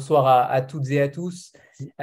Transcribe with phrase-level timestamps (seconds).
[0.00, 1.52] Bonsoir à, toutes et à tous.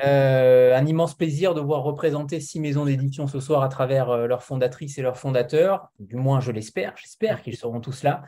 [0.05, 4.28] Euh, un immense plaisir de voir représenter six maisons d'édition ce soir à travers euh,
[4.28, 5.89] leurs fondatrices et leurs fondateurs.
[6.00, 6.93] Du moins, je l'espère.
[6.96, 8.21] J'espère qu'ils seront tous là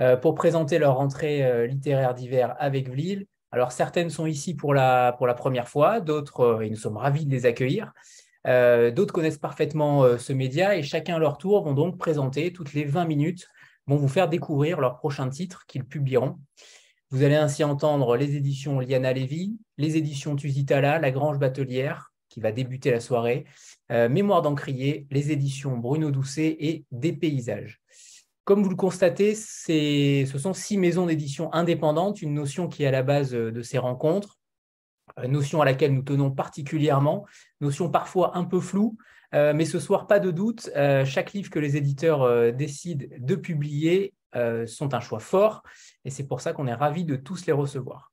[0.00, 3.26] euh, pour présenter leur rentrée littéraire d'hiver avec Vlil.
[3.50, 7.46] Alors, certaines sont ici pour la, première fois, d'autres, et nous sommes ravis de les
[7.46, 7.94] accueillir.
[8.44, 12.84] d'autres connaissent parfaitement ce média et chacun à leur tour vont donc présenter toutes les
[12.84, 13.48] 20 minutes,
[13.88, 16.38] vont vous faire découvrir leur prochain titre qu'ils publieront.
[17.10, 22.40] Vous allez ainsi entendre les éditions Liana Lévy, les éditions Tusitala, La Grange Batelière, qui
[22.40, 23.44] va débuter la soirée,
[23.92, 27.80] euh, Mémoire d'Encrier, les éditions Bruno Doucet et Des Paysages.
[28.42, 32.90] Comme vous le constatez, ce sont six maisons d'édition indépendantes, une notion qui est à
[32.90, 34.40] la base de ces rencontres,
[35.20, 37.24] euh, notion à laquelle nous tenons particulièrement,
[37.60, 38.96] notion parfois un peu floue,
[39.32, 40.70] euh, mais ce soir, pas de doute,
[41.04, 45.62] chaque livre que les éditeurs décident de publier euh, sont un choix fort
[46.04, 48.12] et c'est pour ça qu'on est ravis de tous les recevoir.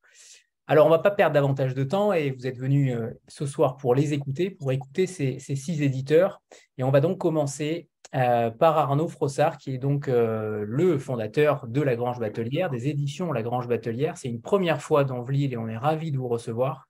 [0.67, 3.45] Alors, on ne va pas perdre davantage de temps et vous êtes venus euh, ce
[3.45, 6.41] soir pour les écouter, pour écouter ces, six éditeurs.
[6.77, 11.81] Et on va donc commencer euh, par Arnaud Frossard, qui est donc le fondateur de
[11.81, 14.15] La Grange Batelière, des éditions La Grange Batelière.
[14.15, 16.87] C'est une première fois dans Vlil et on est ravis de vous recevoir.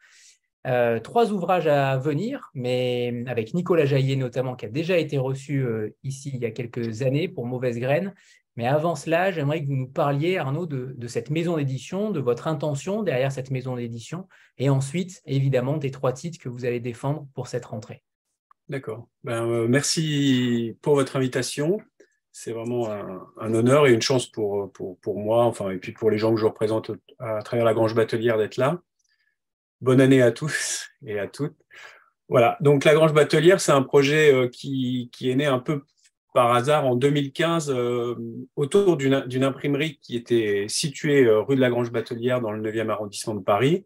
[1.03, 5.65] trois ouvrages à venir, mais avec Nicolas Jaillet notamment, qui a déjà été reçu
[6.03, 8.13] ici il y a quelques années pour Mauvaise Graine,
[8.55, 12.47] mais avant cela, j'aimerais que vous nous parliez, Arnaud, de, cette maison d'édition, de votre
[12.47, 17.27] intention derrière cette maison d'édition, et ensuite, évidemment, des trois titres que vous allez défendre
[17.33, 18.03] pour cette rentrée.
[18.69, 19.07] D'accord.
[19.23, 21.81] Ben, euh, merci pour votre invitation.
[22.31, 26.17] C'est vraiment un, honneur et une chance pour, pour, moi, enfin, et puis pour les
[26.17, 28.81] gens que je représente à travers la Grange Batelière d'être là.
[29.81, 31.57] Bonne année à tous et à toutes.
[32.29, 35.83] Voilà, donc la Grange Batelière, c'est un projet euh, qui, qui, est né un peu
[36.33, 38.15] par hasard en 2015 euh,
[38.55, 42.89] autour d'une imprimerie qui était située euh, rue de la Grange Batelière dans le 9e
[42.89, 43.85] arrondissement de Paris.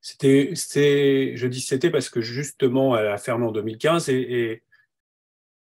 [0.00, 4.62] C'était, je dis c'était parce que justement elle a fermé en 2015 et,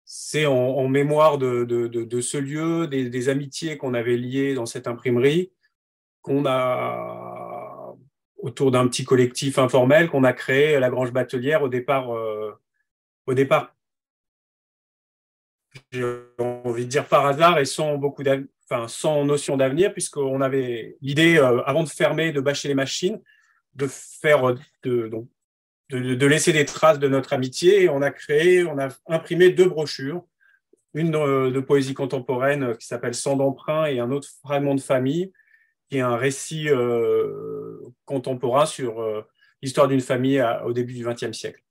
[0.05, 5.51] c'est en, mémoire de, ce lieu, des, amitiés qu'on avait liées dans cette imprimerie,
[6.21, 7.95] qu'on a
[8.37, 12.51] autour d'un petit collectif informel qu'on a créé la Grange Batelière au départ, euh,
[13.25, 13.73] au départ
[15.91, 16.05] j'ai
[16.39, 18.23] envie de dire par hasard et sans beaucoup
[18.69, 23.21] enfin, sans notion d'avenir, puisqu'on avait l'idée, euh, avant de fermer, de bâcher les machines,
[23.75, 25.27] de faire, euh, de, donc,
[25.89, 27.83] de, laisser des traces de notre amitié.
[27.83, 30.23] Et on a créé, on a imprimé deux brochures,
[30.93, 35.31] une euh, de poésie contemporaine qui s'appelle Sans d'emprunt et un autre fragment de famille,
[35.89, 36.69] qui est un récit
[38.05, 39.25] contemporain sur
[39.61, 41.61] l'histoire d'une famille au début du XXe siècle.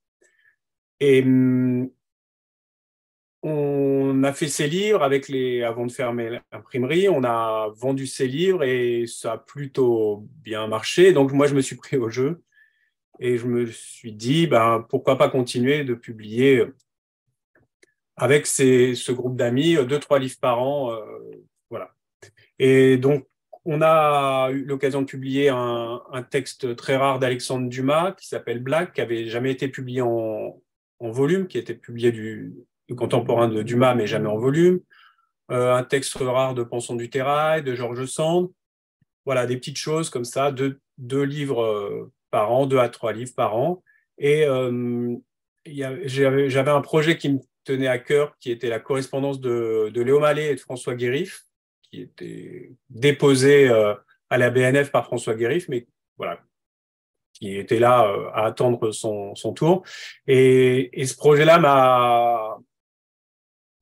[0.99, 1.89] Et hum,
[3.43, 8.25] on a fait ces livres avec les, avant de fermer l'imprimerie, on a vendu ces
[8.27, 11.11] livres et ça a plutôt bien marché.
[11.11, 12.41] Donc moi, je me suis pris au jeu
[13.19, 16.63] et je me suis dit, ben, pourquoi pas continuer de publier
[18.15, 20.93] avec ce groupe d'amis, deux, trois livres par an.
[20.93, 21.01] Euh,
[21.69, 21.93] voilà.
[22.59, 23.27] Et donc,
[23.65, 28.93] on a eu l'occasion de publier un, texte très rare d'Alexandre Dumas qui s'appelle Black,
[28.93, 30.61] qui avait jamais été publié en,
[30.99, 32.53] en volume, qui était publié du,
[32.95, 34.79] contemporain de Dumas, mais jamais en volume.
[35.51, 38.51] Euh, un texte rare de Penson du Terrail, de Georges Sand.
[39.25, 40.79] Voilà, des petites choses comme ça, deux,
[41.23, 43.83] livres euh, par an, deux à trois livres par an.
[44.17, 45.15] Et euh,
[45.65, 50.19] j'avais un projet qui me tenait à cœur, qui était la correspondance de, de Léo
[50.19, 51.45] Mallet et de François Guérif,
[51.83, 53.69] qui était déposé
[54.29, 56.41] à la BNF par François Guérif, mais voilà,
[57.33, 59.83] qui était là à attendre son, tour.
[60.27, 62.57] Et ce projet-là m'a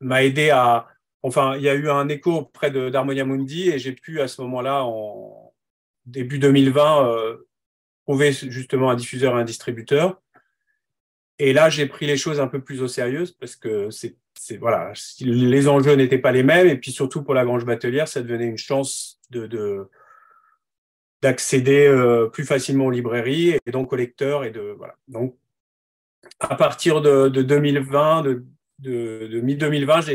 [0.01, 0.87] m'a aidé à.
[1.23, 4.41] Enfin, il y a eu un écho auprès d'Harmonia Mundi et j'ai pu à ce
[4.41, 5.53] moment-là, en
[6.05, 7.47] début 2020, euh,
[8.07, 10.19] trouver justement un diffuseur et un distributeur.
[11.37, 14.17] Et là, j'ai pris les choses un peu plus au sérieux parce que c'est,
[14.57, 18.21] voilà, les enjeux n'étaient pas les mêmes et puis surtout pour la Grange Batelière, ça
[18.21, 19.87] devenait une chance de,
[21.21, 24.95] d'accéder euh, plus facilement aux librairies et donc aux lecteurs et de voilà.
[25.07, 25.37] Donc
[26.39, 28.45] à partir de, de 2020, de,
[28.81, 30.05] de, mi-2020,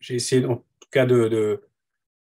[0.00, 1.60] j'ai essayé en tout cas de,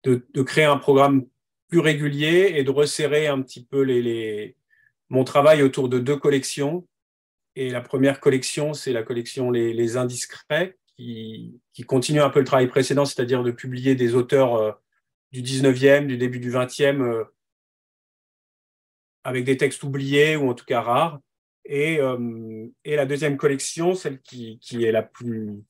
[0.03, 1.25] de, créer un programme
[1.68, 4.56] plus régulier et de resserrer un petit peu les,
[5.09, 6.88] mon travail autour de deux collections.
[7.56, 12.45] Et la première collection, c'est la collection Les, Indiscrets, qui, qui, continue un peu le
[12.45, 14.71] travail précédent, c'est-à-dire de publier des auteurs euh,
[15.31, 17.24] du 19e, du début du 20e, euh,
[19.24, 21.19] avec des textes oubliés ou en tout cas rares.
[21.65, 25.63] Et, euh, et la deuxième collection, celle qui, est la plus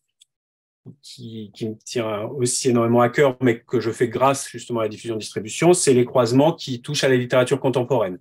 [1.02, 4.90] qui, me tient aussi énormément à cœur, mais que je fais grâce justement à la
[4.90, 8.20] diffusion distribution, c'est les croisements qui touchent à la littérature contemporaine.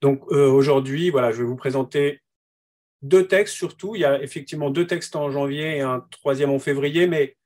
[0.00, 2.20] Donc aujourd'hui, voilà, je vais vous présenter
[3.02, 3.94] deux textes surtout.
[3.94, 7.36] Il y a effectivement deux textes en janvier et un troisième en février, mais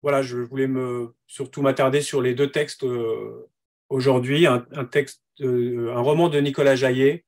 [0.00, 2.84] voilà, je voulais me, surtout m'attarder sur les deux textes
[3.88, 4.46] aujourd'hui.
[4.46, 7.24] Un, texte, un roman de Nicolas Jaillet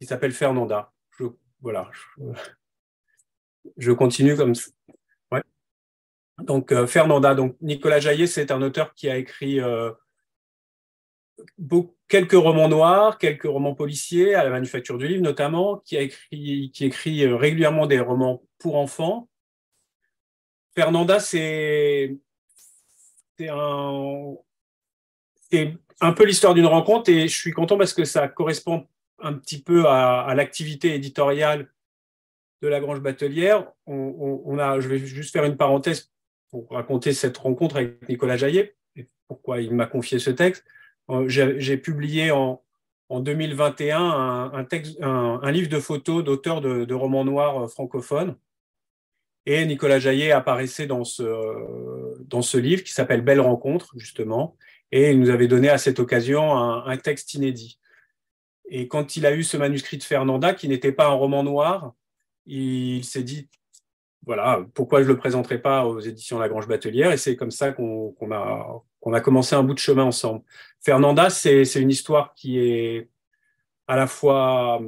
[0.00, 0.92] qui s'appelle Fernanda.
[1.18, 1.24] Je,
[1.60, 1.90] voilà,
[3.76, 4.70] je, continue comme ça.
[6.38, 9.60] Donc Fernanda, donc Nicolas Jaillet, c'est un auteur qui a écrit
[12.08, 16.70] quelques romans noirs, quelques romans policiers, à la Manufacture du Livre notamment, qui, a écrit,
[16.72, 19.28] qui écrit euh, régulièrement des romans pour enfants.
[20.74, 22.18] Fernanda, c'est
[23.40, 24.34] un,
[26.00, 28.86] un peu l'histoire d'une rencontre et je suis content parce que ça correspond
[29.20, 31.70] un petit peu à, l'activité éditoriale
[32.62, 33.72] de la Grange Batelière.
[33.86, 36.10] Je vais juste faire une parenthèse
[36.50, 40.64] pour raconter cette rencontre avec Nicolas Jaillet et pourquoi il m'a confié ce texte.
[41.10, 42.62] Euh, j'ai publié en,
[43.10, 43.98] 2021
[44.52, 48.36] un, livre de photos d'auteurs de, romans noirs euh, francophones.
[49.46, 54.56] Et Nicolas Jaillet apparaissait dans ce livre qui s'appelle Belle rencontre, justement.
[54.92, 57.78] Et il nous avait donné à cette occasion un, texte inédit.
[58.70, 61.92] Et quand il a eu ce manuscrit de Fernanda, qui n'était pas un roman noir,
[62.46, 63.48] il s'est dit,
[64.24, 67.10] voilà, pourquoi je ne le présenterai pas aux éditions La Grange Batelière?
[67.10, 70.42] Et c'est comme ça qu'on a, qu'on a commencé un bout de chemin ensemble.
[70.80, 73.08] Fernanda, c'est une histoire qui est
[73.88, 74.80] à la fois...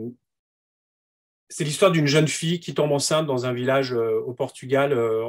[1.49, 5.23] C'est l'histoire d'une jeune fille qui tombe enceinte dans un village euh, au Portugal euh,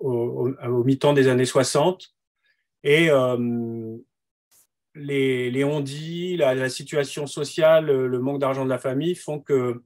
[0.00, 2.12] au, mi-temps des années 60.
[2.82, 3.96] Et euh,
[4.94, 9.82] les, les la, situation sociale, le manque d'argent de la famille font que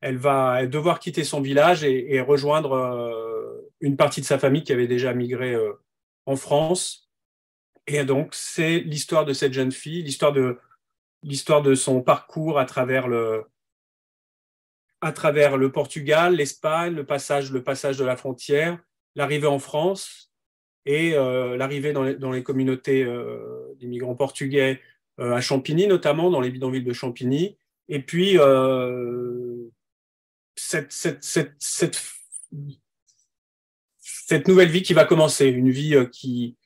[0.00, 3.10] elle va devoir quitter son village et, rejoindre
[3.80, 5.56] une partie de sa famille qui avait déjà migré
[6.26, 7.10] en France.
[7.86, 10.58] Et donc, c'est l'histoire de cette jeune fille, l'histoire de,
[11.24, 13.44] l'histoire de son parcours à travers le,
[15.00, 18.78] à travers le Portugal, l'Espagne, le passage, le passage de la frontière,
[19.14, 20.23] l'arrivée en France
[20.86, 24.80] et euh, l'arrivée dans dans les communautés euh, d'immigrants portugais
[25.20, 27.56] euh, à Champigny, notamment dans les bidonvilles de Champigny.
[27.88, 28.38] Et puis,
[30.56, 32.00] cette, cette, cette, cette,
[34.00, 36.56] cette nouvelle vie qui va commencer, une vie qui,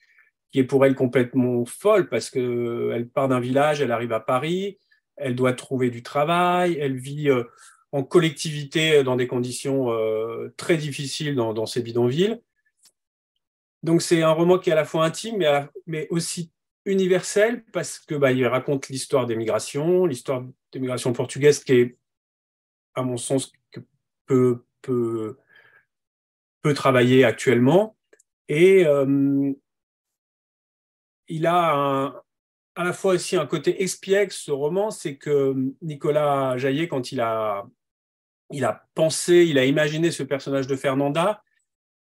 [0.51, 4.79] qui est pour elle complètement folle parce qu'elle part d'un village, elle arrive à Paris,
[5.17, 7.45] elle doit trouver du travail, elle vit euh,
[7.93, 12.41] en collectivité dans des conditions euh, très difficiles dans, ces bidonvilles.
[13.83, 16.53] Donc c'est un roman qui est à la fois intime mais, mais aussi
[16.85, 21.99] universel parce que bah, raconte l'histoire des migrations, l'histoire des migrations portugaises qui est,
[22.95, 23.53] à mon sens,
[24.27, 25.37] peu, peu,
[26.63, 27.97] peu travailler actuellement.
[28.49, 29.53] Et, euh,
[31.29, 32.25] il a
[32.75, 37.21] à la fois aussi un côté espiègle, ce roman, c'est que Nicolas Jaillet, quand il
[37.21, 37.67] a,
[38.53, 41.43] il a pensé, il a imaginé ce personnage de Fernanda,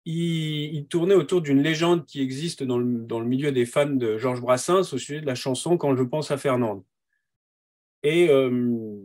[0.05, 4.93] il, tournait autour d'une légende qui existe dans le, milieu des fans de Georges Brassens
[4.93, 6.83] au sujet de la chanson Quand je pense à Fernande.
[8.03, 8.97] Et euh,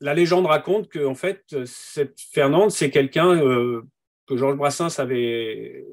[0.00, 3.82] la légende raconte que en fait, cette Fernande, c'est quelqu'un euh,
[4.26, 5.86] que Georges Brassens avait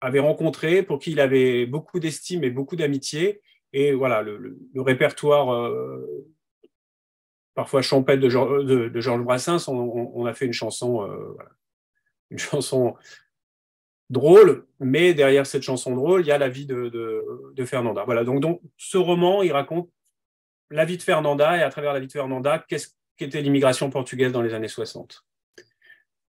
[0.00, 3.40] avait rencontré, pour qui il avait beaucoup d'estime et beaucoup d'amitié.
[3.72, 6.26] Et voilà, le, répertoire euh,
[7.54, 8.28] parfois champêtre de,
[9.00, 11.08] Georges Brassens, on, a fait une chanson,
[12.30, 12.96] une chanson
[14.10, 16.88] drôle, mais derrière cette chanson drôle, il y a la vie de,
[17.54, 18.04] de, Fernanda.
[18.04, 19.90] Voilà, donc, donc ce roman, il raconte
[20.70, 24.32] la vie de Fernanda et à travers la vie de Fernanda, qu'est-ce qu'était l'immigration portugaise
[24.32, 25.24] dans les années 60.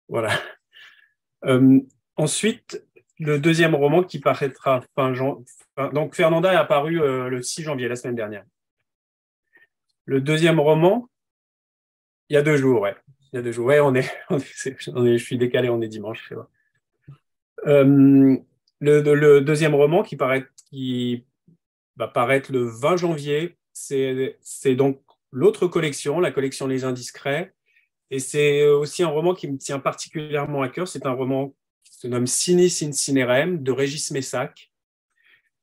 [0.08, 0.30] Voilà.
[1.44, 1.80] Euh,
[2.16, 2.84] ensuite,
[3.18, 5.44] le deuxième roman qui paraîtra fin janvier.
[5.92, 8.44] Donc, Fernanda est apparu euh, le 6 janvier, la semaine dernière.
[10.04, 11.08] Le deuxième roman,
[12.28, 12.86] il y a deux jours.
[12.88, 13.66] Il y a deux jours.
[13.66, 16.32] Ouais, on est, je suis décalé, on est dimanche.
[17.66, 18.36] Euh,
[18.80, 20.16] le, deuxième roman qui,
[20.70, 21.24] qui
[21.96, 25.00] va paraître le 20 janvier, c'est donc
[25.30, 27.54] l'autre collection, la collection Les Indiscrets.
[28.10, 30.86] Et c'est aussi un roman qui me tient particulièrement à cœur.
[30.86, 31.54] C'est un roman
[32.02, 34.72] se nomme Sinis Incinerem de Régis Messac.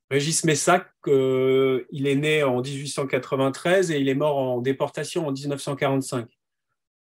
[0.09, 5.33] Régis Messac, euh, il est né en 1893 et il est mort en déportation en
[5.33, 6.38] 1945.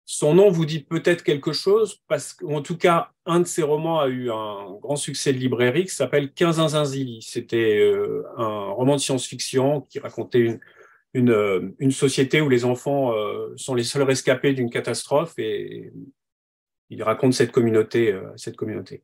[0.06, 4.00] Son nom vous dit peut-être quelque chose, parce qu'en tout cas, un de ses romans
[4.00, 7.22] a eu un grand succès de librairie qui s'appelle Quinzinzinzili.
[7.22, 10.58] C'était euh, un roman de science-fiction qui racontait
[11.14, 13.12] une, euh, société où les enfants
[13.56, 15.90] sont les seuls rescapés d'une catastrophe et
[16.90, 18.12] il raconte cette communauté.
[18.12, 19.02] Euh, cette communauté.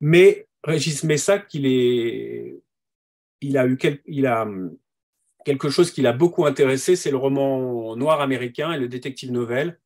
[0.00, 1.66] Mais Régis Messac, il,
[3.56, 4.48] a eu il a
[5.44, 9.78] quelque chose qui l'a beaucoup intéressé, c'est le roman noir américain et le détective novel.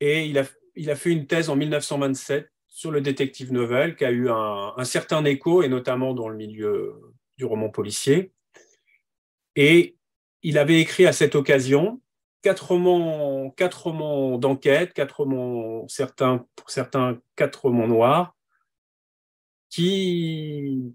[0.00, 4.04] Et il a, il a fait une thèse en 1927 sur le détective novel qui
[4.04, 6.94] a eu un, certain écho, et notamment dans le milieu
[7.38, 8.32] du roman policier.
[9.54, 9.96] Et
[10.42, 12.00] il avait écrit à cette occasion
[12.42, 18.34] quatre romans, quatre romans d'enquête, quatre romans, certains, pour certains, quatre romans noirs,
[19.70, 20.92] qui,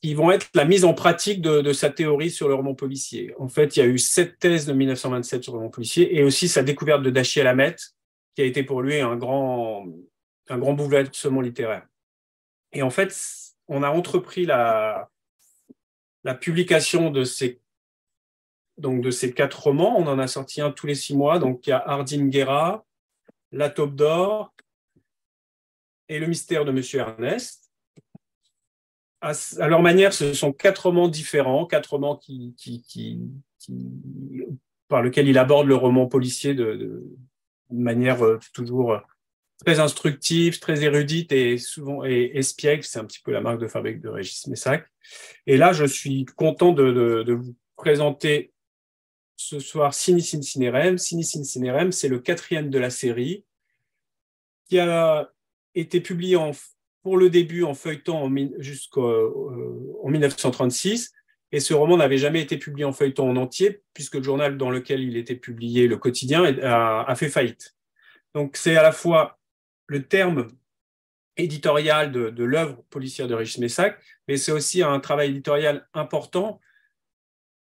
[0.00, 3.34] qui vont être la mise en pratique de, de, sa théorie sur le roman policier.
[3.38, 6.24] En fait, il y a eu sept thèses de 1927 sur le roman policier et
[6.24, 7.76] aussi sa découverte de Dachiel Hamet,
[8.34, 9.86] qui a été pour lui un grand,
[10.48, 11.86] un grand bouleversement littéraire.
[12.72, 13.14] Et en fait,
[13.68, 15.10] on a entrepris la,
[16.24, 17.60] la publication de ces,
[18.78, 19.96] donc de ces quatre romans.
[19.96, 21.38] On en a sorti un tous les six mois.
[21.38, 22.84] Donc, il y a Ardine Guerra,
[23.52, 24.52] La Taupe d'Or
[26.08, 27.70] et Le mystère de Monsieur Ernest.
[29.20, 29.32] À,
[29.68, 33.18] leur manière, ce sont quatre romans différents, quatre romans qui, qui, qui,
[34.88, 37.06] par lesquels il aborde le roman policier de
[37.78, 39.00] manière euh, toujours
[39.64, 42.82] très instructive, très érudite et souvent espiègle.
[42.84, 44.86] C'est un petit peu la marque de fabrique de Régis Messac.
[45.46, 48.52] Et là, je suis content de, vous présenter
[49.36, 50.98] ce soir Sinis Cinerem.
[50.98, 53.44] Sinis Cinerem, c'est le quatrième de la série
[54.68, 55.30] qui a
[55.74, 56.38] été publié
[57.02, 61.12] pour le début en feuilleton jusqu'en euh, 1936.
[61.54, 64.70] Et ce roman n'avait jamais été publié en feuilleton en entier, puisque le journal dans
[64.70, 67.76] lequel il était publié, le quotidien, a, fait faillite.
[68.34, 69.38] Donc c'est à la fois
[69.86, 70.48] le terme
[71.36, 76.60] éditorial de, l'œuvre policière de Régis Messac, mais c'est aussi un travail éditorial important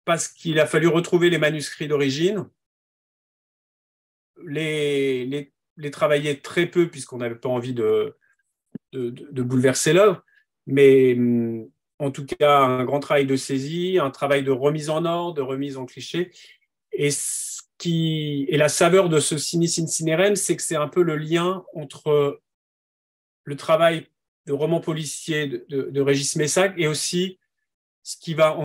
[0.05, 2.48] parce qu'il a fallu retrouver les manuscrits d'origine,
[4.48, 5.51] les,
[5.91, 8.15] travailler très peu puisqu'on n'avait pas envie de,
[8.94, 10.24] bouleverser l'œuvre,
[10.65, 11.17] mais
[12.00, 15.42] en tout cas un grand travail de saisie, un travail de remise en ordre, de
[15.42, 16.32] remise en cliché.
[16.92, 17.10] Et
[18.58, 22.42] la saveur de ce Sinis Incinerem, c'est que c'est un peu le lien entre
[23.44, 24.08] le travail
[24.46, 27.40] de roman policier de, de, de Régis Messac et aussi
[28.04, 28.58] ce qui va,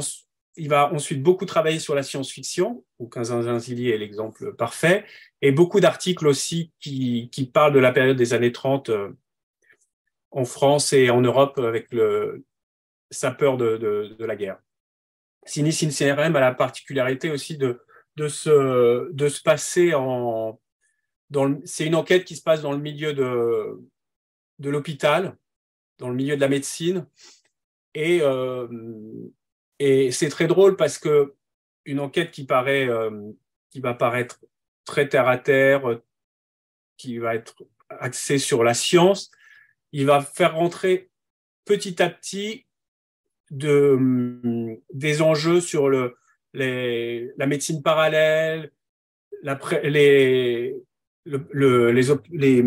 [0.57, 5.07] il va ensuite beaucoup travailler sur la science-fiction, où Quinzin-Zilli est l'exemple parfait,
[5.41, 9.11] et beaucoup d'articles aussi qui, parlent de la période des années 30 euh,
[10.31, 12.45] en France et en Europe avec le,
[13.11, 14.59] sa peur de, la guerre.
[15.45, 17.81] Sinis Incinerem a la particularité aussi de,
[18.29, 20.61] se, passer en...
[21.65, 25.37] C'est une enquête qui se passe dans le milieu de, l'hôpital,
[25.99, 27.07] dans le milieu de la médecine.
[27.95, 28.69] Et, euh,
[29.79, 31.35] et c'est très drôle parce que
[31.85, 33.33] une enquête qui paraît, euh,
[33.71, 34.41] qui va paraître
[34.85, 36.01] très terre à terre,
[36.97, 37.57] qui va être
[37.89, 39.31] axée sur la science,
[39.93, 41.11] il va faire rentrer
[41.65, 42.67] petit à petit
[43.51, 46.17] de, des enjeux sur le,
[46.55, 48.73] la médecine parallèle,
[49.43, 50.77] la, les,
[51.25, 52.63] le, le, les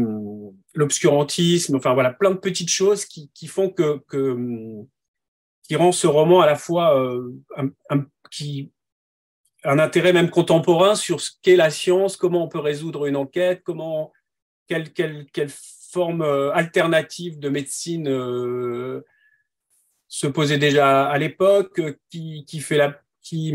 [0.75, 4.37] l'obscurantisme, enfin voilà, plein de petites choses qui, qui font que, que,
[5.63, 8.71] qui rend ce roman à la fois euh, un, un, qui,
[9.63, 13.61] un intérêt même contemporain sur ce qu'est la science, comment on peut résoudre une enquête,
[13.63, 14.11] comment,
[14.67, 15.51] quelle, quelle, quelle
[15.91, 19.01] forme euh, alternative de médecine euh,
[20.13, 23.51] se posait déjà à l'époque, qui, qui fait la, qui,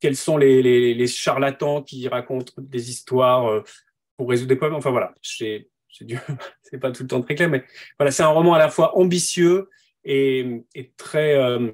[0.00, 3.62] quels sont les, les, les charlatans qui racontent des histoires euh,
[4.18, 4.76] pour résoudre des problèmes.
[4.76, 5.70] Enfin voilà, c'est
[6.62, 7.64] c'est pas tout le temps très clair, mais
[7.98, 9.70] voilà, c'est un roman à la fois ambitieux
[10.04, 11.70] et, et très, euh,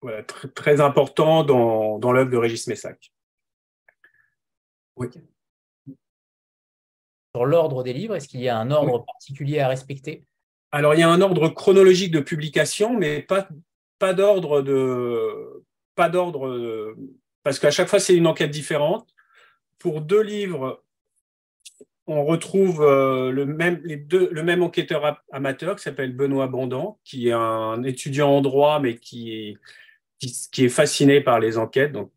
[0.00, 3.12] voilà, très, très important dans, dans l'œuvre de Régis Messac.
[4.94, 5.08] Oui.
[7.34, 9.04] Sur l'ordre des livres, est-ce qu'il y a un ordre oui.
[9.04, 10.24] particulier à respecter?
[10.72, 16.94] Alors, il y a un ordre chronologique de publication, mais pas, d'ordre de pas d'ordre
[17.46, 19.06] parce qu'à chaque fois c'est une enquête différente.
[19.78, 20.82] Pour deux livres,
[22.08, 28.30] on retrouve euh, le, même, enquêteur amateur qui s'appelle Benoît Bondan, qui est un étudiant
[28.30, 29.56] en droit, mais qui
[30.52, 31.92] est, fasciné par les enquêtes.
[31.92, 32.10] Donc,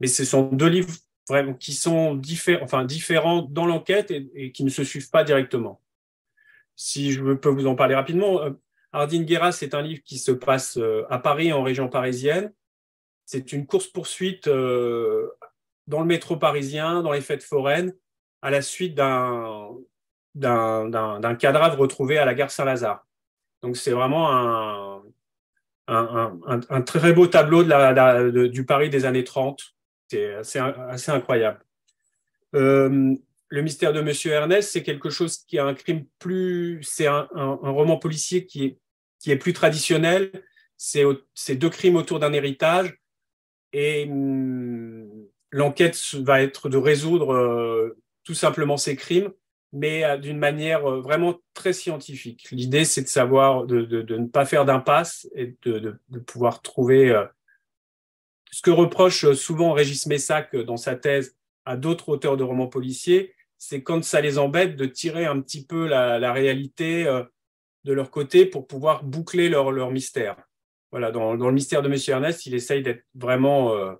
[0.00, 0.94] mais ce sont deux livres
[1.28, 2.18] vraiment qui sont
[2.62, 5.81] enfin, différents dans l'enquête et, qui ne se suivent pas directement.
[6.76, 8.50] Si je peux vous en parler rapidement, euh,
[8.92, 12.52] Ardine Guerra, c'est un livre qui se passe euh, à Paris, en région parisienne.
[13.24, 15.30] C'est une course-poursuite euh,
[15.86, 17.94] dans le métro parisien, dans les fêtes foraines,
[18.42, 19.74] à la suite d'un
[21.38, 23.06] cadavre retrouvé à la gare Saint-Lazare.
[23.62, 25.02] Donc c'est vraiment
[25.88, 27.62] un, très beau tableau
[28.48, 29.62] du Paris des années 30.
[30.08, 31.60] C'est assez, incroyable.
[33.52, 37.28] Le mystère de Monsieur Ernest, c'est quelque chose qui a un crime plus, c'est un,
[37.34, 38.78] roman policier qui est,
[39.18, 40.32] qui est plus traditionnel.
[40.78, 42.96] C'est deux crimes autour d'un héritage
[43.74, 45.06] Et hum,
[45.50, 47.94] l'enquête va être de résoudre
[48.24, 49.30] tout simplement ces crimes,
[49.74, 52.48] mais d'une manière vraiment très scientifique.
[52.52, 53.84] L'idée, c'est de savoir, de,
[54.16, 57.14] ne pas faire d'impasse et de, pouvoir trouver
[58.50, 63.34] ce que reproche souvent Régis Messac dans sa thèse à d'autres auteurs de romans policiers,
[63.64, 67.22] c'est quand ça les embête de tirer un petit peu la, réalité euh,
[67.84, 70.36] de leur côté pour pouvoir boucler leur, mystère.
[70.90, 73.92] Voilà, dans, le mystère de Monsieur Ernest, il essaye d'être vraiment euh,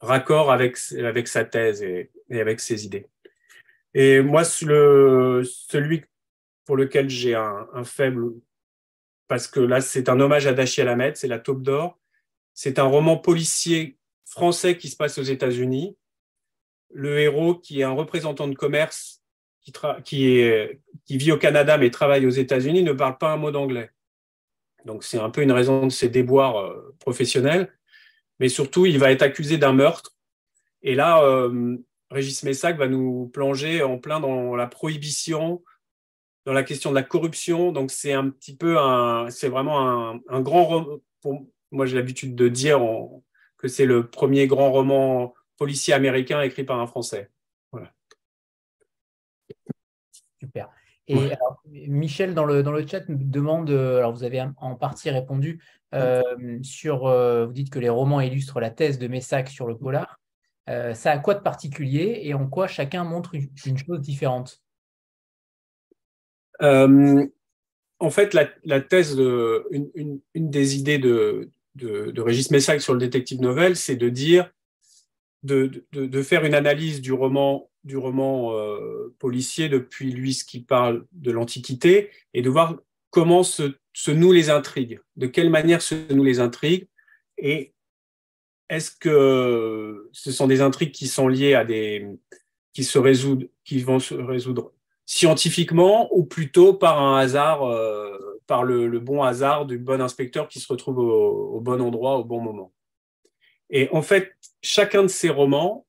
[0.00, 3.06] raccord avec, sa thèse et, avec ses idées.
[3.92, 6.04] Et moi, celui
[6.64, 8.32] pour lequel j'ai un, faible,
[9.26, 12.00] parce que là, c'est un hommage à Dacia Lamed, c'est La Taupe d'Or.
[12.54, 15.94] C'est un roman policier français qui se passe aux États-Unis
[16.90, 19.22] le héros qui est un représentant de commerce
[20.04, 20.22] qui,
[21.10, 23.90] vit au Canada mais travaille aux États-Unis ne parle pas un mot d'anglais.
[24.84, 27.72] Donc c'est un peu une raison de ses déboires euh, professionnels.
[28.40, 30.16] Mais surtout, il va être accusé d'un meurtre.
[30.82, 31.76] Et là, euh,
[32.10, 35.62] Régis Messac va nous plonger en plein dans la prohibition,
[36.46, 37.72] dans la question de la corruption.
[37.72, 40.98] Donc c'est un petit peu un, c'est vraiment un, grand roman.
[41.70, 42.80] Moi, j'ai l'habitude de dire
[43.58, 47.30] que c'est le premier grand roman policier américain écrit par un Français.
[47.72, 47.92] Voilà.
[50.40, 50.70] Super.
[51.08, 55.62] Et Michel, dans le, dans le chat, demande, euh, alors vous avez en partie répondu,
[55.94, 56.22] euh,
[56.62, 60.20] sur, euh, vous dites que les romans illustrent la thèse de Messac sur le polar.
[60.66, 64.62] ça a quoi de particulier et en quoi chacun montre une, chose différente?
[66.60, 72.92] En fait, la, thèse, de, une, une, des idées de, de, de Régis Messac sur
[72.92, 74.52] le détective novel, c'est de dire
[75.42, 80.60] de, de, faire une analyse du roman, du roman euh, policier depuis lui ce qui
[80.60, 82.76] parle de l'Antiquité et de voir
[83.10, 86.88] comment se, se, nouent les intrigues, de quelle manière se nouent les intrigues
[87.38, 87.72] et
[88.68, 92.06] est-ce que ce sont des intrigues qui sont liées à des
[92.74, 94.72] qui se résoudent, qui vont se résoudre
[95.06, 100.60] scientifiquement ou plutôt par un hasard, euh, par le, bon hasard du bon inspecteur qui
[100.60, 102.72] se retrouve au bon endroit au bon moment?
[103.70, 105.86] Et en fait, chacun de ces romans,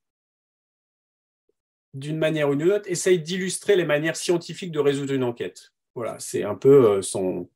[1.93, 5.73] d'une manière ou d'une autre, essaye d'illustrer les manières scientifiques de résoudre une enquête.
[5.95, 7.47] Voilà, c'est un peu euh, son,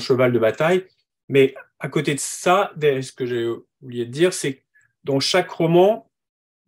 [0.00, 0.86] cheval de bataille.
[1.28, 3.48] Mais à côté de ça, ce que j'ai
[3.80, 4.62] oublié de dire, c'est que
[5.04, 6.10] dans chaque roman,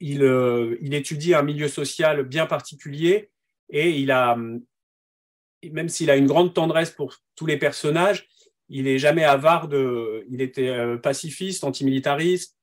[0.00, 3.30] il, euh, il, étudie un milieu social bien particulier
[3.70, 8.28] et il a, même s'il a une grande tendresse pour tous les personnages,
[8.68, 10.24] il n'est jamais avare de.
[10.28, 12.56] Il était euh, pacifiste, antimilitariste.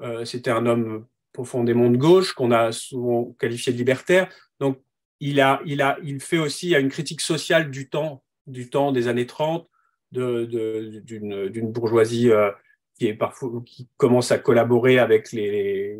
[0.00, 4.28] Euh, c'était un homme profondément de gauche qu'on a souvent qualifié de libertaire.
[4.58, 4.80] Donc,
[5.20, 9.08] il, a, il, a, il fait aussi une critique sociale du temps, du temps des
[9.08, 9.68] années 30,
[10.10, 12.50] d'une de, bourgeoisie euh,
[12.98, 15.98] qui, est parfois, qui commence à collaborer avec les,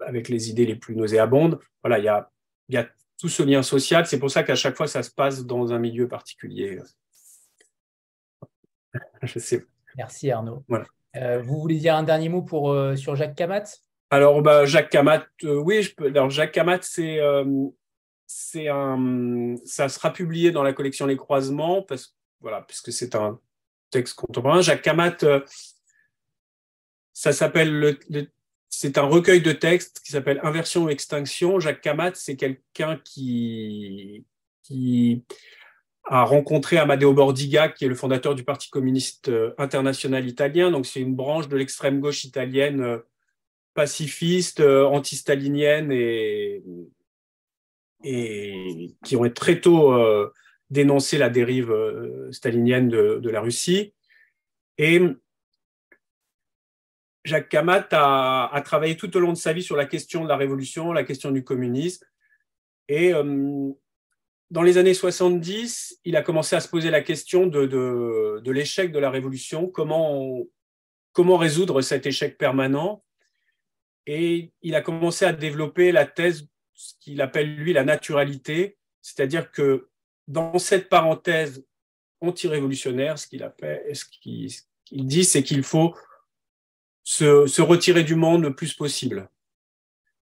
[0.00, 1.58] avec les idées les plus nauséabondes.
[1.82, 2.30] Voilà, il y a,
[2.68, 4.06] il y a tout ce lien social.
[4.06, 6.78] C'est pour ça qu'à chaque fois, ça se passe dans un milieu particulier.
[9.22, 9.64] Je sais.
[9.96, 10.64] Merci Arnaud.
[11.16, 13.64] Euh, vous voulez dire un dernier mot pour, euh, sur Jacques Camat?
[14.10, 16.06] Alors, bah, Jacques Camat, euh, oui, je peux.
[16.06, 17.20] Alors, Jacques Camat, c'est,
[18.26, 23.38] c'est un, ça sera publié dans la collection Les Croisements, parce, voilà, puisque c'est un
[23.90, 24.60] texte contemporain.
[24.62, 25.16] Jacques Camat,
[27.12, 27.72] ça s'appelle
[28.08, 28.28] le,
[28.68, 31.60] c'est un recueil de textes qui s'appelle Inversion ou Extinction.
[31.60, 34.24] Jacques Camat, c'est quelqu'un qui,
[34.62, 35.24] qui
[36.12, 40.70] a rencontré Amadeo Bordiga, qui est le fondateur du Parti communiste euh, international italien.
[40.70, 42.98] Donc, c'est une branche de l'extrême gauche italienne euh,
[43.72, 46.62] pacifiste, euh, anti-stalinienne et,
[48.04, 49.94] et qui ont très tôt
[50.68, 51.72] dénoncé la dérive
[52.30, 53.94] stalinienne de, la Russie.
[54.76, 55.00] Et
[57.24, 60.28] Jacques Kamat a, a, travaillé tout au long de sa vie sur la question de
[60.28, 62.04] la révolution, la question du communisme.
[62.88, 63.14] Et
[64.52, 68.98] dans les années 70, il a commencé à se poser la question de, l'échec de
[68.98, 70.46] la révolution, comment,
[71.16, 73.02] résoudre cet échec permanent?
[74.06, 79.50] Et il a commencé à développer la thèse, ce qu'il appelle lui la naturalité, c'est-à-dire
[79.52, 79.88] que
[80.28, 81.64] dans cette parenthèse
[82.20, 83.40] anti-révolutionnaire, ce qu'il
[84.50, 85.96] ce dit, c'est qu'il faut
[87.04, 89.30] se, se, retirer du monde le plus possible.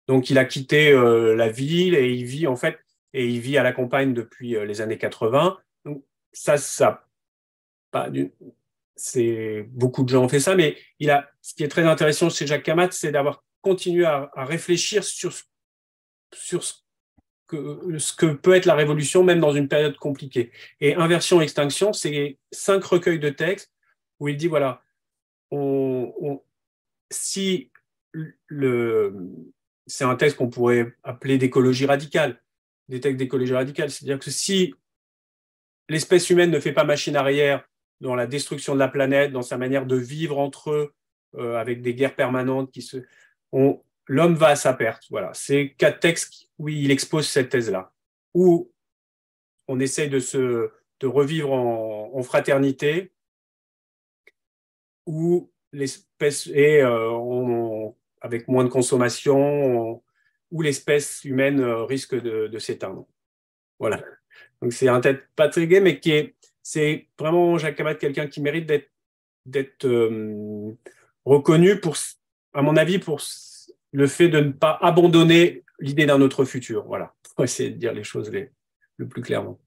[0.07, 2.79] Donc, il a quitté euh, la ville et il vit en fait
[3.15, 5.59] et il vit à la campagne depuis euh, les années 80.
[5.85, 6.57] Donc, ça,
[8.97, 12.31] c'est beaucoup de gens ont fait ça, mais il a, ce qui est très intéressant
[12.31, 15.33] chez Jacques Kamat, c'est d'avoir continué à, réfléchir sur,
[16.35, 16.75] sur ce
[17.47, 20.53] que, peut être la révolution, même dans une période compliquée.
[20.81, 23.73] Et Inversion Extinction, c'est cinq recueils de textes
[24.21, 24.83] où il dit voilà,
[27.11, 27.71] si
[28.49, 29.15] le,
[29.87, 32.41] c'est un texte qu'on pourrait appeler d'écologie radicale,
[32.89, 34.75] des textes d'écologie radicale, c'est-à-dire que si
[35.89, 37.67] l'espèce humaine ne fait pas machine arrière
[38.01, 40.95] dans la destruction de la planète, dans sa manière de vivre entre eux,
[41.37, 42.89] euh, avec des guerres permanentes qui
[43.53, 45.05] l'homme va à sa perte.
[45.11, 47.93] Voilà, c'est quatre textes où il expose cette thèse-là,
[48.35, 48.73] où
[49.67, 50.71] on essaye de se
[51.01, 53.13] de revivre en, fraternité,
[55.07, 57.89] où l'espèce est euh,
[58.21, 60.03] avec moins de consommation,
[60.51, 63.07] où l'espèce humaine euh, risque de, s'éteindre.
[63.79, 64.03] Voilà.
[64.63, 68.27] Donc c'est un tête pas très gai, mais qui est, c'est vraiment Jacques Camat, quelqu'un
[68.27, 68.91] qui mérite d'être,
[69.47, 70.73] d'être euh,
[71.25, 71.97] reconnu pour,
[72.53, 73.21] à mon avis, pour
[73.93, 76.85] le fait de ne pas abandonner l'idée d'un autre futur.
[76.87, 78.33] Voilà, pour essayer de dire les choses
[78.97, 79.59] le plus clairement.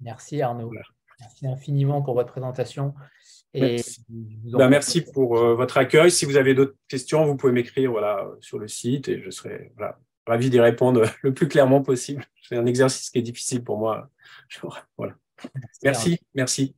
[0.00, 0.70] Merci Arnaud.
[1.18, 2.94] Merci infiniment pour votre présentation.
[3.54, 5.00] Et ben, merci.
[5.00, 6.10] pour euh, votre accueil.
[6.10, 9.72] Si vous avez d'autres questions, vous pouvez m'écrire voilà, sur le site et je serai
[10.26, 12.24] ravi d'y répondre le plus clairement possible.
[12.42, 14.10] C'est un exercice qui est difficile pour moi.
[14.96, 15.14] Voilà.
[15.82, 16.74] Merci, merci.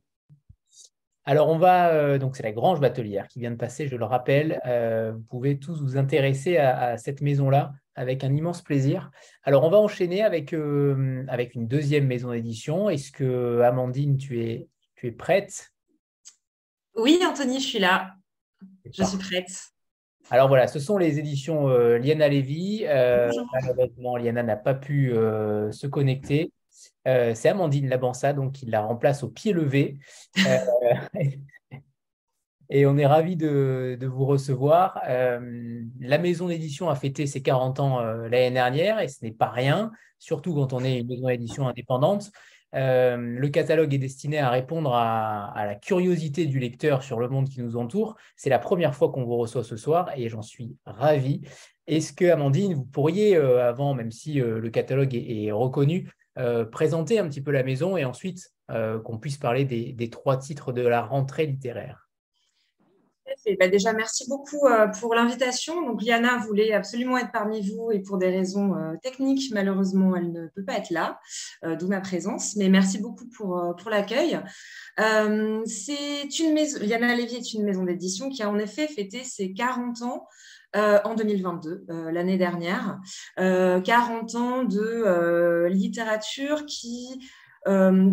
[1.23, 4.03] Alors, on va, euh, donc c'est la Grange Batelière qui vient de passer, je le
[4.03, 4.59] rappelle.
[4.65, 9.11] Euh, vous pouvez tous vous intéresser à, cette maison-là avec un immense plaisir.
[9.43, 12.89] Alors, on va enchaîner avec, euh, avec une deuxième maison d'édition.
[12.89, 15.71] Est-ce que, Amandine, tu es, tu es prête?
[16.95, 18.15] Oui, Anthony, je suis là.
[18.91, 19.71] Je suis prête.
[20.31, 22.85] Alors voilà, ce sont les éditions Liana Lévy.
[22.85, 26.51] malheureusement, Liana n'a pas pu se connecter.
[27.07, 29.97] Euh, c'est Amandine Labansa, donc qui la remplace au pied levé.
[30.45, 30.57] Euh,
[32.69, 35.01] et on est ravis de, vous recevoir.
[35.07, 39.49] Euh, la maison d'édition a fêté ses 40 ans l'année dernière et ce n'est pas
[39.49, 42.31] rien, surtout quand on est une maison d'édition indépendante.
[42.73, 47.61] Le catalogue est destiné à répondre à, la curiosité du lecteur sur le monde qui
[47.61, 48.15] nous entoure.
[48.35, 51.41] C'est la première fois qu'on vous reçoit ce soir et j'en suis ravi.
[51.87, 57.27] Est-ce que, Amandine, vous pourriez, avant, même si le catalogue est reconnu, euh, présenter un
[57.27, 61.01] petit peu la maison et ensuite euh, qu'on puisse parler des, trois titres de la
[61.01, 62.08] rentrée littéraire?
[63.59, 65.85] Bah, déjà, merci beaucoup euh, pour l'invitation.
[65.85, 70.47] Donc, Liana voulait absolument être parmi vous et pour des raisons techniques, malheureusement, elle ne
[70.47, 71.19] peut pas être là,
[71.63, 72.55] d'où ma présence.
[72.55, 74.39] Mais merci beaucoup pour, pour l'accueil.
[74.97, 75.63] Liana
[77.15, 80.27] Lévy est une maison d'édition qui a en effet fêté ses 40 ans
[80.75, 82.99] euh, en 2022, euh, l'année dernière.
[83.37, 87.27] 40 euh, ans de littérature qui,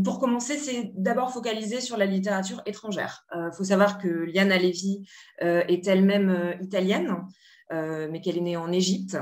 [0.05, 3.25] pour commencer, c'est d'abord focalisé sur la littérature étrangère.
[3.35, 5.09] Il faut savoir que Liana Levi
[5.41, 7.17] est elle-même italienne,
[7.71, 9.17] mais qu'elle est née en Égypte.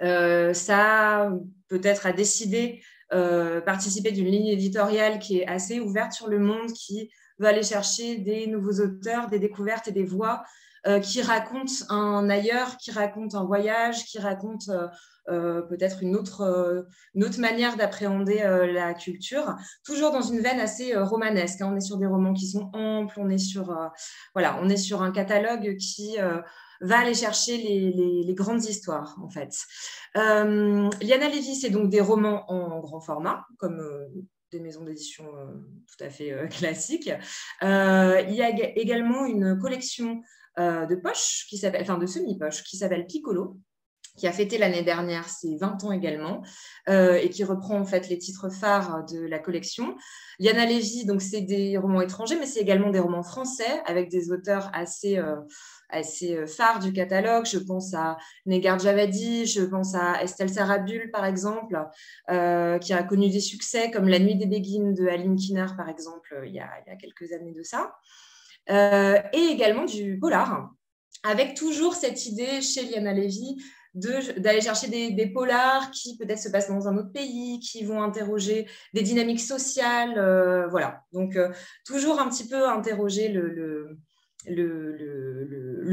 [0.00, 1.30] ça,
[1.68, 7.10] peut-être, a décidé participer d'une ligne éditoriale qui est assez ouverte sur le monde, qui
[7.38, 10.44] veut aller chercher des nouveaux auteurs, des découvertes et des voix
[10.86, 14.88] euh, qui raconte un ailleurs, qui raconte un voyage, qui raconte euh, euh,
[15.26, 18.38] peut-être une autre, une autre manière d'appréhender
[18.72, 21.60] la culture, toujours dans une veine assez romanesque.
[21.60, 21.70] Hein.
[21.72, 23.74] On est sur des romans qui sont amples, on est sur,
[24.34, 26.16] voilà, on est sur un catalogue qui
[26.80, 29.54] va aller chercher les, grandes histoires, en fait.
[30.14, 33.82] Liana Lévy, c'est donc des romans en grand format, comme
[34.52, 37.10] des maisons d'édition tout à fait classiques.
[37.62, 40.22] il y a également une collection
[40.58, 43.58] euh, de poche, qui s'appelle, enfin de semi-poche, qui s'appelle Piccolo,
[44.16, 46.42] qui a fêté l'année dernière ses 20 ans également,
[46.88, 49.96] euh, et qui reprend en fait les titres phares de la collection.
[50.38, 54.30] Liana Lévy, donc c'est des romans étrangers, mais c'est également des romans français avec des
[54.30, 55.36] auteurs assez, euh,
[55.88, 57.46] assez phares du catalogue.
[57.46, 61.78] Je pense à Negar Javadi, je pense à Estelle Sarabul par exemple,
[62.28, 66.42] qui a connu des succès comme La Nuit des Béguines de Aline Kinner par exemple,
[66.46, 67.94] il y a, il y a quelques années de ça.
[68.70, 70.70] Euh, et également du polar,
[71.22, 73.56] avec toujours cette idée chez Liana Levy
[73.94, 78.66] d'aller chercher des, polars qui peut-être se passent dans un autre pays, qui vont interroger
[78.92, 80.14] des dynamiques sociales.
[80.18, 81.50] Euh, voilà, donc euh,
[81.86, 83.98] toujours un petit peu interroger le,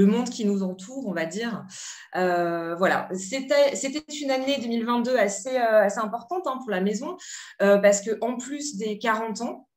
[0.05, 1.65] monde qui nous entoure, on va dire.
[2.13, 3.71] voilà, c'était
[4.21, 7.17] une année 2022 assez, assez importante hein, pour la maison,
[7.59, 9.67] parce qu'en plus des 40 ans,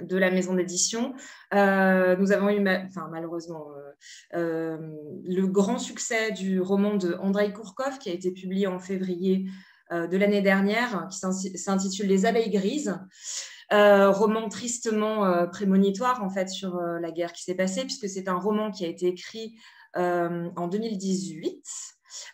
[0.00, 1.14] de la maison d'édition.
[1.54, 3.85] Euh, nous avons eu, malheureusement, euh, euh,
[4.32, 9.46] le grand succès du roman de Andrei Kourkov qui a été publié en février
[9.92, 11.18] de l'année dernière, qui
[11.58, 12.98] s'intitule Les abeilles grises.
[13.70, 18.70] roman tristement prémonitoire en fait sur la guerre qui s'est passée, puisque c'est un roman
[18.70, 19.56] qui a été écrit
[19.94, 21.64] en 2018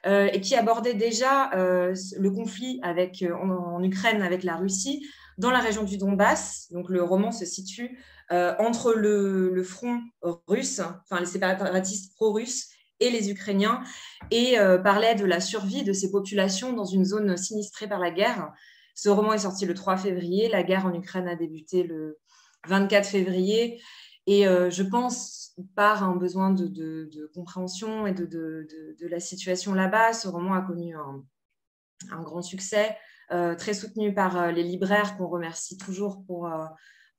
[0.04, 5.06] et qui abordait déjà le conflit avec, en, Ukraine avec la Russie,
[5.38, 6.68] dans la région du Donbass.
[6.70, 7.98] Donc le roman se situe
[8.30, 10.00] euh, entre le, front
[10.46, 12.68] russe, enfin les séparatistes pro-russes,
[13.00, 13.82] et les Ukrainiens
[14.30, 14.54] et
[14.84, 18.52] parlait de la survie de ces populations dans une zone sinistrée par la guerre.
[18.94, 20.48] Ce roman est sorti le 3 février.
[20.48, 22.20] La guerre en Ukraine a débuté le
[22.68, 23.82] 24 février.
[24.28, 28.68] Et je pense, par un besoin de, compréhension et de,
[29.00, 32.96] la situation là-bas, ce roman a connu un grand succès.
[33.32, 36.66] Euh, très soutenu par euh, les libraires qu'on remercie toujours pour, euh,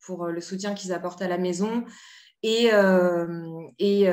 [0.06, 1.84] pour le soutien qu'ils apportent à la maison
[2.42, 2.72] et,
[3.80, 4.10] et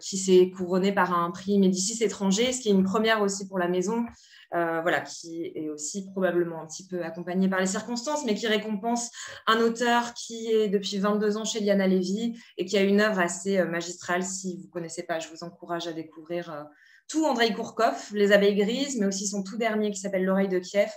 [0.00, 3.58] qui s'est couronné par un prix Médicis étranger, ce qui est une première aussi pour
[3.58, 4.06] la maison,
[4.52, 9.10] voilà, qui est aussi probablement un petit peu accompagné par les circonstances, mais qui récompense
[9.46, 13.20] un auteur qui est depuis 22 ans chez Liana Levy et qui a une œuvre
[13.20, 14.22] assez magistrale.
[14.22, 16.66] Si vous ne connaissez pas, je vous encourage à découvrir
[17.08, 20.58] tout Andrei Kourkov, Les abeilles grises, mais aussi son tout dernier qui s'appelle L'oreille de
[20.58, 20.90] Kiev,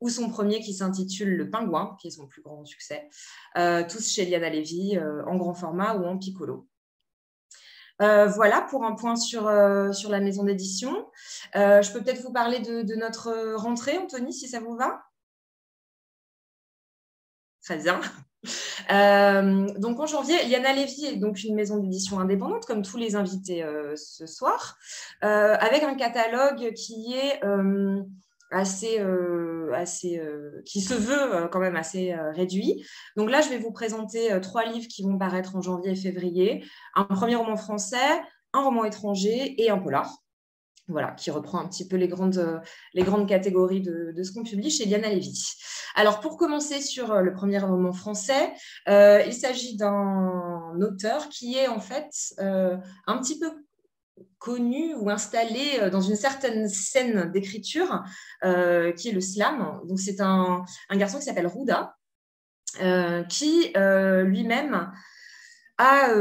[0.00, 3.08] ou son premier qui s'intitule Le Pingouin, qui est son plus grand succès,
[3.56, 6.66] euh, tous chez Liana Levy, euh, en grand format ou en piccolo.
[8.00, 11.06] Euh, voilà pour un point sur, la maison d'édition.
[11.54, 15.02] je peux peut-être vous parler de, notre rentrée, Anthony, si ça vous va?
[17.62, 18.00] Très bien.
[19.78, 23.62] donc en janvier, Liana Levy est donc une maison d'édition indépendante, comme tous les invités
[23.96, 24.78] ce soir,
[25.20, 27.38] avec un catalogue qui est
[28.50, 32.84] assez, euh, assez euh, qui se veut euh, quand même assez réduit.
[33.16, 36.64] Donc là, je vais vous présenter trois livres qui vont paraître en janvier et février.
[36.94, 37.96] Un premier roman français,
[38.52, 40.12] un roman étranger et un polar.
[40.88, 42.60] Voilà, qui reprend un petit peu les grandes,
[42.94, 45.52] les grandes catégories de, de ce qu'on publie chez Diana Lévy.
[45.94, 48.52] Alors, pour commencer sur le premier roman français,
[48.88, 53.52] il s'agit d'un auteur qui est en fait un petit peu
[54.38, 58.02] connu ou installé euh, dans une certaine scène d'écriture
[58.44, 59.80] euh, qui est le slam.
[59.86, 61.96] Donc c'est un, garçon qui s'appelle Rouda,
[62.82, 64.92] euh, qui lui-même
[65.82, 66.12] a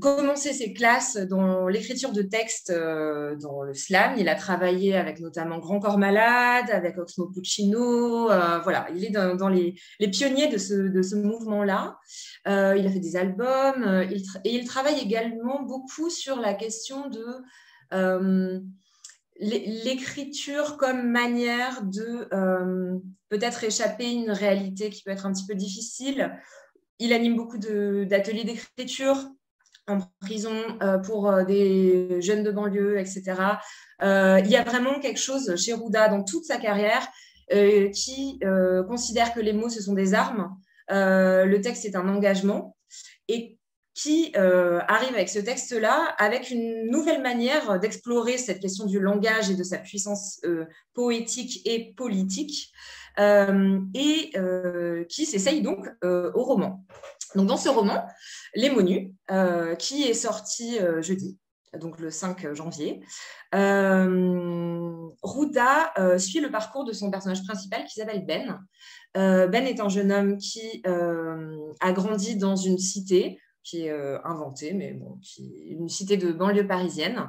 [0.00, 4.14] commencé ses classes dans l'écriture de textes dans le slam.
[4.18, 8.26] Il a travaillé avec notamment Grand Corps Malade, avec Oxmo Puccino.
[8.26, 9.74] voilà, il est dans, les,
[10.10, 11.98] pionniers de ce, de ce mouvement-là.
[12.46, 14.04] il a fait des albums
[14.44, 17.24] et il travaille également beaucoup sur la question de
[17.92, 18.60] euh,
[19.38, 25.46] l'écriture comme manière de euh, peut-être échapper à une réalité qui peut être un petit
[25.46, 26.34] peu difficile.
[26.98, 29.16] Il anime beaucoup d'ateliers d'écriture
[29.86, 33.34] en prison euh, pour des jeunes de banlieue, etc.
[34.02, 37.06] il y a vraiment quelque chose chez Rouda dans toute sa carrière
[37.48, 38.40] qui
[38.88, 40.56] considère que les mots, ce sont des armes.
[40.88, 42.76] le texte est un engagement.
[43.28, 43.56] Et
[43.96, 49.50] qui euh, arrive avec ce texte-là avec une nouvelle manière d'explorer cette question du langage
[49.50, 54.32] et de sa puissance euh, poétique et politique, euh, et
[55.08, 56.84] qui s'essaye donc au roman.
[57.34, 58.04] Donc dans ce roman,
[58.54, 59.10] Les Monus,
[59.78, 61.38] qui est sorti jeudi,
[61.80, 63.00] donc le 5 janvier,
[65.22, 68.60] Rouda suit le parcours de son personnage principal qui s'appelle Ben.
[69.14, 74.72] ben est un jeune homme qui a grandi dans une cité qui est euh, inventée,
[74.72, 77.28] mais bon, qui une cité de banlieue parisienne,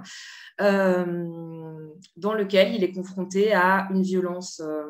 [0.62, 4.84] euh, dans lequel il est confronté à une violence euh,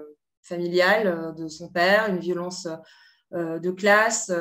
[0.47, 2.67] familiale de son père, une violence
[3.31, 4.31] de classe,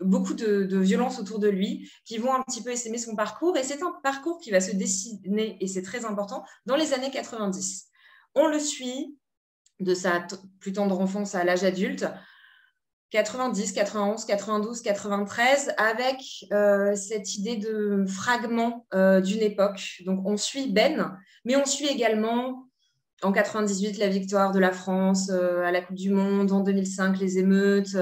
[0.00, 3.56] beaucoup de, de violences autour de lui qui vont un petit peu essaimer son parcours.
[3.56, 7.10] Et c'est un parcours qui va se dessiner, et c'est très important, dans les années
[7.10, 7.88] 90.
[8.34, 9.16] On le suit
[9.80, 10.26] de sa
[10.60, 12.06] plus tendre enfance à l'âge adulte,
[13.10, 20.00] 90, 91, 92, 93, avec euh, cette idée de fragment euh, d'une époque.
[20.06, 22.68] Donc on suit Ben, mais on suit également
[23.22, 27.18] en 98 la victoire de la France euh, à la Coupe du Monde, en 2005
[27.18, 27.96] les émeutes.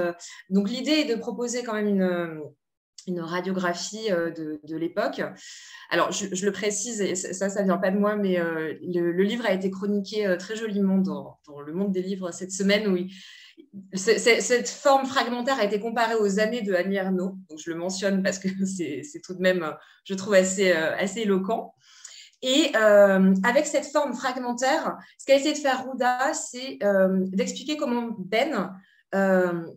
[0.49, 2.41] donc l'idée est de proposer quand même une,
[3.07, 5.23] une radiographie de, l'époque.
[5.91, 9.45] Alors, je, le précise, et ça, ça ne vient pas de moi, mais le, livre
[9.47, 12.87] a été chroniqué très joliment dans, le monde des livres cette semaine,
[13.95, 18.23] cette forme fragmentaire a été comparée aux années de Annie Ernaux, donc je le mentionne
[18.23, 21.75] parce que c'est tout de même, je trouve, assez, euh, assez éloquent.
[22.43, 27.77] Et euh, avec cette forme fragmentaire, ce qu'a essayé de faire Rouda, c'est euh, d'expliquer
[27.77, 28.75] comment Ben,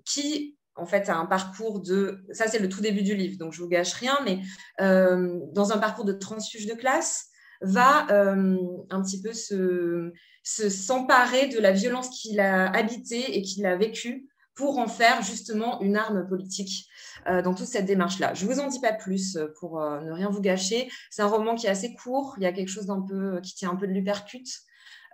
[0.05, 3.53] qui en fait a un parcours de, ça c'est le tout début du livre, donc
[3.53, 4.39] je vous gâche rien, mais
[4.79, 7.27] dans un parcours de transfuge de classe,
[7.61, 10.11] va un petit peu se,
[10.43, 15.81] s'emparer de la violence qu'il a habitée et qu'il a vécue pour en faire justement
[15.81, 16.87] une arme politique
[17.27, 18.33] euh, dans toute cette démarche-là.
[18.33, 20.89] Je ne vous en dis pas plus euh, pour euh, ne rien vous gâcher.
[21.09, 23.55] C'est un roman qui est assez court, il y a quelque chose d'un peu qui
[23.55, 24.49] tient un peu de l'hypercute.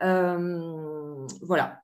[0.01, 1.81] voilà.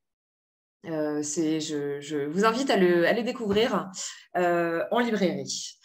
[0.83, 3.89] Je, je, vous invite à le, à le découvrir
[4.35, 5.79] en librairie.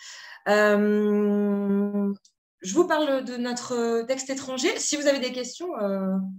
[0.46, 2.14] je
[2.74, 4.68] vous parle de notre texte étranger.
[4.76, 5.70] Si vous avez des questions,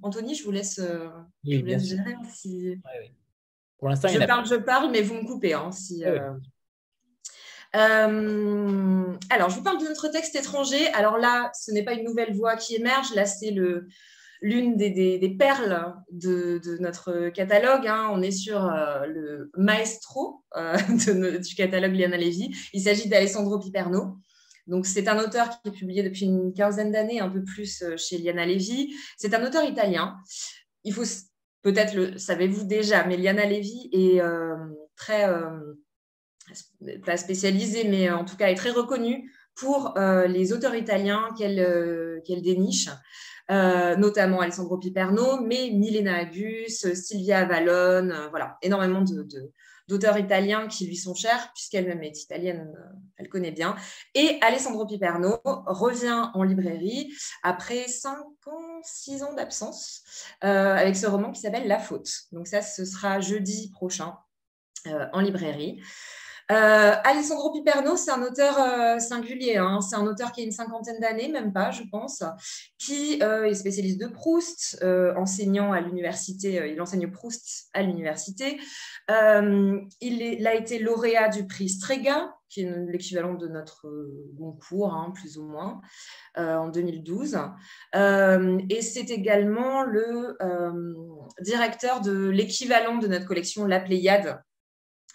[0.04, 2.16] Anthony, je vous laisse, je vous laisse gérer.
[2.32, 2.80] Si...
[3.82, 5.54] Pour l'instant, je parle, je parle, mais vous me coupez.
[5.54, 6.06] Hein, si,
[7.76, 10.88] euh, alors, je vous parle de notre texte étranger.
[10.94, 13.16] Alors là, ce n'est pas une nouvelle voix qui émerge.
[13.16, 13.50] Là, c'est
[14.42, 17.88] l'une des, perles de, notre catalogue.
[17.88, 18.10] Hein.
[18.12, 20.78] On est sur euh, le maestro euh,
[21.40, 22.56] du catalogue Liana Levy.
[22.74, 24.18] Il s'agit d'Alessandro Piperno.
[24.68, 28.20] Donc, c'est un auteur qui est publié depuis une quinzaine d'années, un peu plus chez
[28.20, 28.94] Liana Levy.
[29.18, 30.18] C'est un auteur italien.
[30.84, 31.04] Il faut
[31.62, 34.22] peut-être le savez-vous déjà, mais Liana Levy est
[34.96, 35.26] très
[37.06, 41.60] pas spécialisée, mais en tout cas est très reconnue pour euh, les auteurs italiens qu'elle
[41.60, 42.90] euh, déniche,
[43.50, 49.04] euh, notamment Alessandro Piperno, mais Milena Agus, Silvia Avalone, voilà, énormément
[49.88, 52.72] d'auteurs italiens qui lui sont chers, puisqu'elle-même est italienne,
[53.22, 53.76] elle connaît bien.
[54.16, 60.04] Et Alessandro Piperno revient en librairie après 5 ans, 6 ans d'absence,
[60.42, 62.10] avec ce roman qui s'appelle La Faute.
[62.32, 64.18] Donc ça, ce sera jeudi prochain
[65.14, 65.82] en librairie.
[66.52, 69.56] Euh, Alessandro Piperno, c'est un auteur euh, singulier.
[69.58, 69.80] Hein.
[69.80, 72.24] C'est un auteur qui a une cinquantaine d'années, même pas, je pense,
[72.78, 74.84] qui euh, est spécialiste de Proust,
[75.16, 76.72] enseignant à l'université.
[76.74, 78.60] il enseigne Proust à l'université.
[79.10, 83.88] il, a été lauréat du prix Strega, qui est l'équivalent de notre
[84.34, 85.82] Goncourt, hein, plus ou moins,
[86.36, 87.38] en 2012.
[87.96, 90.38] et c'est également le
[91.42, 94.42] directeur de l'équivalent de notre collection La Pléiade,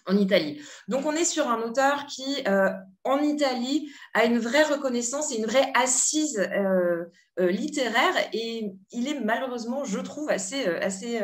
[0.07, 0.61] en Italie.
[0.87, 2.71] Donc on est sur un auteur qui, euh,
[3.03, 7.05] en Italie, a une vraie reconnaissance et une vraie assise euh,
[7.39, 11.21] euh, littéraire et il est malheureusement, je trouve, assez, assez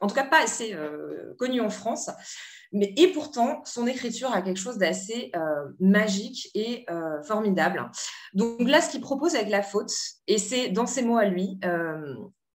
[0.00, 0.76] en tout cas pas assez
[1.38, 2.10] connu en France.
[2.72, 5.32] Mais, et pourtant, son écriture a quelque chose d'assez
[5.80, 6.84] magique et
[7.26, 7.90] formidable.
[8.34, 9.92] Donc là, ce qu'il propose avec La Faute,
[10.26, 11.58] et c'est dans ses mots à lui,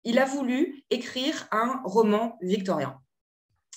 [0.04, 2.98] il a voulu écrire un roman victorien.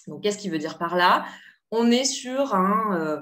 [0.08, 1.26] Donc, qu'est-ce qu'il veut dire par là?
[1.72, 3.20] On est sur euh,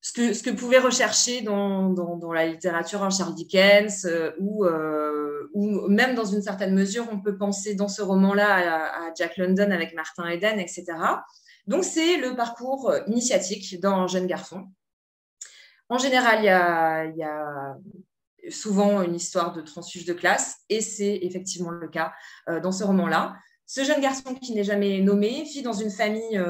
[0.00, 1.94] ce, que, ce que pouvait rechercher dans,
[2.32, 7.36] la littérature un Charles Dickens euh, euh, ou, même dans une certaine mesure, on peut
[7.36, 10.84] penser dans ce roman-là à, Jack London avec Martin Eden, etc.
[11.66, 14.68] Donc, c'est le parcours initiatique d'un jeune garçon.
[15.88, 17.76] En général, il y a,
[18.50, 22.12] souvent une histoire de transfuge de classe, et c'est effectivement le cas
[22.62, 23.36] dans ce roman-là.
[23.66, 26.40] Ce jeune garçon qui n'est jamais nommé vit dans une famille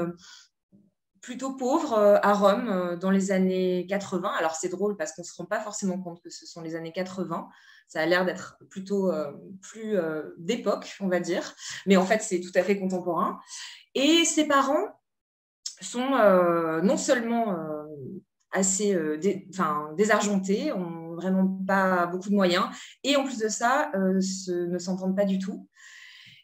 [1.27, 4.31] plutôt pauvre euh, à Rome euh, dans les années 80.
[4.39, 6.77] Alors c'est drôle parce qu'on ne se rend pas forcément compte que ce sont les
[6.77, 7.49] années 80.
[7.89, 9.97] Ça a l'air d'être plutôt euh, plus
[10.39, 11.55] d'époque, on va dire.
[11.85, 13.41] Mais en fait, c'est tout à fait contemporain.
[13.97, 15.01] Et ses parents
[15.81, 16.11] sont
[16.83, 17.57] non seulement
[18.53, 18.99] assez
[19.97, 22.67] désargentés, ont vraiment pas beaucoup de moyens,
[23.05, 25.69] et en plus de ça, ne s'entendent pas du tout.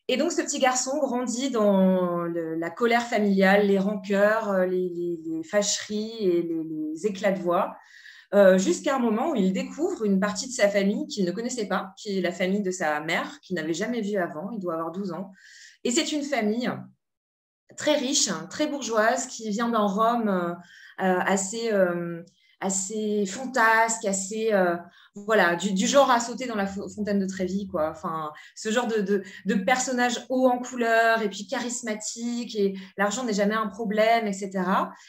[0.08, 6.12] Et donc, ce petit garçon grandit dans la colère familiale, les rancœurs, euh, les, fâcheries
[6.20, 7.76] et les, éclats de voix,
[8.34, 11.66] euh, jusqu'à un moment où il découvre une partie de sa famille qu'il ne connaissait
[11.66, 14.50] pas, qui est la famille de sa mère, qu'il n'avait jamais vue avant.
[14.50, 15.32] Il doit avoir 12 ans.
[15.84, 16.70] Et c'est une famille
[17.76, 20.54] très riche, très bourgeoise, qui vient d'un Rome euh,
[20.98, 21.70] assez
[22.62, 24.76] assez fantasque, assez euh,
[25.14, 27.90] voilà, du, genre à sauter dans la fontaine de Trévi, quoi.
[27.90, 33.34] Enfin, ce genre de, de, personnage haut en couleur et puis charismatique et l'argent n'est
[33.34, 34.50] jamais un problème, etc.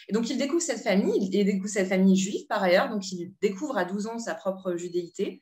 [0.10, 3.32] Et donc il découvre cette famille, il découvre cette famille juive par ailleurs, donc il
[3.42, 5.42] découvre à 12 ans sa propre judéité.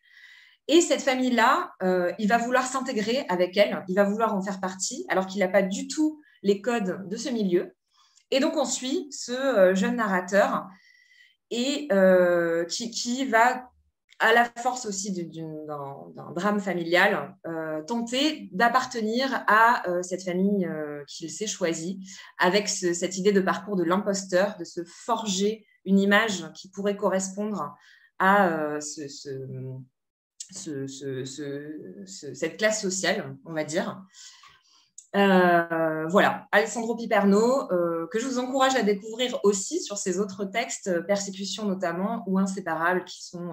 [0.68, 4.60] Et cette famille-là, euh, il va vouloir s'intégrer avec elle, il va vouloir en faire
[4.60, 7.76] partie, alors qu'il n'a pas du tout les codes de ce milieu.
[8.32, 10.68] Et donc on suit ce euh, jeune narrateur
[11.50, 13.70] et euh, qui, va,
[14.20, 20.66] à la force aussi d'un drame familial, euh, tenter d'appartenir à cette famille
[21.08, 22.00] qu'il s'est choisie,
[22.38, 27.76] avec cette idée de parcours de l'imposteur, de se forger une image qui pourrait correspondre
[28.18, 29.28] à cette
[32.58, 34.02] classe sociale, on va dire.
[35.16, 40.46] Euh, voilà, Alessandro Piperno, euh, que je vous encourage à découvrir aussi sur ses autres
[40.46, 43.52] textes, euh, Persécution notamment, ou Inséparables, qui sont,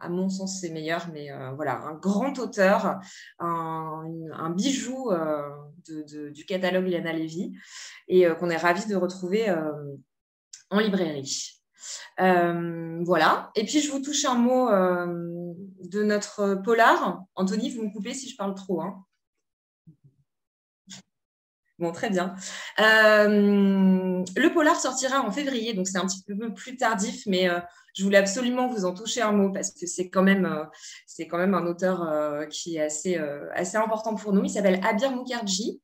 [0.00, 2.98] à mon sens, ses meilleurs, mais voilà, un grand auteur,
[3.38, 5.10] un, bijou
[5.86, 7.52] du catalogue Liana Levy,
[8.08, 9.54] et qu'on est ravis de retrouver
[10.70, 11.60] en librairie.
[12.16, 13.50] voilà.
[13.54, 17.22] Et puis, je vous touche un mot de notre polar.
[17.34, 18.80] Anthony, vous me coupez si je parle trop.
[18.80, 19.04] Hein.
[21.78, 22.34] Bon, très bien.
[22.78, 27.48] le polar sortira en février, donc c'est un petit peu plus tardif, mais
[27.96, 30.48] je voulais absolument vous en toucher un mot parce que c'est quand même,
[31.32, 33.16] même un auteur qui est assez,
[33.54, 34.44] assez important pour nous.
[34.44, 35.80] Il s'appelle Abir Mukherjee.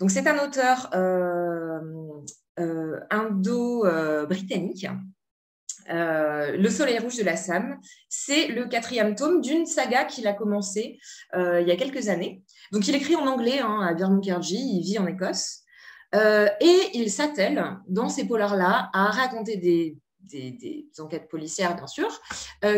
[0.00, 0.90] Donc, c'est un auteur
[3.10, 4.86] indo-britannique
[5.90, 7.78] euh, le Soleil rouge de la Sam,
[8.08, 10.98] c'est le quatrième tome d'une saga qu'il a commencé
[11.34, 12.42] euh, il y a quelques années.
[12.72, 15.60] Donc, il écrit en anglais hein, à Bir il vit en Écosse.
[16.14, 19.96] Euh, et il s'attelle, dans ces polars-là, à raconter des,
[20.98, 22.08] enquêtes policières, bien sûr,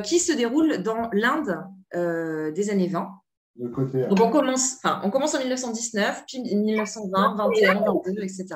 [0.03, 3.09] qui se déroulent dans l'Inde des années 20.
[3.57, 8.47] Donc on commence, on commence en 1919, puis 1920, 21, 22, etc.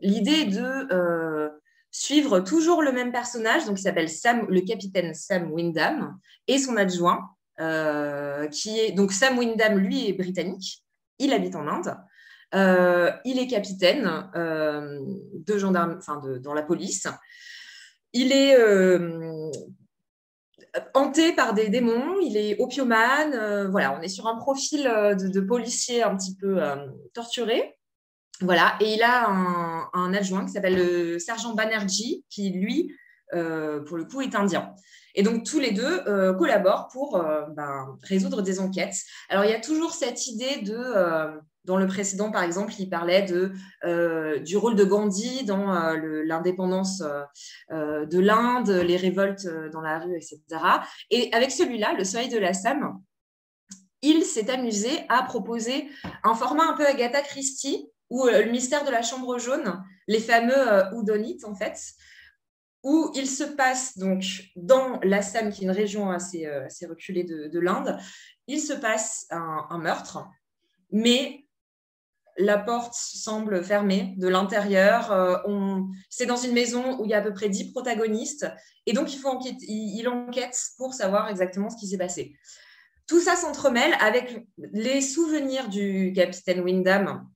[0.00, 1.50] L'idée de
[1.90, 6.76] suivre toujours le même personnage, donc il s'appelle Sam, le capitaine Sam Wyndham, et son
[6.76, 7.30] adjoint,
[7.60, 10.84] euh, qui est donc Sam Wyndham, lui est britannique,
[11.18, 11.96] il habite en Inde,
[12.54, 15.00] euh, il est capitaine euh,
[15.34, 17.06] de gendarme, enfin dans la police.
[18.12, 18.56] Il est
[20.94, 23.68] hanté par des démons, il est opiomane.
[23.70, 26.60] voilà, on est sur un profil de, de policier un petit peu
[27.14, 27.78] torturé.
[28.42, 32.94] Voilà, et il a un, adjoint qui s'appelle le sergent Banerjee, qui lui,
[33.34, 34.74] euh, pour le coup, est indien.
[35.14, 38.96] Et donc, tous les deux euh, collaborent pour euh, ben, résoudre des enquêtes.
[39.28, 43.22] Alors, il y a toujours cette idée de, dans le précédent, par exemple, il parlait
[43.22, 45.72] du rôle de Gandhi dans
[46.24, 47.02] l'indépendance
[47.70, 50.40] de l'Inde, les révoltes dans la rue, etc.
[51.10, 53.00] Et avec celui-là, Le Soleil de la Sam,
[54.02, 55.90] il s'est amusé à proposer
[56.24, 60.20] un format un peu Agatha Christie, ou euh, le mystère de la chambre jaune, les
[60.20, 61.80] fameux euh, Oudonites en fait,
[62.82, 64.24] où il se passe donc
[64.56, 67.98] dans l'Assam, qui est une région assez, euh, reculée de, l'Inde,
[68.46, 70.26] il se passe un, meurtre,
[70.90, 71.46] mais
[72.36, 75.44] la porte semble fermée de l'intérieur.
[76.08, 78.46] c'est dans une maison où il y a à peu près dix protagonistes,
[78.86, 82.34] et donc il, faut il, enquête pour savoir exactement ce qui s'est passé.
[83.06, 87.28] Tout ça s'entremêle avec les souvenirs du capitaine Wyndham,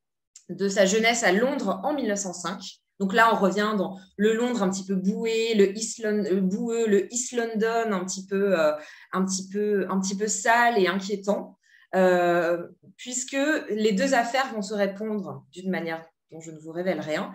[0.48, 2.80] de sa jeunesse à Londres en 1905.
[3.00, 6.40] Donc là, on revient dans le Londres un petit peu boué, le East London, euh,
[6.40, 8.72] boueux, le East London un petit peu, euh,
[9.12, 11.58] un petit peu, un petit peu sale et inquiétant,
[11.96, 13.36] euh, puisque
[13.68, 17.34] les deux affaires vont se répondre d'une manière dont je ne vous révèle rien.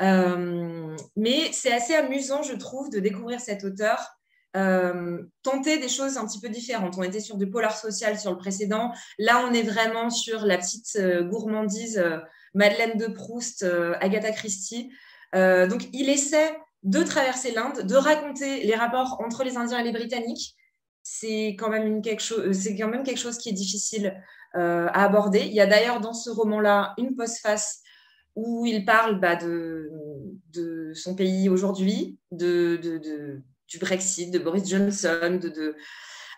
[0.00, 4.13] mais c'est assez amusant, je trouve, de découvrir cet auteur
[4.54, 6.94] tenter des choses un petit peu différentes.
[6.96, 8.92] On était sur du polar social sur le précédent.
[9.18, 10.98] Là, on est vraiment sur la petite
[11.28, 12.02] gourmandise
[12.54, 14.90] Madeleine de Proust, euh, Agatha Christie.
[15.34, 19.84] Euh, donc, il essaie de traverser l'Inde, de raconter les rapports entre les Indiens et
[19.84, 20.54] les Britanniques.
[21.02, 24.14] C'est quand, même quelque chose, quand même quelque chose qui est difficile
[24.54, 25.40] euh, à aborder.
[25.40, 27.82] Il y a d'ailleurs dans ce roman-là une postface
[28.36, 33.42] où il parle bah, de, son pays aujourd'hui, de,
[33.74, 35.76] du Brexit, de Boris Johnson, de,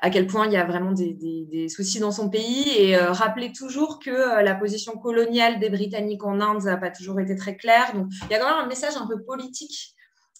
[0.00, 3.52] à quel point il y a vraiment des, soucis dans son pays et euh, rappeler
[3.52, 7.56] toujours que euh, la position coloniale des Britanniques en Inde n'a pas toujours été très
[7.56, 7.94] claire.
[7.94, 9.94] Donc, il y a quand même un message un peu politique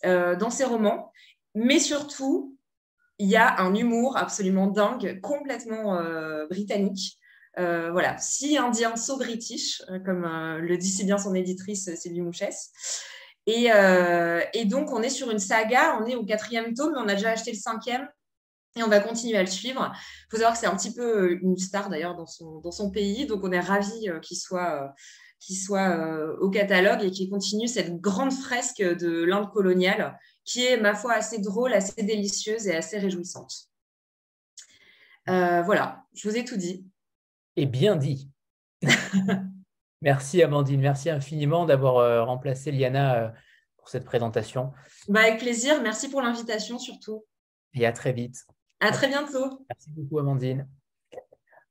[0.04, 1.12] euh, dans ses romans,
[1.54, 2.56] mais surtout,
[3.18, 5.98] il y a un humour absolument dingue, complètement
[6.50, 7.18] britannique.
[7.56, 10.26] voilà, si indien, so british, comme
[10.60, 12.72] le dit si bien son éditrice Sylvie Mouchès.
[13.46, 13.68] Et,
[14.54, 17.30] et, donc, on est sur une saga, on est au quatrième tome, on a déjà
[17.30, 18.08] acheté le cinquième
[18.76, 19.92] et on va continuer à le suivre.
[19.94, 22.70] Il faut savoir que c'est un petit peu euh, une star d'ailleurs dans son, dans
[22.70, 24.88] son pays, donc on est ravis euh, qu'il soit, euh,
[25.40, 25.96] qu'il soit
[26.40, 31.14] au catalogue et qu'il continue cette grande fresque de l'Inde coloniale qui est, ma foi,
[31.14, 33.52] assez drôle, assez délicieuse et assez réjouissante.
[35.26, 36.86] voilà, je vous ai tout dit.
[37.56, 38.30] Et bien dit.
[40.02, 43.32] merci Amandine, merci infiniment d'avoir remplacé Liana
[43.76, 44.72] pour cette présentation.
[45.08, 47.24] Bah, avec plaisir, merci pour l'invitation surtout.
[47.74, 48.46] Et à très vite.
[48.80, 49.64] À très bientôt.
[49.68, 50.66] Merci beaucoup, Amandine.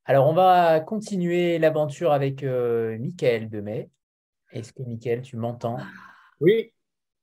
[0.06, 3.90] Alors, on va continuer l'aventure avec euh, Mickaël Demey.
[4.52, 5.78] Est-ce que, Mickaël, tu m'entends?
[6.40, 6.72] Oui,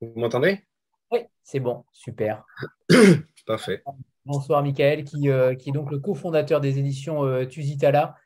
[0.00, 0.64] vous m'entendez?
[1.12, 2.44] Oui, c'est bon, super.
[3.46, 3.84] Parfait.
[4.24, 8.16] Bonsoir, Mickaël, qui, euh, qui, est donc le cofondateur des éditions euh, Tusitala.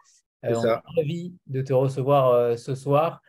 [0.54, 3.20] On est ravi de te recevoir ce soir.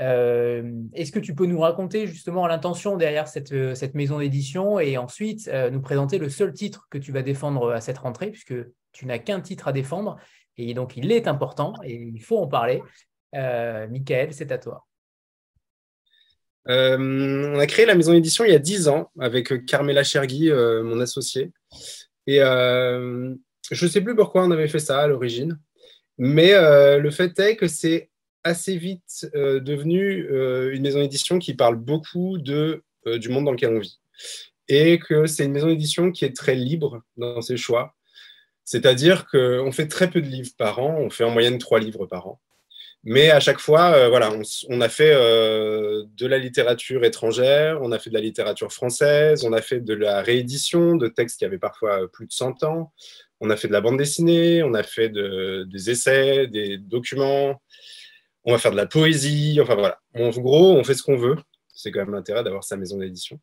[0.00, 4.80] Euh, est-ce que tu peux nous raconter justement l'intention derrière cette, euh, cette maison d'édition
[4.80, 8.30] et ensuite euh, nous présenter le seul titre que tu vas défendre à cette rentrée,
[8.30, 8.54] puisque
[8.92, 10.16] tu n'as qu'un titre à défendre
[10.56, 12.82] et donc il est important et il faut en parler.
[13.36, 14.84] Euh, Michael, c'est à toi.
[16.66, 21.00] on a créé la maison d'édition il y a 10 ans avec Carmela Chergui, mon
[21.00, 21.52] associé.
[22.26, 23.36] Et je
[23.70, 25.58] ne sais plus pourquoi on avait fait ça à l'origine,
[26.18, 28.10] mais le fait est que c'est
[28.44, 30.28] assez vite devenue
[30.72, 33.98] une maison d'édition qui parle beaucoup de, du monde dans lequel on vit.
[34.68, 37.94] Et que c'est une maison d'édition qui est très libre dans ses choix.
[38.64, 42.06] C'est-à-dire qu'on fait très peu de livres par an, on fait en moyenne trois livres
[42.06, 42.40] par an.
[43.06, 44.32] Mais à chaque fois, euh, voilà,
[44.70, 49.44] on, a fait euh, de la littérature étrangère, on a fait de la littérature française,
[49.44, 52.94] on a fait de la réédition de textes qui avaient parfois plus de 100 ans,
[53.44, 57.60] on a fait de la bande dessinée, on a fait des essais, des documents,
[58.44, 60.00] on va faire de la poésie, enfin voilà.
[60.14, 61.36] En gros, on fait ce qu'on veut.
[61.74, 63.38] C'est quand même l'intérêt d'avoir sa maison d'édition.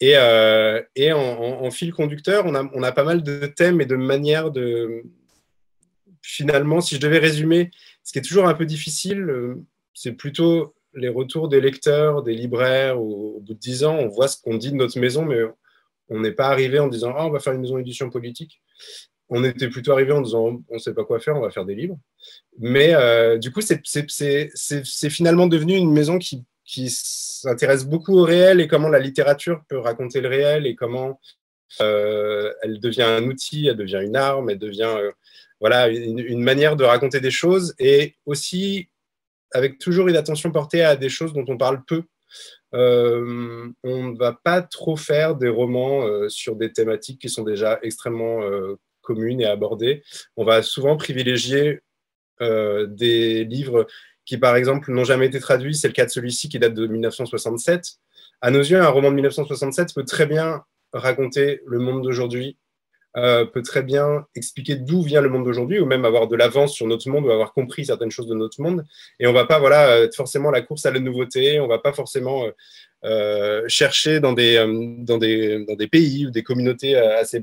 [0.00, 0.82] Et, euh,
[1.14, 5.02] en, fil conducteur, on a, on a pas mal de thèmes et de manières de...
[6.22, 7.70] Finalement, si je devais résumer
[8.02, 9.54] ce qui est toujours un peu difficile, euh,
[9.94, 13.00] c'est plutôt les retours des lecteurs, des libraires.
[13.00, 15.40] Au, bout de dix ans, on voit ce qu'on dit de notre maison, mais
[16.10, 18.60] on n'est pas arrivé en disant ah, on va faire une maison d'édition politique.
[19.30, 21.64] On était plutôt arrivé en disant on ne sait pas quoi faire, on va faire
[21.64, 21.98] des livres.
[22.58, 28.68] Mais euh, du coup, c'est finalement devenu une maison qui, s'intéresse beaucoup au réel et
[28.68, 31.18] comment la littérature peut raconter le réel et comment
[31.80, 34.94] euh, elle devient un outil, elle devient une arme, elle devient
[35.60, 38.88] voilà, une, manière de raconter des choses et aussi
[39.52, 42.02] avec toujours une attention portée à des choses dont on parle peu.
[42.74, 47.42] Euh, on ne va pas trop faire des romans euh, sur des thématiques qui sont
[47.42, 50.02] déjà extrêmement euh, communes et abordées.
[50.36, 51.80] On va souvent privilégier
[52.40, 53.86] des livres
[54.24, 55.74] qui, par exemple, n'ont jamais été traduits.
[55.74, 57.84] C'est le cas de celui-ci qui date de 1967.
[58.40, 62.56] À nos yeux, un roman de 1967 peut très bien raconter le monde d'aujourd'hui
[63.16, 66.72] euh, peut très bien expliquer d'où vient le monde d'aujourd'hui, ou même avoir de l'avance
[66.72, 68.84] sur notre monde, ou avoir compris certaines choses de notre monde.
[69.18, 72.44] Et on va pas voilà, forcément la course à la nouveauté, on va pas forcément
[73.04, 77.42] euh, euh chercher dans des, euh, dans, des, dans des pays ou des communautés assez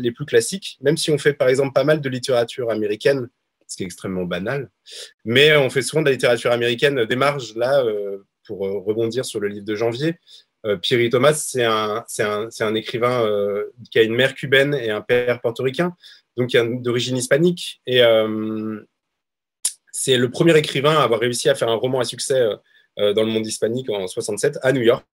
[0.00, 3.28] les plus classiques, même si on fait par exemple pas mal de littérature américaine,
[3.66, 4.70] ce qui est extrêmement banal.
[5.24, 7.84] Mais on fait souvent de la littérature américaine des marges, là,
[8.44, 10.16] pour rebondir sur le livre de janvier.
[10.66, 14.90] Euh, Pierre Thomas, c'est un, un, un, écrivain euh, qui a une mère cubaine et
[14.90, 15.96] un père portoricain,
[16.36, 16.50] donc
[16.82, 17.80] d'origine hispanique.
[17.86, 18.80] Et euh,
[19.90, 22.42] c'est le premier écrivain à avoir réussi à faire un roman à succès
[22.96, 25.06] dans le monde hispanique en 67 à New York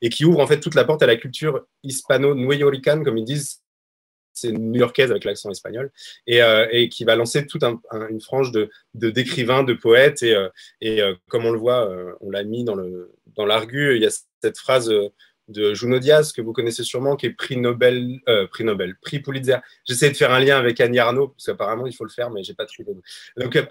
[0.00, 3.62] et qui ouvre en fait toute la porte à la culture hispano-nuyorican, comme ils disent,
[4.32, 5.90] c'est new-yorkaise avec l'accent espagnol,
[6.26, 6.40] et,
[6.70, 10.36] et, qui va lancer toute une frange de, d'écrivains, de, poètes, et,
[10.80, 11.90] et comme on le voit,
[12.20, 14.10] on l'a mis dans, le, dans il y a
[14.42, 15.08] cette phrase euh,
[15.48, 19.20] de Juno Diaz, que vous connaissez sûrement, qui est prix Nobel, euh, prix Nobel, prix
[19.20, 19.56] Pulitzer.
[19.86, 22.42] J'essaie de faire un lien avec Annie Arnaud, parce qu'apparemment, il faut le faire, mais
[22.42, 22.92] j'ai pas trouvé.
[23.36, 23.64] Donc, euh,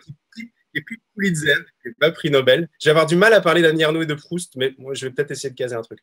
[0.82, 1.56] prix, prix Pulitzer,
[2.00, 2.70] pas prix Nobel.
[2.80, 5.06] Je vais avoir du mal à parler d'Annie Arnaud et de Proust, mais moi, je
[5.06, 6.00] vais peut-être essayer de caser un truc.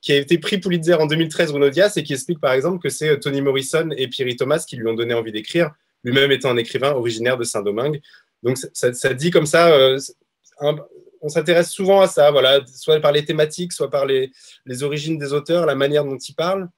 [0.00, 2.88] qui a été prix Pulitzer en 2013, Juno Diaz, et qui explique, par exemple, que
[2.88, 5.70] c'est Toni Morrison et Pierre Thomas qui lui ont donné envie d'écrire,
[6.04, 8.00] lui-même étant un écrivain originaire de Saint-Domingue.
[8.42, 9.96] Donc, ça, dit comme ça,
[10.60, 10.76] un,
[11.20, 14.32] on s'intéresse souvent à ça, voilà, soit par les thématiques, soit par les,
[14.82, 16.68] origines des auteurs, la manière dont ils parlent.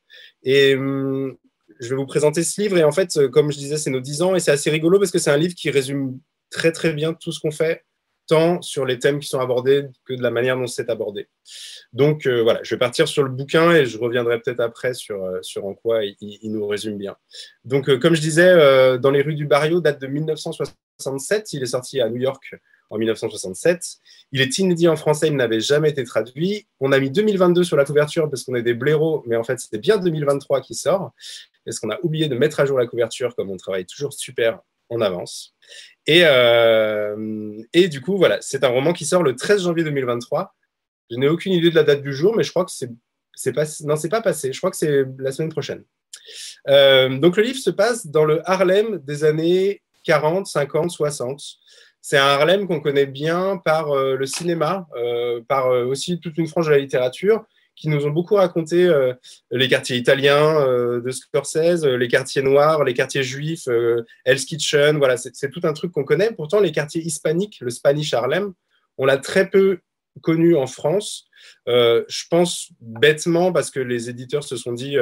[0.43, 1.37] Et hum,
[1.81, 2.79] je vais vous présenter ce livre.
[2.79, 4.35] Et en fait, comme je disais, c'est nos 10 ans.
[4.35, 6.19] Et c'est assez rigolo parce que c'est un livre qui résume
[6.53, 7.85] très, très bien tout ce qu'on fait,
[8.29, 11.29] tant sur les thèmes qui sont abordés que de la manière dont c'est abordé.
[11.93, 15.25] Donc euh, voilà, je vais partir sur le bouquin et je reviendrai peut-être après sur,
[15.25, 17.17] euh, sur en quoi il, nous résume bien.
[17.65, 21.53] Donc, euh, comme je disais, Dans les rues du Barrio date de 1967.
[21.53, 22.55] Il est sorti à New York
[22.91, 23.83] en 1967.
[24.33, 26.69] Il est inédit en français, il n'avait jamais été traduit.
[26.79, 29.59] On a mis 2022 sur la couverture parce qu'on est des blaireaux, mais en fait,
[29.59, 31.13] c'était bien 2023 qui sort.
[31.65, 34.61] Parce qu'on a oublié de mettre à jour la couverture, comme on travaille toujours super
[34.91, 35.55] en avance.
[36.07, 40.55] Et, euh, et du coup, voilà, c'est un roman qui sort le 13 janvier 2023.
[41.11, 42.91] Je n'ai aucune idée de la date du jour, mais je crois que c'est
[43.85, 44.53] non c'est pas passé.
[44.53, 45.85] Je crois que c'est la semaine prochaine.
[46.69, 51.43] Euh, donc le livre se passe dans le Harlem des années 40 50 60
[52.01, 54.87] c'est un Harlem qu'on connaît bien par euh, le cinéma,
[55.49, 57.45] par aussi toute une frange de la littérature,
[57.83, 58.89] qui nous ont beaucoup raconté
[59.51, 60.65] les quartiers italiens
[61.01, 63.69] de Scorsese, les quartiers noirs, les quartiers juifs,
[64.25, 64.99] Hell's Kitchen.
[64.99, 66.31] Voilà, c'est tout un truc qu'on connaît.
[66.31, 68.53] Pourtant, les quartiers hispaniques, le Spanish Harlem,
[68.99, 69.81] on l'a très peu
[70.21, 71.25] connu en France.
[71.67, 74.97] je pense bêtement parce que les éditeurs se sont dit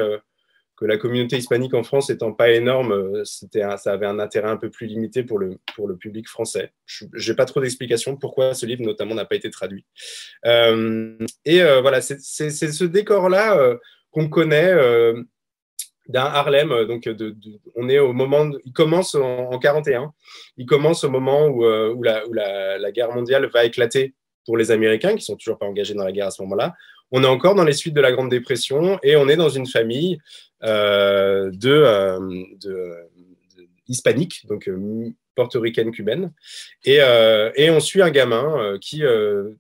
[0.81, 4.49] que la communauté hispanique en France étant pas énorme, euh, c'était ça avait un intérêt
[4.49, 6.73] un peu plus limité pour le, pour le public français.
[6.87, 9.85] Je n'ai pas trop d'explications pourquoi ce livre notamment n'a pas été traduit.
[10.47, 13.77] Euh, et euh, voilà, c'est ce décor-là
[14.11, 14.75] qu'on connaît
[16.09, 16.87] d'un Harlem.
[16.87, 17.09] Donc,
[17.77, 20.13] on est au moment, il commence en, 41.
[20.57, 24.15] Il commence au moment où, où, la, où la, guerre mondiale va éclater
[24.47, 26.75] pour les Américains, qui sont toujours pas engagés dans la guerre à ce moment-là.
[27.13, 29.67] On est encore dans les suites de la Grande Dépression et on est dans une
[29.67, 30.19] famille
[30.63, 32.97] de, euh, de,
[33.89, 36.33] hispanique, donc euh, portoricaine cubaine.
[36.85, 37.01] Et,
[37.71, 39.03] on suit un gamin qui,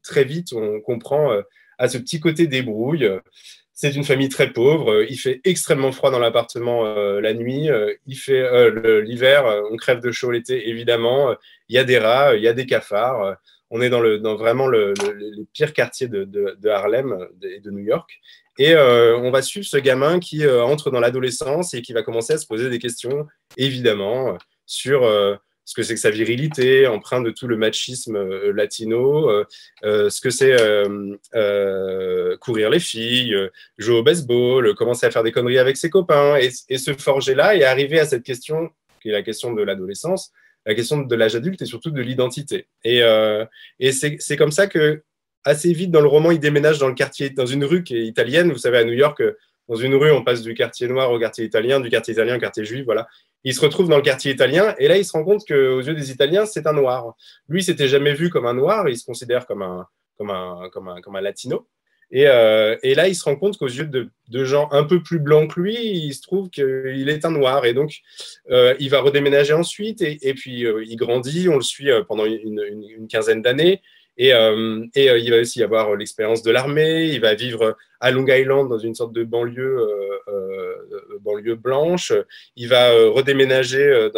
[0.02, 1.32] très vite, on comprend,
[1.78, 3.08] à ce petit côté débrouille.
[3.72, 5.06] C'est une famille très pauvre.
[5.08, 7.68] Il fait extrêmement froid dans l'appartement la nuit.
[8.06, 8.70] il fait
[9.02, 11.34] l'hiver, on crève de chaud l'été, évidemment.
[11.68, 13.36] Il y a des rats, il y a des cafards
[13.70, 17.84] on est dans, le, dans vraiment le, les pires quartiers de, Harlem et de New
[17.84, 18.20] York.
[18.58, 22.02] Et euh, on va suivre ce gamin qui euh, entre dans l'adolescence et qui va
[22.02, 23.26] commencer à se poser des questions,
[23.56, 24.36] évidemment,
[24.66, 28.18] sur euh, ce que c'est que sa virilité, empreint de tout le machisme
[28.50, 29.30] latino,
[29.82, 30.56] ce que c'est
[32.40, 33.36] courir les filles,
[33.78, 37.54] jouer au baseball, commencer à faire des conneries avec ses copains, et, se forger là
[37.54, 38.70] et arriver à cette question,
[39.00, 40.32] qui est la question de l'adolescence,
[40.66, 42.66] la question de l'âge adulte et surtout de l'identité.
[42.82, 45.04] Et c'est comme ça que,
[45.44, 48.04] assez vite dans le roman, il déménage dans le quartier, dans une rue qui est
[48.04, 48.52] italienne.
[48.52, 49.22] Vous savez, à New York,
[49.68, 52.40] dans une rue, on passe du quartier noir au quartier italien, du quartier italien au
[52.40, 53.06] quartier juif, voilà.
[53.44, 55.94] Il se retrouve dans le quartier italien et là, il se rend compte qu'aux yeux
[55.94, 57.14] des Italiens, c'est un noir.
[57.48, 59.86] Lui, s'était jamais vu comme un noir, il se considère comme un,
[60.18, 61.66] comme un, comme un, comme un latino.
[62.12, 65.54] Euh, et, là, il se rend compte qu'aux yeux de, gens un peu plus blancs
[65.54, 67.64] que lui, il se trouve qu'il est un noir.
[67.64, 68.00] Et donc,
[68.50, 70.02] euh, il va redéménager ensuite.
[70.02, 71.48] Et, puis, euh, il grandit.
[71.48, 73.80] On le suit pendant une quinzaine d'années.
[74.20, 77.06] Et, euh, euh, il va aussi avoir l'expérience de l'armée.
[77.06, 79.78] Il va vivre à Long Island dans une sorte de banlieue,
[80.28, 82.12] euh, banlieue blanche.
[82.54, 84.10] Il va redéménager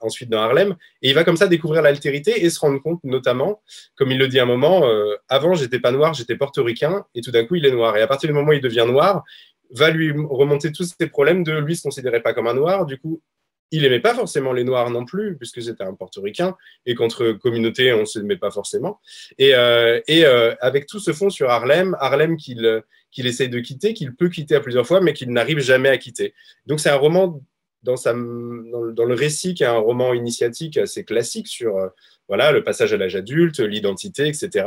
[0.00, 0.76] ensuite dans Harlem.
[1.00, 3.62] Et il va comme ça découvrir l'altérité et se rendre compte, notamment,
[3.96, 4.84] comme il le dit à un moment,
[5.30, 7.96] avant j'étais pas noir, j'étais portoricain, et tout d'un coup il est noir.
[7.96, 9.24] Et à partir du moment où il devient noir,
[9.70, 12.84] va lui remonter tous ces problèmes de lui se considérait pas comme un noir.
[12.84, 13.22] Du coup,
[13.70, 17.92] il n'aimait pas forcément les Noirs non plus, puisque c'était un portoricain, et qu'entre communautés,
[17.92, 19.00] on ne s'aimait pas forcément.
[19.38, 23.94] Et, euh, euh, avec tout ce fond sur Harlem, Harlem qu'il qu'il essaye de quitter,
[23.94, 26.34] qu'il peut quitter à plusieurs fois, mais qu'il n'arrive jamais à quitter.
[26.66, 27.40] Donc c'est un roman
[27.82, 31.88] dans, sa, dans, le récit qui est un roman initiatique assez classique sur euh,
[32.28, 34.66] voilà, le passage à l'âge adulte, l'identité, etc.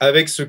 [0.00, 0.42] Avec ce,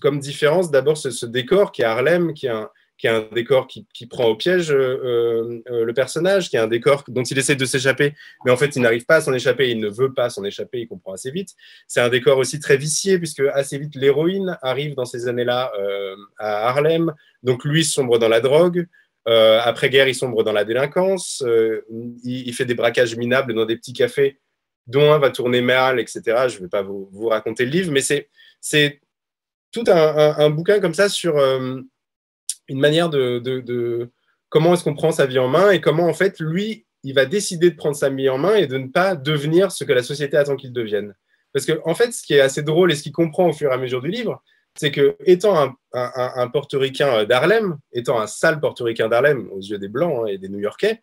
[0.00, 2.68] comme différence d'abord ce, ce, décor qui est Harlem, qui est un,
[2.98, 6.60] qui est un décor qui, prend au piège euh, euh, euh, le personnage, qui est
[6.60, 9.34] un décor dont il essaie de s'échapper, mais en fait il n'arrive pas à s'en
[9.34, 11.54] échapper, il ne veut pas s'en échapper, il comprend assez vite.
[11.86, 15.72] C'est un décor aussi très vicié, puisque assez vite l'héroïne arrive dans ces années-là
[16.38, 18.86] à Harlem, donc lui sombre dans la drogue.
[19.26, 21.44] Après-guerre, il sombre dans la délinquance,
[22.24, 24.38] il, fait des braquages minables dans des petits cafés,
[24.86, 26.22] dont un va tourner mal, etc.
[26.48, 29.00] Je ne vais pas vous, raconter le livre, mais c'est
[29.72, 31.36] tout un, bouquin comme ça sur
[32.68, 34.10] une manière de,
[34.48, 37.24] comment est-ce qu'on prend sa vie en main et comment en fait lui il va
[37.24, 40.02] décider de prendre sa vie en main et de ne pas devenir ce que la
[40.02, 41.14] société attend qu'il devienne.
[41.52, 43.70] Parce que en fait, ce qui est assez drôle et ce qu'il comprend au fur
[43.70, 44.42] et à mesure du livre,
[44.74, 50.24] c'est que étant un, portoricain d'Harlem, étant un sale portoricain d'Harlem aux yeux des blancs
[50.24, 51.00] hein, et des New-Yorkais,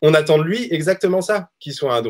[0.00, 2.02] on attend de lui exactement ça, qu'il soit un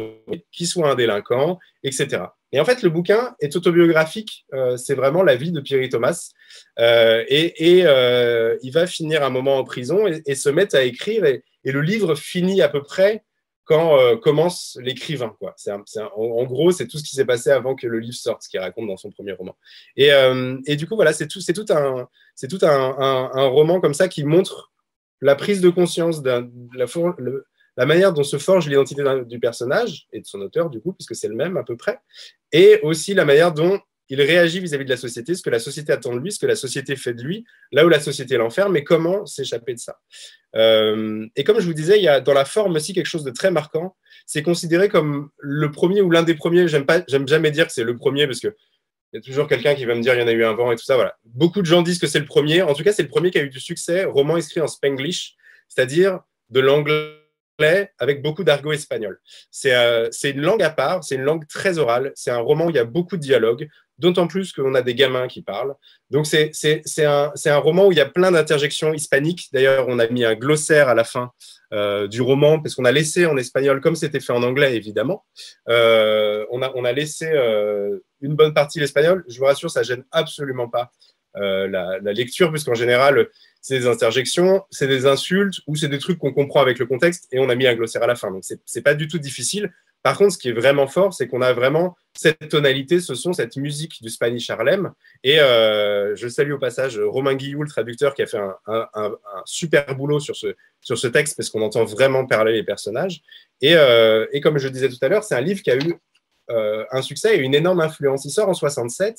[0.63, 2.25] soit un délinquant, etc.
[2.53, 4.47] Et en fait, le bouquin est autobiographique.
[4.53, 6.33] Euh, c'est vraiment la vie de Pierre Thomas.
[6.79, 11.25] Euh, et, euh, il va finir un moment en prison et, se mettre à écrire.
[11.25, 13.25] Et, le livre finit à peu près
[13.65, 15.37] quand commence l'écrivain.
[16.17, 18.59] en, gros, c'est tout ce qui s'est passé avant que le livre sorte, ce qu'il
[18.61, 19.57] raconte dans son premier roman.
[19.97, 22.09] Et, du coup, voilà, c'est tout, tout, un,
[22.49, 24.73] tout un, roman comme ça qui montre
[25.21, 26.31] la prise de conscience de
[26.75, 26.87] la,
[27.77, 31.15] la manière dont se forge l'identité du personnage et de son auteur, du coup, puisque
[31.15, 31.99] c'est le même à peu près,
[32.53, 33.81] et aussi la manière dont
[34.13, 36.45] il réagit vis-à-vis de la société, ce que la société attend de lui, ce que
[36.45, 40.01] la société fait de lui, là où la société l'enferme, mais comment s'échapper de ça.
[40.55, 43.25] Euh, et comme je vous disais, il y a dans la forme aussi quelque chose
[43.25, 43.97] de très marquant.
[44.27, 46.69] C'est considéré comme le premier ou l'un des premiers.
[46.69, 48.49] J'aime jamais dire que c'est le premier parce que
[49.15, 50.53] il y a toujours quelqu'un qui va me dire il y en a eu un
[50.53, 50.97] vent et tout ça.
[50.97, 51.17] Voilà.
[51.25, 52.61] Beaucoup de gens disent que c'est le premier.
[52.61, 54.05] En tout cas, c'est le premier qui a eu du succès.
[54.05, 55.37] Roman écrit en Spanglish,
[55.69, 57.22] c'est-à-dire de l'anglais
[57.99, 59.21] avec beaucoup d'argot espagnol.
[59.67, 62.71] Euh, c'est une langue à part, c'est une langue très orale, c'est un roman où
[62.71, 65.75] il y a beaucoup de dialogues, d'autant plus qu'on a des gamins qui parlent.
[66.11, 66.51] Donc c'est
[67.05, 69.49] un, roman où il y a plein d'interjections hispaniques.
[69.53, 71.31] D'ailleurs, on a mis un glossaire à la fin
[71.73, 75.25] euh, du roman, parce qu'on a laissé en espagnol, comme c'était fait en anglais, évidemment,
[75.69, 77.31] euh, on, a, on a laissé
[78.21, 79.25] une bonne partie l'espagnol.
[79.29, 80.91] Je vous rassure, ça gêne absolument pas
[81.35, 83.29] la, la, lecture, puisqu'en général,
[83.61, 87.29] c'est des interjections, c'est des insultes ou c'est des trucs qu'on comprend avec le contexte
[87.33, 88.31] et on a mis un glossaire à la fin.
[88.31, 89.73] Donc, c'est pas du tout difficile.
[90.03, 93.33] Par contre, ce qui est vraiment fort, c'est qu'on a vraiment cette tonalité, ce son,
[93.33, 94.93] cette musique du Spanish Harlem.
[95.23, 99.95] Et euh, je salue au passage Romain Guillou, le traducteur, qui a fait un, super
[99.95, 103.23] boulot sur ce, sur ce texte parce qu'on entend vraiment parler les personnages.
[103.61, 105.95] Et, euh, et comme je disais tout à l'heure, c'est un livre qui a eu
[106.51, 108.25] euh, un succès et une énorme influence.
[108.25, 109.17] Il sort en 67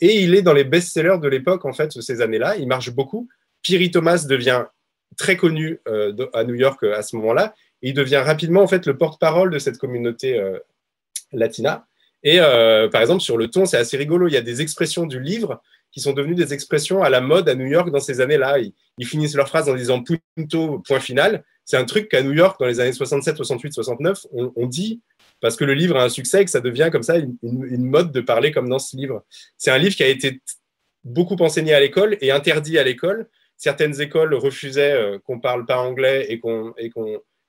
[0.00, 2.56] et il est dans les best-sellers de l'époque, en fait, ces années-là.
[2.56, 3.28] Il marche beaucoup.
[3.62, 4.64] Piri Thomas devient
[5.16, 7.54] très connu euh, à New York euh, à ce moment-là.
[7.82, 10.40] Il devient rapidement en fait le porte-parole de cette communauté
[11.30, 11.86] latina.
[12.22, 14.28] Et par exemple, sur le ton, c'est assez rigolo.
[14.28, 15.60] Il y a des expressions du livre
[15.96, 18.58] qui sont devenues des expressions à la mode à New York dans ces années-là.
[18.58, 21.42] Ils, finissent leur phrase en disant punto, point final.
[21.64, 25.00] C'est un truc qu'à New York, dans les années 67, 68, 69, on, dit
[25.40, 28.12] parce que le livre a un succès et que ça devient comme ça une, mode
[28.12, 29.24] de parler comme dans ce livre.
[29.56, 30.40] C'est un livre qui a été
[31.04, 33.28] beaucoup enseigné à l'école et interdit à l'école.
[33.56, 36.74] Certaines écoles refusaient euh, qu'on parle pas anglais et qu'on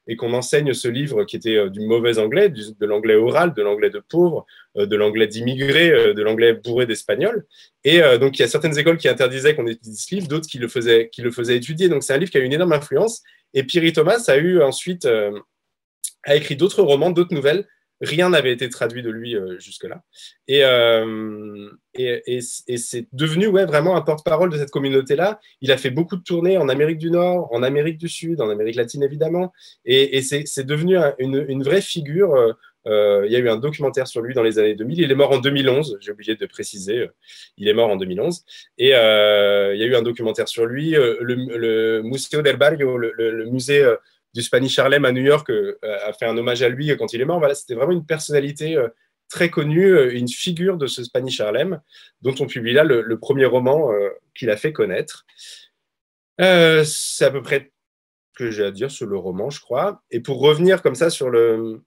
[0.09, 3.61] et qu'on enseigne ce livre qui était euh, du mauvais anglais, de l'anglais oral, de
[3.61, 4.45] l'anglais de pauvre,
[4.77, 7.45] euh, de l'anglais d'immigré, de l'anglais bourré d'espagnol.
[7.83, 10.59] Et donc, il y a certaines écoles qui interdisaient qu'on étudie ce livre, d'autres qui
[10.59, 11.89] le faisaient, qui le faisaient étudier.
[11.89, 13.21] Donc, c'est un livre qui a eu une énorme influence.
[13.53, 17.65] Et Pierre Thomas a eu ensuite, a écrit d'autres romans, d'autres nouvelles
[18.01, 20.03] Rien n'avait été traduit de lui euh, jusque-là.
[20.51, 25.39] Euh, et, c'est devenu ouais, vraiment un porte-parole de cette communauté-là.
[25.61, 28.49] Il a fait beaucoup de tournées en Amérique du Nord, en Amérique du Sud, en
[28.49, 29.51] Amérique latine évidemment.
[29.85, 32.55] Et, c'est devenu une, vraie figure.
[32.85, 34.99] Euh, il y a eu un documentaire sur lui dans les années 2000.
[34.99, 37.07] Il est mort en 2011, j'ai oublié de préciser.
[37.57, 38.45] Il est mort en 2011.
[38.77, 40.91] Et il y a eu un documentaire sur lui.
[40.91, 43.83] Le, Museo del Barrio, le musée
[44.37, 47.19] du Spanish Harlem à New York euh, a fait un hommage à lui quand il
[47.19, 47.39] est mort.
[47.39, 48.87] Voilà, c'était vraiment une personnalité euh,
[49.29, 51.81] très connue, euh, une figure de ce Spanish Harlem,
[52.21, 53.91] dont on publie là le, premier roman
[54.35, 55.25] qu'il a fait connaître.
[56.37, 57.71] c'est à peu près
[58.35, 60.03] ce que j'ai à dire sur le roman, je crois.
[60.11, 61.81] Et pour revenir comme ça sur le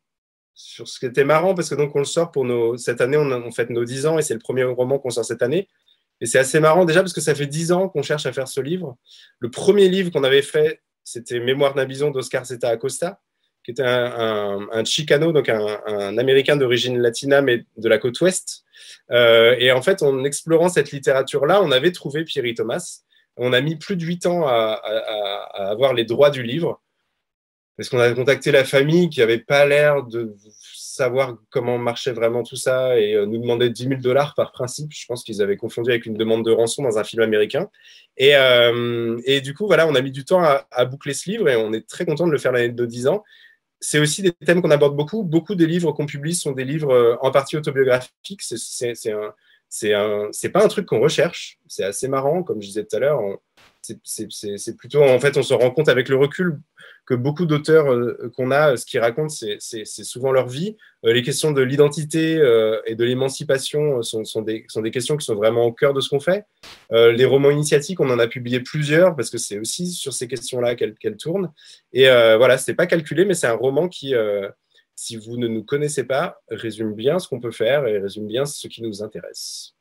[0.52, 3.16] sur ce qui était marrant, parce que donc on le sort pour nos cette année,
[3.16, 5.68] on, on fête nos 10 ans et c'est le premier roman qu'on sort cette année.
[6.20, 8.48] Et c'est assez marrant déjà parce que ça fait 10 ans qu'on cherche à faire
[8.48, 8.98] ce livre.
[9.38, 13.20] Le premier livre qu'on avait fait, c'était Mémoire d'un bison d'Oscar Zeta Acosta,
[13.64, 18.64] qui était un, Chicano, donc un, Américain d'origine latina, mais de la côte ouest.
[19.10, 23.00] Euh, et en fait, en explorant cette littérature-là, on avait trouvé Pierre Thomas.
[23.36, 24.72] On a mis plus de huit ans à,
[25.54, 26.80] avoir les droits du livre,
[27.76, 30.34] parce qu'on a contacté la famille qui n'avait pas l'air de
[31.00, 34.92] savoir comment marchait vraiment tout ça et euh, nous demander 10 000 dollars par principe.
[34.92, 37.70] Je pense qu'ils avaient confondu avec une demande de rançon dans un film américain.
[38.18, 41.48] Et, euh, et du coup, voilà, on a mis du temps à, boucler ce livre
[41.48, 43.24] et on est très content de le faire l'année de 10 ans.
[43.80, 45.22] C'est aussi des thèmes qu'on aborde beaucoup.
[45.22, 48.42] Beaucoup des livres qu'on publie sont des livres euh, en partie autobiographiques.
[48.42, 48.94] C'est
[49.70, 51.58] c'est pas un truc qu'on recherche.
[51.66, 53.22] C'est assez marrant, comme je disais tout à l'heure.
[53.82, 56.60] C'est plutôt, en fait, on se rend compte avec le recul
[57.06, 60.76] que beaucoup d'auteurs euh, qu'on a, ce qu'ils racontent, c'est souvent leur vie.
[61.04, 65.64] Euh, les questions de l'identité euh, et de l'émancipation sont, des, questions qui sont vraiment
[65.64, 66.44] au cœur de ce qu'on fait.
[66.90, 70.74] les romans initiatiques, on en a publié plusieurs parce que c'est aussi sur ces questions-là
[70.74, 71.50] qu'elles tournent.
[71.92, 74.14] Et voilà, c'est pas calculé, mais c'est un roman qui,
[74.94, 78.44] si vous ne nous connaissez pas, résume bien ce qu'on peut faire et résume bien
[78.44, 79.74] ce qui nous intéresse.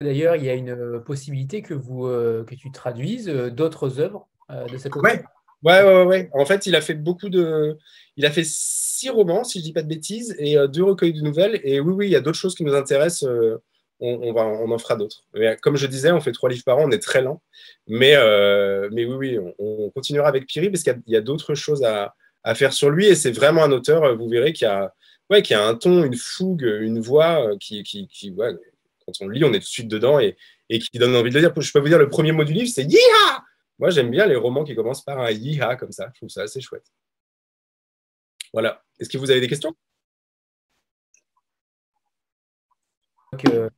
[0.00, 4.94] D'ailleurs, il y a une possibilité que, vous, que tu traduises d'autres œuvres de cette
[4.96, 5.22] ouais.
[5.64, 6.30] Ouais, ouais, ouais.
[6.34, 7.76] En fait, il a fait beaucoup de.
[8.16, 11.12] Il a fait six romans, si je dis pas de bêtises, et euh, deux recueils
[11.12, 11.60] de nouvelles.
[11.64, 13.28] Et oui, oui, il y a d'autres choses qui nous intéressent.
[13.28, 13.60] Euh,
[14.00, 15.24] on, va, on en fera d'autres.
[15.60, 17.42] Comme je disais, on fait trois livres par an, on est très lent.
[17.88, 21.82] Mais, euh, mais oui, oui, on, continuera avec Piri parce qu'il y a, d'autres choses
[21.82, 22.14] à,
[22.54, 23.06] faire sur lui.
[23.06, 24.94] Et c'est vraiment un auteur, vous verrez, qui a,
[25.42, 27.82] qui a un ton, une fougue, une voix qui,
[29.08, 30.36] quand on le lit, on est tout de suite dedans et,
[30.68, 31.52] et qui donne envie de le dire.
[31.56, 33.44] Je peux vous dire, le premier mot du livre, c'est Yiha
[33.78, 36.10] moi, j'aime bien les romans qui commencent par un yiha comme ça.
[36.12, 36.92] Je trouve ça assez chouette.
[38.52, 38.84] Voilà.
[38.98, 39.74] Est-ce que vous avez des questions?
[43.38, 43.70] Que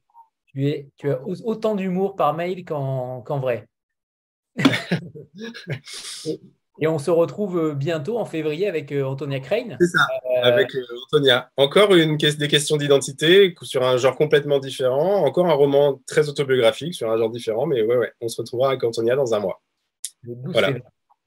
[0.46, 3.68] tu, es, tu as autant d'humour par mail qu'en vrai.
[6.80, 9.76] et, on se retrouve bientôt en février avec euh, Antonia Crane.
[9.80, 11.50] C'est ça, euh, avec euh, Antonia.
[11.56, 15.24] Encore une, des questions d'identité sur un genre complètement différent.
[15.24, 17.66] Encore un roman très autobiographique sur un genre différent.
[17.66, 19.62] Mais ouais, ouais, on se retrouvera avec Antonia dans un mois.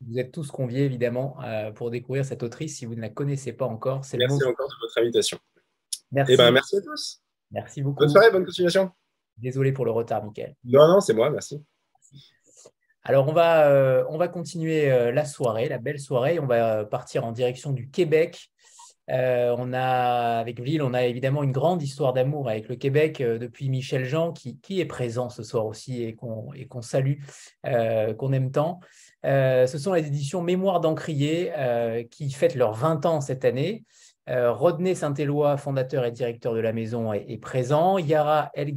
[0.06, 3.54] Vous êtes tous conviés évidemment euh, pour découvrir cette autrice si vous ne la connaissez
[3.54, 4.02] pas encore.
[4.14, 5.38] Merci encore de votre invitation.
[6.12, 6.34] Merci.
[6.34, 7.22] Eh ben, merci à tous.
[7.52, 8.00] Merci beaucoup.
[8.00, 8.92] Bonne soirée, bonne continuation.
[9.38, 10.56] Désolé pour le retard, Mickaël.
[10.64, 11.64] Non, non, c'est moi, merci.
[13.04, 16.40] Alors, on va, euh, on va continuer euh, la soirée, la belle soirée.
[16.40, 18.50] On va partir en direction du Québec.
[19.08, 24.32] avec Ville, on a évidemment une grande histoire d'amour avec le Québec depuis Michel Jean,
[24.32, 27.20] qui, est présent ce soir aussi et qu'on salue,
[27.64, 28.80] qu'on aime tant.
[29.26, 33.86] Euh, ce sont les éditions Mémoire d'Encrier euh, qui fêtent leurs 20 ans cette année.
[34.30, 37.98] Euh, Rodney Saint-Éloi, fondateur et directeur de la maison, est, présent.
[37.98, 38.74] Yara El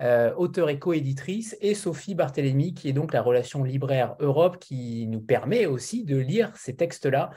[0.00, 5.06] Gadman, auteur et coéditrice, et Sophie Barthélémy, qui est donc la relation libraire Europe, qui
[5.06, 7.30] nous permet aussi de lire ces textes-là.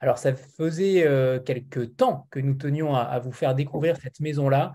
[0.00, 1.06] Alors, ça faisait
[1.44, 4.72] quelques temps que nous tenions à, vous faire découvrir cette maison-là.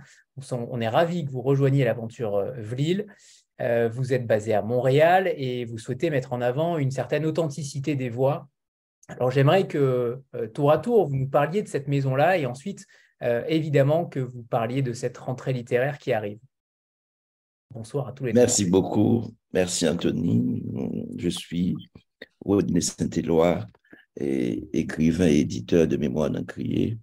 [0.51, 3.07] On, est ravis que vous rejoigniez l'aventure Vlil.
[3.61, 7.95] Euh, vous êtes basé à Montréal et vous souhaitez mettre en avant une certaine authenticité
[7.95, 8.47] des voix
[9.07, 10.21] Alors j'aimerais que
[10.55, 12.85] tour à tour, vous nous parliez de cette maison-là et ensuite,
[13.21, 16.39] évidemment, que vous parliez de cette rentrée littéraire qui arrive.
[17.73, 19.33] Bonsoir à tous les Merci beaucoup.
[19.51, 20.61] Merci Anthony.
[21.17, 21.75] Je suis
[22.45, 23.65] Rodney Saint-Éloi,
[24.15, 26.99] écrivain et éditeur de Mémoire d'un crier.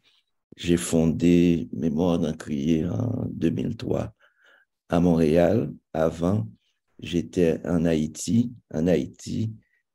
[0.57, 4.15] J'ai fondé Mémoire d'un crier en 2003
[4.89, 5.73] à Montréal.
[5.93, 6.47] Avant,
[7.01, 8.53] j'étais en Haïti.
[8.73, 9.53] En Haïti,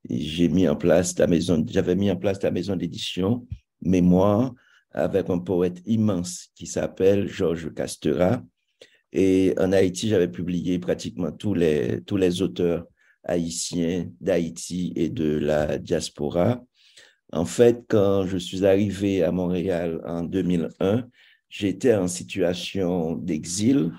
[0.09, 3.47] j'ai mis en place la maison, j'avais mis en place la maison d'édition
[3.81, 4.53] Mémoire
[4.91, 8.43] avec un poète immense qui s'appelle Georges Castera.
[9.17, 12.85] Et en Haïti, j'avais publié pratiquement tous les, tous les auteurs
[13.23, 16.61] haïtiens d'Haïti et de la diaspora.
[17.31, 21.07] En fait, quand je suis arrivé à Montréal en 2001,
[21.47, 23.93] j'étais en situation d'exil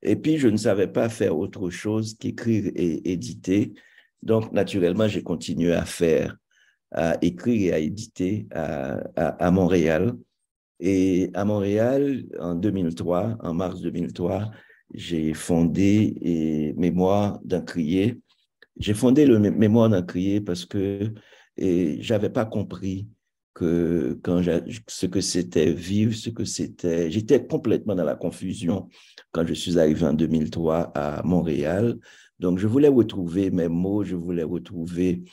[0.00, 3.74] et puis je ne savais pas faire autre chose qu'écrire et éditer.
[4.22, 6.34] Donc, naturellement, j'ai continué à faire,
[6.92, 10.14] à écrire et à éditer à, à, Montréal.
[10.80, 14.50] Et à Montréal, en 2003, en mars 2003,
[14.92, 18.20] j'ai fondé Mémoire d'un crier.
[18.78, 21.12] J'ai fondé le Mémoire d'un crier parce que
[21.56, 23.08] et j'avais pas compris
[23.58, 27.10] ce que c'était vivre, ce que c'était.
[27.10, 28.88] J'étais complètement dans la confusion
[29.32, 31.96] quand je suis arrivé en 2003 à Montréal.
[32.38, 35.24] Donc, je voulais retrouver mes mots, je voulais retrouver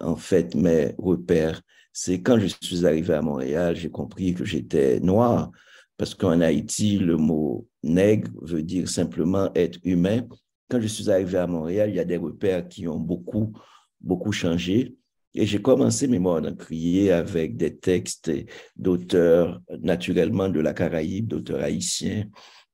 [0.00, 1.62] en fait mes repères.
[2.00, 5.50] C'est quand je suis arrivé à Montréal, j'ai compris que j'étais noir,
[5.96, 10.22] parce qu'en Haïti, le mot nègre veut dire simplement être humain.
[10.70, 13.52] Quand je suis arrivé à Montréal, il y a des repères qui ont beaucoup,
[14.00, 14.94] beaucoup changé.
[15.34, 18.30] Et j'ai commencé Mémoire d'un crier avec des textes
[18.76, 22.26] d'auteurs, naturellement de la Caraïbe, d'auteurs haïtiens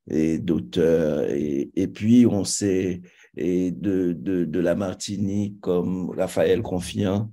[0.06, 1.30] et d'auteurs.
[1.30, 3.00] Et, puis, on sait
[3.38, 7.32] et de, de, de, la Martinique comme Raphaël Confiant.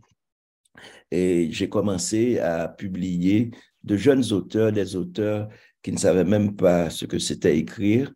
[1.12, 3.52] Et j'ai commencé à publier
[3.84, 5.50] de jeunes auteurs, des auteurs
[5.84, 8.14] qui ne savaient même pas ce que c'était écrire,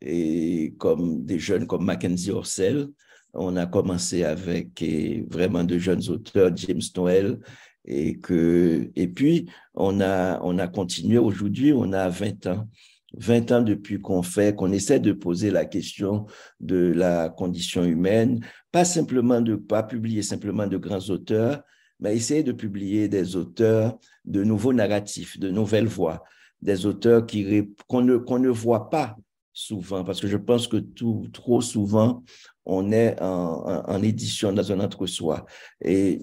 [0.00, 2.88] et comme des jeunes comme Mackenzie Orsel,
[3.32, 4.82] on a commencé avec
[5.30, 7.38] vraiment de jeunes auteurs, James Noel,
[7.84, 11.18] et, que, et puis on a, on a continué.
[11.18, 12.68] Aujourd'hui, on a 20 ans.
[13.16, 16.26] 20 ans depuis qu'on fait, qu'on essaie de poser la question
[16.60, 21.62] de la condition humaine, pas simplement de pas publier simplement de grands auteurs,
[22.00, 26.24] mais essayer de publier des auteurs de nouveaux narratifs, de nouvelles voix,
[26.60, 29.16] des auteurs qui qu'on ne qu'on ne voit pas
[29.52, 32.22] souvent, parce que je pense que tout, trop souvent,
[32.66, 35.46] on est en, édition dans un entre-soi.
[35.80, 36.22] Et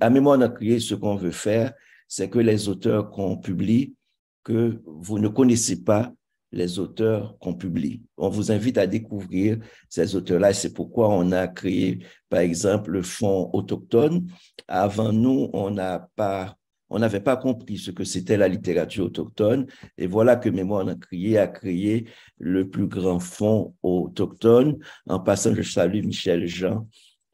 [0.00, 1.72] à Mémoire d'un crier, ce qu'on veut faire,
[2.08, 3.94] c'est que les auteurs qu'on publie,
[4.42, 6.12] que vous ne connaissez pas
[6.56, 8.02] les auteurs qu'on publie.
[8.16, 10.52] On vous invite à découvrir ces auteurs-là.
[10.52, 14.26] C'est pourquoi on a créé, par exemple, le Fonds autochtone.
[14.66, 16.56] Avant nous, on n'a pas
[16.88, 19.66] on n'avait pas compris ce que c'était la littérature autochtone.
[19.98, 22.06] Et voilà que Mémoire d'un crié a créé
[22.38, 24.78] le plus grand fonds autochtone.
[25.08, 26.86] En passant, je salue Michel Jean,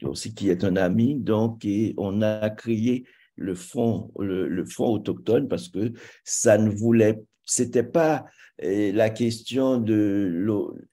[0.02, 1.16] aussi qui est un ami.
[1.16, 3.04] Donc, et on a créé
[3.36, 5.92] le fonds, le, fonds autochtone parce que
[6.24, 8.24] ça ne voulait, c'était pas
[8.58, 10.44] eh, la question de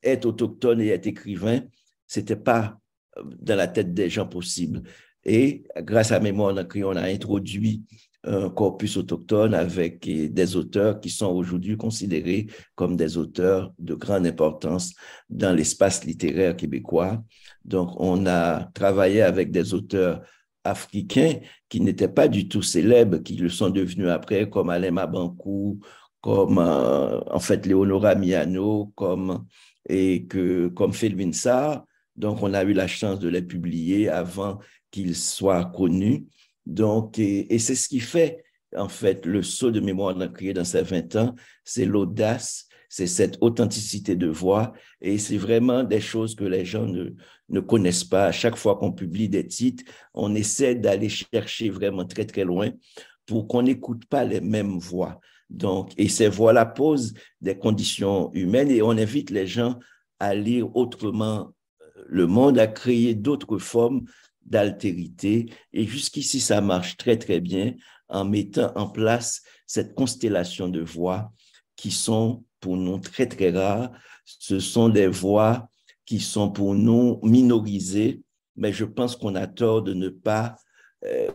[0.03, 1.61] être autochtone et être écrivain,
[2.07, 2.77] c'était pas
[3.17, 4.83] euh, dans la tête des gens possible.
[5.25, 7.83] Et grâce à Mémoire on a introduit
[8.23, 14.27] un corpus autochtone avec des auteurs qui sont aujourd'hui considérés comme des auteurs de grande
[14.27, 14.93] importance
[15.29, 17.23] dans l'espace littéraire québécois.
[17.63, 20.21] Donc, on a travaillé avec des auteurs
[20.63, 21.35] africains
[21.69, 25.79] qui n'étaient pas du tout célèbres, qui le sont devenus après, comme Alain Mabankou,
[26.21, 29.45] comme euh, en fait Léonora Miano, comme
[29.87, 30.93] et que comme.
[32.15, 34.59] Donc, on a eu la chance de les publier avant
[34.91, 36.25] qu'ils soient connus.
[36.65, 38.43] Donc, et, c'est ce qui fait,
[38.75, 43.07] en fait, le saut de mémoire d'un crié dans ses 20 ans, c'est l'audace, c'est
[43.07, 47.11] cette authenticité de voix, et c'est vraiment des choses que les gens ne,
[47.47, 48.25] ne connaissent pas.
[48.25, 52.69] À chaque fois qu'on publie des titres, on essaie d'aller chercher vraiment très, très loin
[53.25, 55.21] pour qu'on n'écoute pas les mêmes voix.
[55.49, 59.79] Donc, et ces voix-là posent des conditions humaines et on invite les gens
[60.19, 64.05] à lire autrement euh, le monde, à créer d'autres formes
[64.45, 65.51] d'altérité.
[65.73, 67.73] Et jusqu'ici, ça marche très, très bien
[68.09, 71.31] en mettant en place cette constellation de voix
[71.75, 73.91] qui sont pour nous très, très rares.
[74.25, 75.69] Ce sont des voix
[76.05, 78.21] qui sont pour nous minorisées,
[78.55, 80.55] mais je pense qu'on a tort de ne pas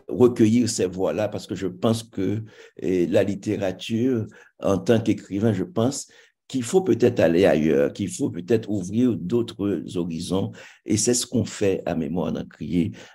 [0.07, 2.43] recueillir ces voix-là parce que je pense que
[2.81, 4.27] la littérature,
[4.61, 6.07] en tant qu'écrivain, je pense
[6.47, 10.51] qu'il faut peut-être aller ailleurs, qu'il faut peut-être ouvrir d'autres horizons.
[10.85, 12.45] Et c'est ce qu'on fait à Mémoire d'un.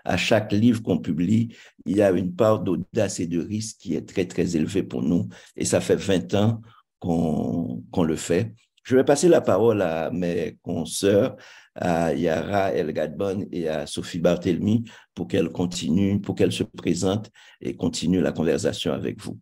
[0.04, 1.54] À chaque livre qu'on publie,
[1.86, 5.02] il y a une part d'audace et de risque qui est très, très élevée pour
[5.02, 5.28] nous.
[5.56, 6.60] Et ça fait 20 ans
[6.98, 8.52] qu'on le fait.
[8.82, 11.36] Je vais passer la parole à mes consoeurs,
[11.74, 17.30] à Yara El Gadbon et à Sophie Barthelmy pour qu'elles continuent, pour qu'elles se présentent
[17.60, 19.38] et continuent la conversation avec vous.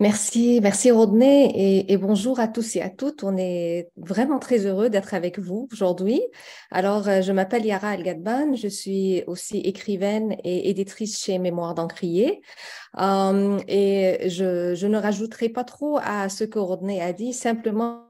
[0.00, 3.22] Merci, merci Rodney et, bonjour à tous et à toutes.
[3.22, 6.20] On est vraiment très heureux d'être avec vous aujourd'hui.
[6.72, 12.42] Alors, euh, je m'appelle Yara El-Gadban, je suis aussi écrivaine et éditrice chez Mémoire d'Encrier.
[12.96, 18.04] Et je, je, ne rajouterai pas trop à ce que Rodney a dit, simplement,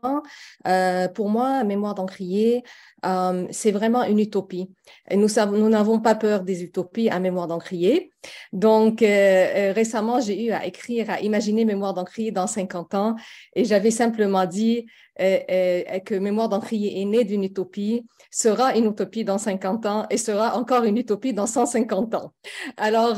[0.67, 2.63] euh, pour moi, Mémoire d'Encrier,
[3.03, 4.71] um, c'est vraiment une utopie.
[5.11, 5.29] Et nous
[5.69, 8.13] n'avons pas peur des utopies à Mémoire d'Encrier.
[8.53, 13.17] Donc, euh, euh, récemment, j'ai eu à écrire, à imaginer Mémoire d'Encrier dans 50 ans,
[13.55, 19.25] et j'avais simplement dit euh, que Mémoire d'Encrier est né d'une utopie, sera une utopie
[19.25, 22.33] dans 50 ans et sera encore une utopie dans 150 ans.
[22.77, 23.17] Alors,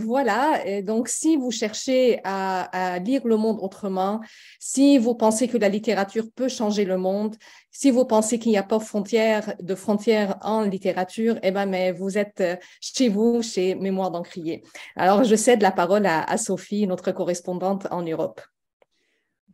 [0.00, 4.20] voilà, donc si vous cherchez à, à lire le monde autrement,
[4.60, 7.36] si vous pensez que la littérature peut changer le monde,
[7.78, 11.92] si vous pensez qu'il n'y a pas frontière, de frontières en littérature, eh ben, mais
[11.92, 14.62] vous êtes euh, chez vous, chez Mémoire d'Encrier.
[14.96, 18.40] Alors, je cède la parole à, Sophie, notre correspondante en Europe.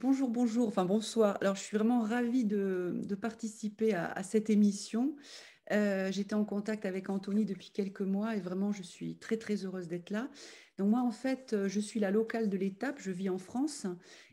[0.03, 1.38] Bonjour, bonjour, enfin bonsoir.
[1.40, 5.14] Alors, je suis vraiment ravie de, participer à, cette émission.
[5.70, 9.64] Euh, j'étais en contact avec Anthony depuis quelques mois et vraiment, je suis très, très
[9.64, 10.28] heureuse d'être là.
[10.76, 13.86] Donc, moi, en fait, je suis la locale de l'étape, je vis en France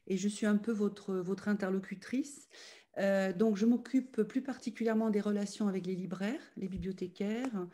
[0.07, 2.49] et je suis un peu votre, votre interlocutrice.
[2.97, 7.67] Euh, donc, je m'occupe plus particulièrement des relations avec les libraires, les bibliothécaires,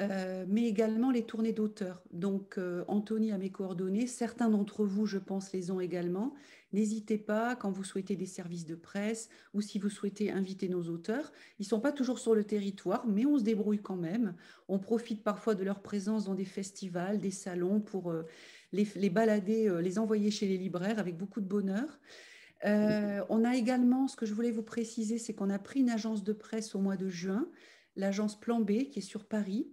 [0.00, 2.02] euh, mais également les tournées d'auteurs.
[2.10, 4.08] Donc, Anthony a mes coordonnées.
[4.08, 6.34] Certains d'entre vous, je pense, les ont également.
[6.72, 10.84] N'hésitez pas quand vous souhaitez des services de presse ou si vous souhaitez inviter nos
[10.88, 11.32] auteurs.
[11.58, 14.34] Ils ne sont pas toujours sur le territoire, mais on se débrouille quand même.
[14.68, 18.12] On profite parfois de leur présence dans des festivals, des salons pour
[18.72, 21.98] les, balader, les envoyer chez les libraires avec beaucoup de bonheur.
[22.64, 25.90] Euh, on a également, ce que je voulais vous préciser, c'est qu'on a pris une
[25.90, 27.48] agence de presse au mois de juin,
[27.96, 29.68] l'agence Plan B, qui est sur Paris.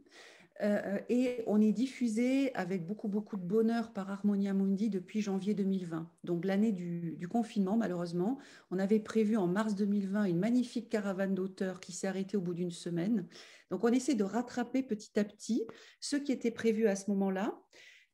[0.62, 5.56] Euh, et on est diffusé avec beaucoup, beaucoup de bonheur par Harmonia Mundi depuis janvier
[5.56, 6.10] 2020.
[6.24, 8.38] Donc l'année du, du, confinement, malheureusement,
[8.70, 12.54] on avait prévu en mars 2020 une magnifique caravane d'auteurs qui s'est arrêtée au bout
[12.54, 13.28] d'une semaine.
[13.72, 15.66] Donc on essaie de rattraper petit à petit
[16.00, 17.60] ce qui était prévu à ce moment-là.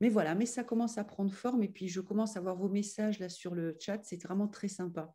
[0.02, 2.70] Mais voilà, mais ça commence à prendre forme et puis je commence à voir vos
[2.70, 5.14] messages là sur le chat, c'est vraiment très sympa.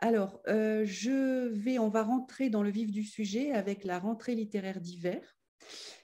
[0.00, 4.36] Alors, euh, je vais, on va rentrer dans le vif du sujet avec la rentrée
[4.36, 5.37] littéraire d'hiver.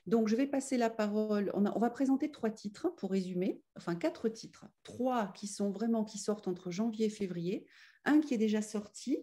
[0.06, 1.50] Donc, je vais passer la parole.
[1.54, 4.66] On, va présenter trois titres pour résumer, enfin quatre titres.
[4.82, 7.66] Trois qui sont vraiment qui sortent entre janvier et février.
[8.04, 9.18] Un qui est déjà sorti.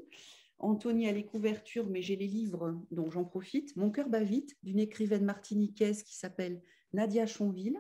[0.60, 3.76] Anthony a les couvertures, mais j'ai les livres, donc j'en profite.
[3.76, 6.62] Mon cœur bat vite, d'une écrivaine martiniquaise qui s'appelle
[6.94, 7.80] Nadia Chonville.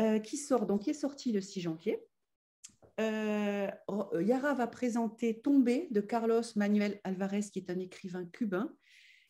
[0.00, 2.02] Euh, qui sort, donc est sorti le 6 janvier.
[3.00, 3.70] Euh,
[4.20, 8.74] Yara va présenter Tombé de Carlos Manuel Alvarez, qui est un écrivain cubain,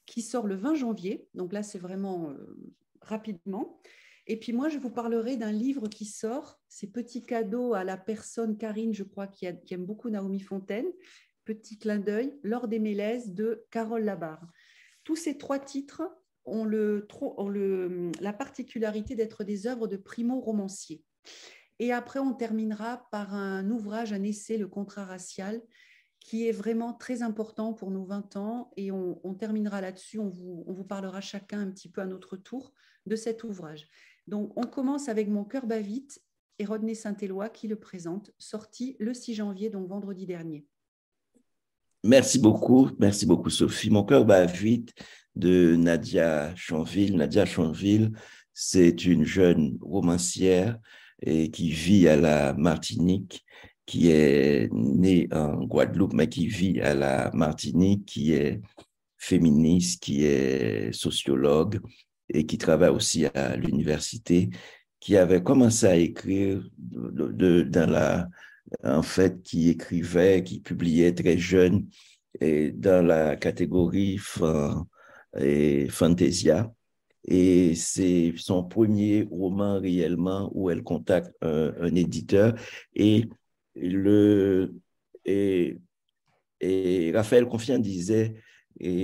[0.06, 1.28] qui sort le 20 janvier.
[1.34, 2.56] Donc là, c'est vraiment euh,
[3.00, 3.80] rapidement.
[4.26, 7.96] Et puis moi, je vous parlerai d'un livre qui sort, c'est Petit cadeau à la
[7.96, 10.86] personne Karine, je crois, qui, aime beaucoup Naomi Fontaine.
[11.44, 14.46] Petit clin d'œil, L'or des Mélèzes de Carole Labarre.
[15.04, 16.02] Tous ces trois titres
[16.44, 17.06] ont, le,
[18.20, 21.02] la particularité d'être des œuvres de primo-romanciers.
[21.80, 25.62] Et après, on terminera par un ouvrage, un essai, Le contrat racial,
[26.30, 28.70] qui est vraiment très important pour nos 20 ans.
[28.76, 30.20] Et on, terminera là-dessus.
[30.20, 32.72] On vous, parlera chacun un petit peu à notre tour
[33.06, 33.88] de cet ouvrage.
[34.28, 36.22] Donc, on commence avec Mon cœur bat vite
[36.60, 40.64] et Rodney Saint-Éloi qui le présente, sorti le 6 janvier, donc vendredi dernier.
[42.04, 43.90] Merci beaucoup, merci beaucoup Sophie.
[43.90, 44.94] Mon cœur bat vite
[45.34, 47.16] de Nadia Chanville.
[47.16, 48.12] Nadia Chanville,
[48.54, 50.78] c'est une jeune romancière
[51.22, 53.44] et qui vit à la Martinique,
[53.90, 58.60] qui est née en Guadeloupe, mais qui vit à la Martinique, qui est
[59.18, 61.80] féministe, qui est sociologue
[62.28, 64.48] et qui travaille aussi à l'université,
[65.00, 68.28] qui avait commencé à écrire dans la,
[68.84, 71.88] en fait, qui écrivait, qui publiait très jeune
[72.40, 74.20] et dans la catégorie
[75.36, 76.72] et Fantasia.
[77.24, 82.54] Et c'est son premier roman réellement où elle contacte un, éditeur.
[82.94, 83.28] Et,
[83.88, 84.74] le,
[85.24, 85.78] et,
[86.60, 88.34] et Raphaël Confiant disait,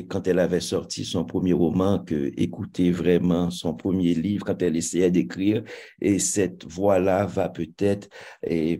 [0.08, 4.76] quand elle avait sorti son premier roman, que écouter vraiment son premier livre quand elle
[4.76, 5.62] essayait d'écrire,
[6.00, 8.08] et cette voix-là va peut-être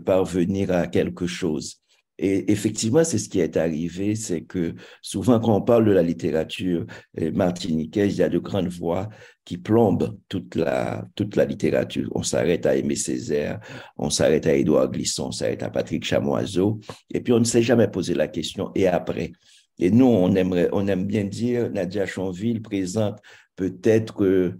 [0.05, 1.82] parvenir à quelque chose.
[2.18, 6.02] Et effectivement, c'est ce qui est arrivé, c'est que souvent quand on parle de la
[6.02, 6.86] littérature
[7.20, 9.08] euh, martiniquaise, il y a de grandes voix
[9.44, 12.10] qui plombent toute la, toute la littérature.
[12.14, 13.60] On s'arrête à Aimé Césaire,
[13.98, 16.80] on s'arrête à Édouard Glisson, on s'arrête à Patrick Chamoiseau,
[17.12, 19.32] et puis on ne s'est jamais posé la question, et après?
[19.78, 23.18] Et nous, on, aimerait, on aime bien dire, Nadia Chonville présente
[23.56, 24.58] peut-être euh,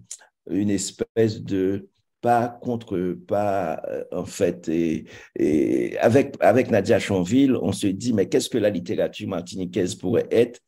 [0.50, 1.88] une espèce de
[2.61, 5.05] contre, pas euh, en fait, et,
[5.35, 10.29] et, avec, avec Nadia Chonville, on se dit, mais qu'est-ce que la littérature martiniquaise pourrait
[10.31, 10.61] être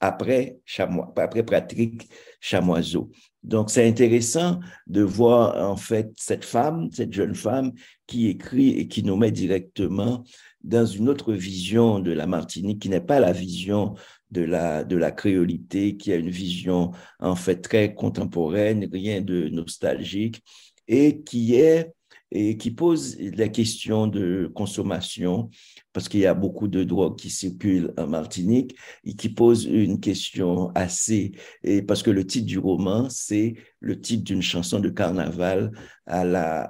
[0.00, 2.08] après, Chamois, après Patrick
[2.40, 3.10] Chamoiseau?
[3.42, 7.72] Donc, c'est intéressant de voir en fait cette femme, cette jeune femme
[8.06, 10.24] qui écrit et qui nous met directement
[10.64, 13.94] dans une autre vision de la Martinique qui n'est pas la vision
[14.32, 16.90] de la, de la créolité, qui a une vision
[17.20, 20.42] en fait très contemporaine, rien de nostalgique,
[20.88, 21.92] et qui est
[22.32, 25.48] et qui pose la question de consommation,
[25.92, 30.00] parce qu'il y a beaucoup de drogues qui circulent en Martinique, et qui pose une
[30.00, 31.32] question assez,
[31.62, 35.70] et parce que le titre du roman, c'est le titre d'une chanson de carnaval
[36.04, 36.68] à la,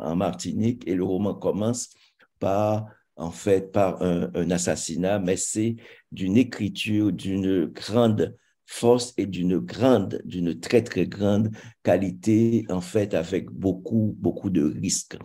[0.00, 1.90] en, Martinique, et le roman commence
[2.38, 2.86] par,
[3.16, 5.76] en fait, par un assassinat, mais c'est
[6.12, 8.36] d'une écriture d'une grande
[8.66, 11.50] force et d'une grande, d'une très, très grande
[11.82, 15.16] qualité, en fait, avec beaucoup, beaucoup de risques.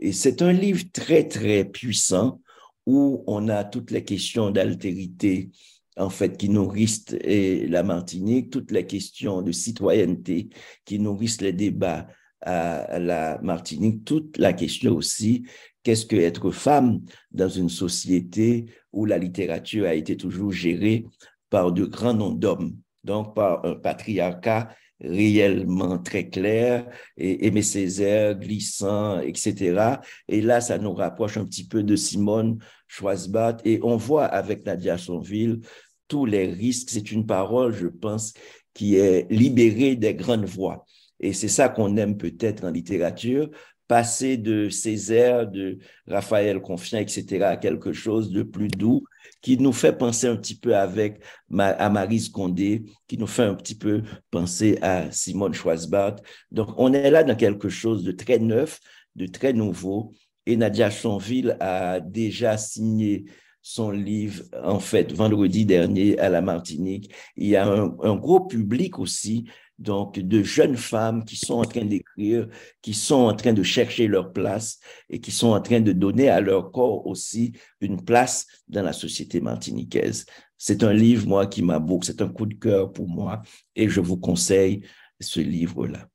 [0.00, 2.40] Et c'est un livre très, très puissant
[2.86, 5.50] où on a toutes les questions d'altérité,
[5.96, 10.48] en fait, qui nourrissent la Martinique, toutes les questions de citoyenneté
[10.84, 12.06] qui nourrissent les débats
[12.40, 15.44] à la Martinique, toute la question aussi,
[15.82, 21.06] qu'est-ce que être femme dans une société où la littérature a été toujours gérée
[21.48, 28.38] par de grands noms d'hommes donc par un patriarcat réellement très clair, et Aimé Césaire,
[28.38, 30.00] glissant, etc.
[30.28, 34.64] Et là, ça nous rapproche un petit peu de Simone Schwarzbach, et on voit avec
[34.64, 35.60] Nadia Sonville
[36.08, 36.90] tous les risques.
[36.90, 38.32] C'est une parole, je pense,
[38.72, 40.86] qui est libérée des grandes voix.
[41.20, 43.50] Et c'est ça qu'on aime peut-être en littérature,
[43.88, 49.04] passer de Césaire, de Raphaël Confiant, etc., à quelque chose de plus doux,
[49.42, 51.20] qui nous fait penser un petit peu avec
[51.58, 56.16] à Marise Condé, qui nous fait un petit peu penser à Simone Schwarzbart.
[56.50, 58.80] Donc, on est là dans quelque chose de très neuf,
[59.16, 60.12] de très nouveau.
[60.46, 63.26] Et Nadia Chonville a déjà signé
[63.60, 67.10] son livre, en fait, vendredi dernier à la Martinique.
[67.36, 69.46] Il y a un, un gros public aussi
[69.78, 72.48] donc de jeunes femmes qui sont en train d'écrire,
[72.82, 74.78] qui sont en train de chercher leur place
[75.10, 78.92] et qui sont en train de donner à leur corps aussi une place dans la
[78.92, 80.26] société martiniquaise.
[80.56, 83.42] C'est un livre, moi, qui m'a beaucoup, c'est un coup de cœur pour moi
[83.74, 84.82] et je vous conseille
[85.20, 86.08] ce livre-là.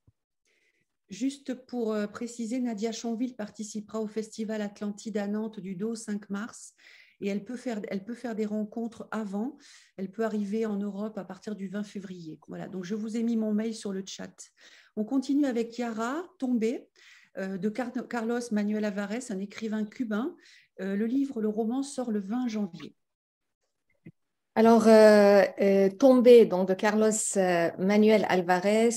[1.09, 5.95] Juste pour euh, préciser, Nadia Chonville participera au Festival Atlantide à Nantes du 2 au
[5.95, 6.75] 5 mars
[7.21, 9.57] et elle peut faire, elle peut faire des rencontres avant.
[9.97, 12.39] Elle peut arriver en Europe à partir du 20 février.
[12.47, 14.33] Voilà, donc je vous ai mis mon mail sur le chat.
[14.95, 16.87] On continue avec Yara Tombé
[17.37, 20.35] euh, de Carlos Manuel Alvarez, un écrivain cubain.
[20.81, 22.95] Euh, le livre, le roman sort le 20 janvier.
[24.55, 27.11] Alors, euh, Tombé, donc de Carlos
[27.77, 28.89] Manuel Alvarez,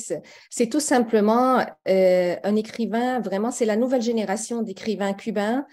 [0.51, 5.65] c'est tout simplement un écrivain, vraiment, c'est la nouvelle génération d'écrivains cubains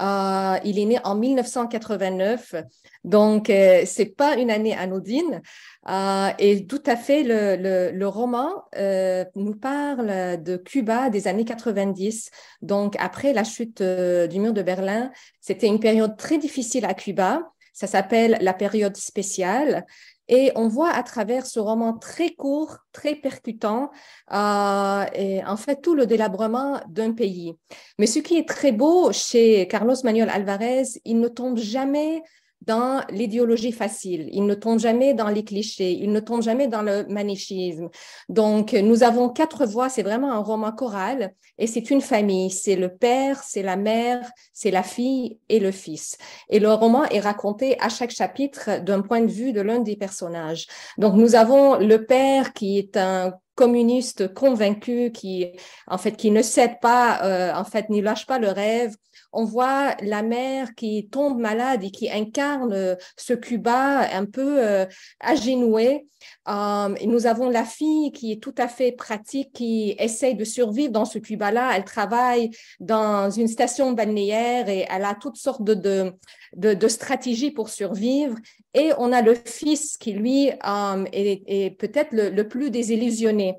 [0.00, 2.56] euh, il est né en 1989,
[3.04, 5.40] donc euh, c'est pas une année anodine.
[5.88, 11.28] Euh, et tout à fait, le, le, le roman euh, nous parle de Cuba des
[11.28, 12.30] années 90.
[12.62, 16.94] Donc après la chute euh, du mur de Berlin, c'était une période très difficile à
[16.94, 17.42] Cuba.
[17.72, 19.84] Ça s'appelle la période spéciale.
[20.28, 23.90] Et on voit à travers ce roman très court, très percutant,
[24.32, 27.54] euh, et en fait tout le délabrement d'un pays.
[27.98, 32.22] Mais ce qui est très beau chez Carlos Manuel Alvarez, il ne tombe jamais
[32.66, 36.82] dans l'idéologie facile, il ne tombe jamais dans les clichés, il ne tombe jamais dans
[36.82, 37.88] le manichisme.
[38.28, 42.76] Donc, nous avons quatre voix, c'est vraiment un roman choral et c'est une famille, c'est
[42.76, 46.16] le père, c'est la mère, c'est la fille et le fils.
[46.48, 49.96] Et le roman est raconté à chaque chapitre d'un point de vue de l'un des
[49.96, 50.66] personnages.
[50.98, 55.46] Donc, nous avons le père qui est un communiste convaincu qui
[55.86, 58.96] en fait qui ne cède pas euh, en fait n'y lâche pas le rêve
[59.34, 64.64] on voit la mère qui tombe malade et qui incarne euh, ce Cuba un peu
[64.64, 64.86] euh,
[65.20, 66.06] agenoué.
[66.48, 70.92] Euh, nous avons la fille qui est tout à fait pratique, qui essaye de survivre
[70.92, 71.72] dans ce Cuba-là.
[71.76, 72.50] Elle travaille
[72.80, 76.12] dans une station balnéaire et elle a toutes sortes de,
[76.54, 78.36] de, stratégies pour survivre.
[78.74, 83.56] Et on a le fils qui, lui, euh, est, peut-être le, plus désillusionné.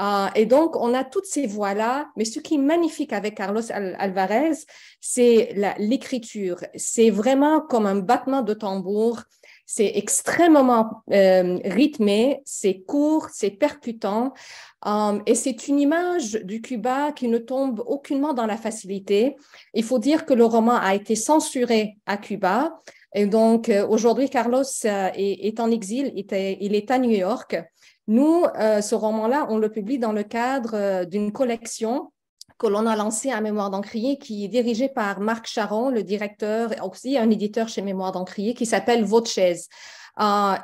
[0.00, 3.62] Euh, et donc, on a toutes ces voix-là, mais ce qui est magnifique avec Carlos
[3.70, 4.52] Alvarez,
[5.00, 6.58] c'est l'écriture.
[6.74, 9.22] C'est vraiment comme un battement de tambour.
[9.66, 14.32] C'est extrêmement euh, rythmé, c'est court, c'est percutant.
[14.84, 19.36] Um, et c'est une image du Cuba qui ne tombe aucunement dans la facilité.
[19.74, 22.80] Il faut dire que le roman a été censuré à Cuba.
[23.14, 27.56] Et donc, euh, aujourd'hui, Carlos euh, est, en exil, il est, à New York.
[28.10, 32.12] Nous, euh, ce roman-là, on le publie dans le cadre d'une collection
[32.58, 36.72] que l'on a lancée à Mémoire d'Encrier, qui est dirigée par Marc Charon, le directeur,
[36.84, 39.68] aussi un éditeur chez Mémoire d'Encrier, qui s'appelle Voces.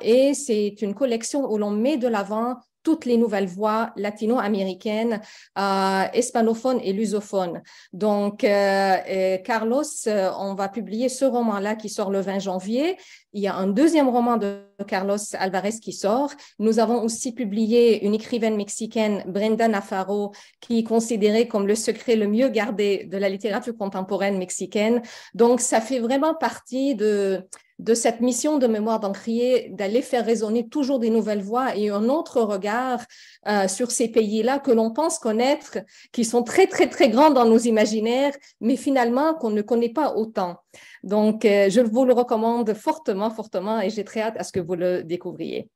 [0.00, 2.56] et c'est une collection où l'on met de l'avant
[2.86, 5.20] toutes les nouvelles voix latino-américaines,
[5.58, 7.60] euh, hispanophones et lusophones.
[7.92, 12.96] Donc, euh, Carlos, euh, on va publier ce roman-là qui sort le 20 janvier.
[13.32, 16.30] Il y a un deuxième roman de Carlos Alvarez qui sort.
[16.60, 20.30] Nous avons aussi publié une écrivaine mexicaine, Brenda Nafarro,
[20.60, 25.02] qui est considérée comme le secret le mieux gardé de la littérature contemporaine mexicaine.
[25.34, 30.68] Donc, ça fait vraiment partie de, de cette mission de mémoire d'encrier, d'aller faire résonner
[30.68, 33.04] toujours des nouvelles voix et un autre regard
[33.46, 35.78] euh, sur ces pays-là que l'on pense connaître,
[36.12, 40.14] qui sont très, très, très grands dans nos imaginaires, mais finalement qu'on ne connaît pas
[40.14, 40.56] autant.
[41.02, 44.60] Donc, euh, je vous le recommande fortement, fortement, et j'ai très hâte à ce que
[44.60, 45.68] vous le découvriez.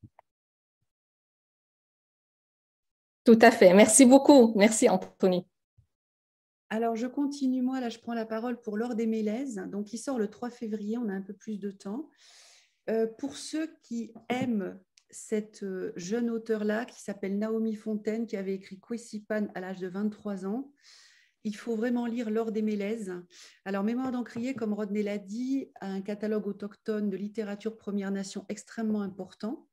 [3.25, 3.75] Tout à fait.
[3.75, 4.53] Merci beaucoup.
[4.57, 5.47] Merci, Anthony.
[6.73, 9.61] Alors, je continue, moi, là, je prends la parole pour l'Or des Mélèzes.
[9.73, 12.09] Donc, il sort le 3 février, on a un peu plus de temps.
[12.89, 14.79] Euh, pour ceux qui aiment
[15.11, 19.89] cette euh, jeune auteure-là, qui s'appelle Naomi Fontaine, qui avait écrit Kwesipan à l'âge de
[19.89, 20.73] 23 ans,
[21.43, 23.15] il faut vraiment lire L'Or des Mélèzes.
[23.65, 28.47] Alors, Mémoire d'Encrier, comme Rodney l'a dit, a un catalogue autochtone de littérature Première Nation
[28.49, 29.67] extrêmement important.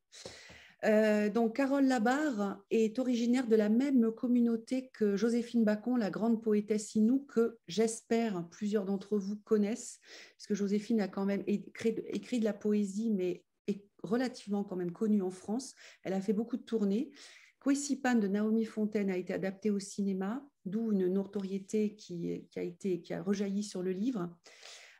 [0.86, 6.42] Euh, donc, Carole Labarre est originaire de la même communauté que Joséphine Bacon, la grande
[6.42, 10.00] poétesse Inou, que j'espère plusieurs d'entre vous connaissent,
[10.36, 15.22] puisque Joséphine a quand même écrit, de la poésie, mais est relativement quand même connue
[15.22, 15.74] en France.
[16.04, 17.12] Elle a fait beaucoup de tournées.
[17.60, 23.02] Kwesipan de Naomi Fontaine a été adapté au cinéma, d'où une notoriété qui, a été,
[23.02, 24.30] qui a rejailli sur le livre.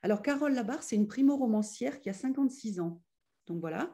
[0.02, 3.02] Alors, Carole Labarre, c'est une primo-romancière qui a 56 ans.
[3.46, 3.94] Donc voilà.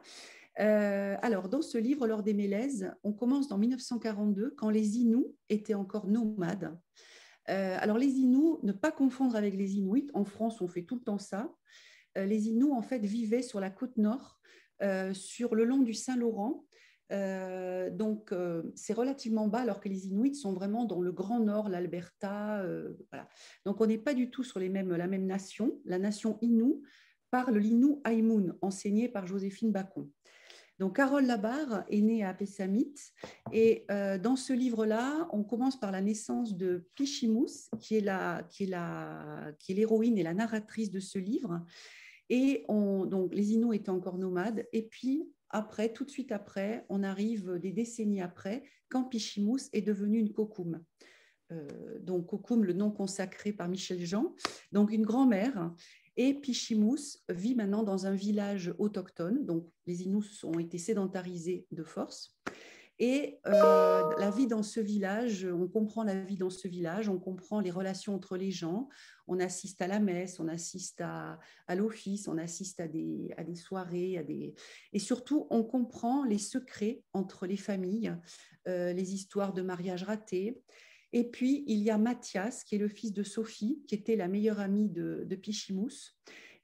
[0.60, 5.34] Euh, alors, dans ce livre, Lors des Mélèzes, on commence dans 1942, quand les Inuits
[5.48, 6.78] étaient encore nomades.
[7.50, 10.96] Euh, alors, les Inuits, ne pas confondre avec les Inuits, en France, on fait tout
[10.96, 11.52] le temps ça.
[12.16, 14.40] Euh, les Inuits, en fait, vivaient sur la côte nord,
[15.12, 16.66] sur le long du Saint-Laurent.
[17.10, 18.34] donc,
[18.74, 22.62] c'est relativement bas, alors que les Inuits sont vraiment dans le Grand Nord, l'Alberta.
[23.64, 25.80] Donc, on n'est pas du tout sur la même nation.
[25.86, 26.82] La nation Innu
[27.30, 30.10] parle l'Innu Aïmoun, enseigné par Joséphine Bacon.
[30.78, 32.94] Donc, Carole Labarre est née à Pessamit.
[33.52, 38.00] Et euh, dans ce livre-là, on commence par la naissance de Pichimous, qui est
[39.68, 41.64] l'héroïne et la narratrice de ce livre.
[42.28, 44.66] Et on, donc, les Inuits étaient encore nomades.
[44.72, 49.82] Et puis, après, tout de suite après, on arrive des décennies après, quand Pichimous est
[49.82, 50.82] devenue une kokum.
[51.52, 51.68] Euh,
[52.00, 54.34] donc, kokum, le nom consacré par Michel Jean.
[54.72, 55.72] Donc, une grand-mère
[56.16, 61.82] et Pichimous vit maintenant dans un village autochtone, donc les Inuits ont été sédentarisés de
[61.82, 62.36] force.
[63.00, 67.18] Et euh, la vie dans ce village, on comprend la vie dans ce village, on
[67.18, 68.88] comprend les relations entre les gens,
[69.26, 71.40] on assiste à la messe, on assiste à,
[71.74, 74.54] l'office, on assiste à des, soirées, à des...
[74.92, 78.14] et surtout on comprend les secrets entre les familles,
[78.68, 80.62] euh, les histoires de mariage ratés,
[81.16, 84.26] et puis, il y a Mathias, qui est le fils de Sophie, qui était la
[84.26, 85.40] meilleure amie de, de.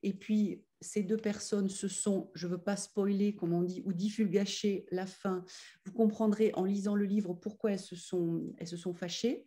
[0.03, 3.81] Et puis, ces deux personnes se sont, je ne veux pas spoiler, comme on dit,
[3.85, 5.45] ou divulgacher la fin.
[5.85, 9.47] Vous comprendrez en lisant le livre pourquoi elles se sont, elles se sont fâchées.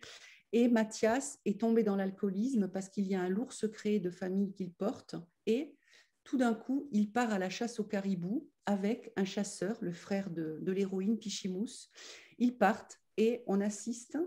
[0.54, 4.54] Et Mathias est tombé dans l'alcoolisme parce qu'il y a un lourd secret de famille
[4.54, 5.16] qu'il porte.
[5.48, 5.76] Et
[6.24, 10.30] tout d'un coup, il part à la chasse au caribou avec un chasseur, le frère
[10.30, 11.90] de, de l'héroïne Pichimous.
[12.38, 14.18] Ils partent et on assiste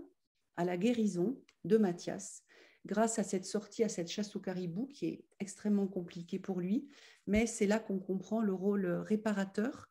[0.57, 2.43] à la guérison de Mathias
[2.85, 6.87] grâce à cette sortie, à cette chasse au caribou qui est extrêmement compliquée pour lui.
[7.27, 9.89] Mais c'est là qu'on comprend le rôle réparateur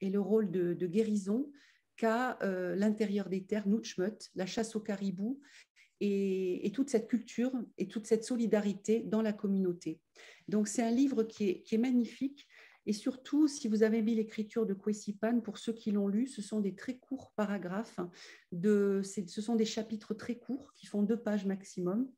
[0.00, 1.50] et le rôle de, guérison
[1.96, 5.40] qu'a euh, l'intérieur des terres, Nutschmut, la chasse au caribou
[6.00, 10.00] et, toute cette culture et toute cette solidarité dans la communauté.
[10.48, 12.46] Donc c'est un livre qui est magnifique
[12.86, 16.40] et surtout, si vous avez mis l'écriture de Kwesipan, pour ceux qui l'ont lu, ce
[16.40, 17.98] sont des très courts paragraphes,
[18.52, 22.08] de, ce sont des chapitres très courts qui font deux pages maximum.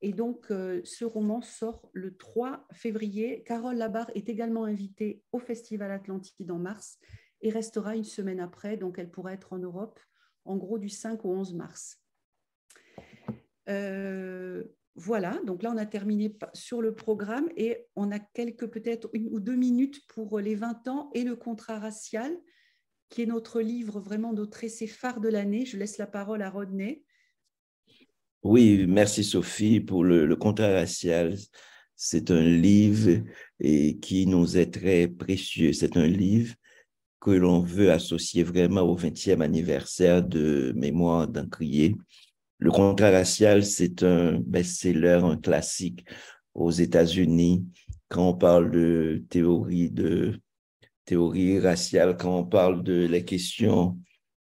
[0.00, 3.42] Et donc, euh, ce roman sort le 3 février.
[3.44, 6.98] Carole Labarre est également invitée au Festival Atlantide en mars
[7.42, 10.00] et restera une semaine après, donc elle pourra être en Europe
[10.46, 12.00] en gros du 5 au 11 mars.
[13.68, 14.64] Euh,
[14.96, 19.28] voilà, donc là on a terminé sur le programme et on a quelques peut-être une
[19.28, 22.34] ou deux minutes pour les 20 ans et le contrat racial,
[23.10, 25.66] qui est notre livre, vraiment notre essai phare de l'année.
[25.66, 27.04] Je laisse la parole à Rodney.
[28.42, 31.36] Oui, merci Sophie pour le, contrat racial.
[31.94, 33.22] C'est un livre
[33.58, 35.74] qui nous est très précieux.
[35.74, 36.54] C'est un livre
[37.20, 41.96] que l'on veut associer vraiment au 20e anniversaire de Mémoire d'Encrier.
[42.58, 46.04] Le contrat racial, c'est un best-seller, un classique
[46.54, 47.66] aux États-Unis.
[48.08, 50.40] Quand on parle de théorie de
[51.04, 53.98] théorie raciale, quand on parle de les questions,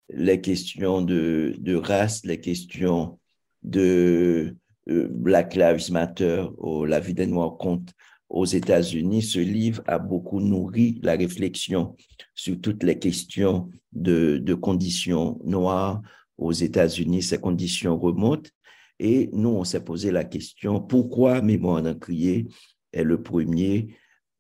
[0.09, 3.19] les questions de, race, les questions
[3.63, 4.57] de
[4.89, 6.47] euh, Black Lives Matter
[6.87, 7.93] La vie des Noirs compte
[8.29, 11.97] aux États-Unis, ce livre a beaucoup nourri la réflexion
[12.35, 16.01] sur toutes les questions de conditions noires
[16.39, 17.23] aux États-Unis.
[17.23, 18.51] Ces conditions remontent
[18.99, 22.47] et nous, on s'est posé la question, pourquoi Mémoire d'un crier
[22.93, 23.89] est le premier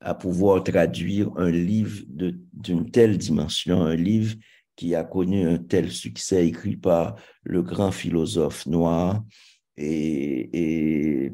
[0.00, 2.04] à pouvoir traduire un livre
[2.52, 4.36] d'une telle dimension, un livre
[4.76, 9.24] qui a connu un tel succès écrit par le grand philosophe noir
[9.76, 11.32] et,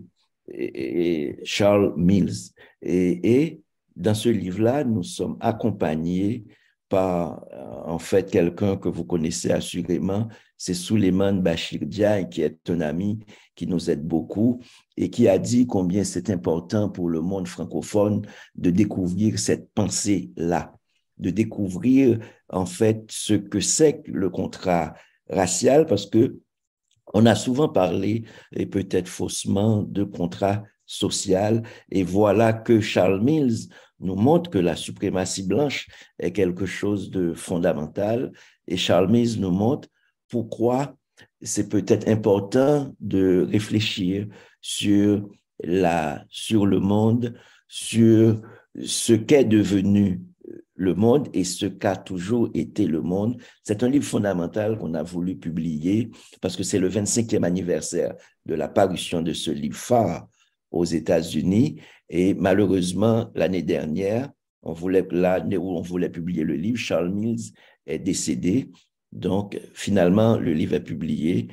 [1.44, 2.52] Charles Mills.
[2.82, 3.60] Et,
[3.96, 6.44] dans ce livre-là, nous sommes accompagnés
[6.88, 7.44] par,
[7.84, 10.28] en fait, quelqu'un que vous connaissez assurément,
[10.60, 13.18] c'est Suleiman Bachir Diaye, qui est un ami
[13.54, 14.60] qui nous aide beaucoup
[14.98, 18.26] et qui a dit combien c'est important pour le monde francophone
[18.56, 20.74] de découvrir cette pensée-là,
[21.16, 22.18] de découvrir
[22.50, 24.92] en fait ce que c'est le contrat
[25.30, 26.38] racial, parce que
[27.14, 33.70] on a souvent parlé, et peut-être faussement, de contrat social, et voilà que Charles Mills
[33.98, 35.88] nous montre que la suprématie blanche
[36.18, 38.30] est quelque chose de fondamental,
[38.68, 39.88] et Charles Mills nous montre
[40.30, 40.96] pourquoi
[41.42, 44.26] c'est peut-être important de réfléchir
[44.60, 45.28] sur,
[45.62, 47.34] la, sur le monde,
[47.68, 48.40] sur
[48.82, 50.20] ce qu'est devenu
[50.74, 53.36] le monde et ce qu'a toujours été le monde.
[53.62, 58.14] C'est un livre fondamental qu'on a voulu publier parce que c'est le 25e anniversaire
[58.46, 60.26] de la parution de ce livre phare
[60.70, 61.80] aux États-Unis.
[62.08, 64.30] Et malheureusement, l'année dernière,
[64.62, 67.52] on voulait, on voulait publier le livre, Charles Mills
[67.86, 68.70] est décédé.
[69.12, 71.48] Donc, finalement, le livre est publié,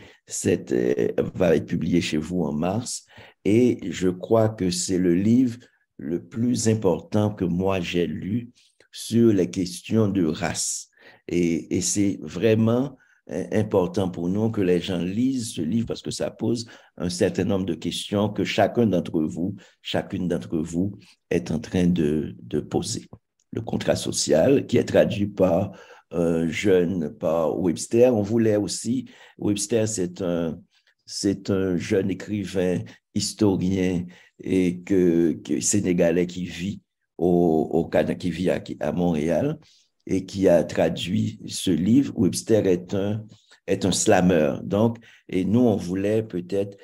[0.46, 3.06] euh, va être publié chez vous en mars.
[3.46, 5.58] Et je crois que c'est le livre
[5.98, 8.52] le plus important que moi j'ai lu
[8.92, 10.90] sur les questions de race.
[11.28, 12.98] Et, c'est vraiment
[13.30, 16.68] euh, important pour nous que les gens lisent ce livre parce que ça pose
[16.98, 20.98] un certain nombre de questions que chacun d'entre vous, chacune d'entre vous
[21.30, 22.36] est en train de,
[22.70, 23.08] poser.
[23.52, 25.72] Le contrat social qui est traduit par
[26.12, 28.14] un jeune, par Webster.
[28.16, 29.06] On voulait aussi,
[29.38, 30.60] Webster, c'est un,
[31.06, 32.80] c'est un jeune écrivain,
[33.16, 34.06] historien
[34.44, 36.82] et que, sénégalais qui vit
[37.18, 39.58] au, Canada, qui vit à, Montréal
[40.06, 42.14] et qui a traduit ce livre.
[42.16, 43.26] Webster est un,
[43.66, 44.58] est un slammer.
[44.64, 44.98] Donc,
[45.28, 46.78] et nous, on voulait peut-être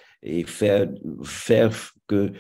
[0.48, 0.90] faire,
[1.24, 2.34] faire que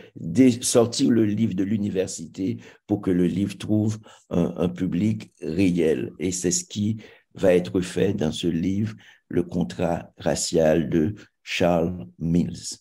[0.61, 2.57] sortir le livre de l'université
[2.87, 3.99] pour que le livre trouve
[4.29, 6.11] un, un public réel.
[6.19, 6.97] Et c'est ce qui
[7.33, 8.95] va être fait dans ce livre,
[9.27, 12.77] Le contrat racial de Charles Mills.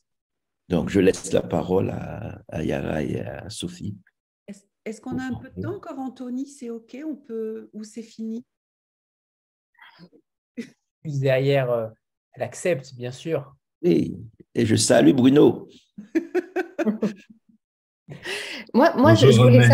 [0.68, 3.96] Donc, je laisse la parole à, à Yara et à Sophie.
[4.84, 6.46] Est-ce qu'on a un peu de temps encore, Anthony?
[6.46, 6.96] C'est OK?
[7.06, 7.70] On peut...
[7.72, 8.44] Ou c'est fini?
[11.04, 11.88] Derrière, euh,
[12.34, 13.56] elle accepte, bien sûr.
[13.82, 14.16] Oui,
[14.54, 15.66] et je salue Bruno.
[18.74, 19.68] moi, moi je, voulais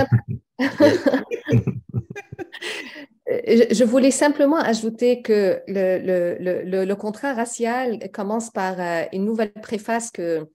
[3.71, 9.53] je, voulais simplement ajouter que le, le, le, contrat racial commence par euh, une nouvelle
[9.53, 10.49] préface que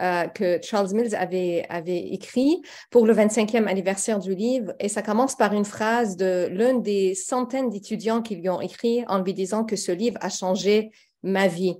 [0.00, 2.60] euh, que Charles Mills avait, avait écrit
[2.90, 4.74] pour le 25e anniversaire du livre.
[4.80, 9.04] Et ça commence par une phrase de l'un des centaines d'étudiants qui lui ont écrit
[9.06, 10.90] en lui disant que ce livre a changé
[11.22, 11.76] ma vie.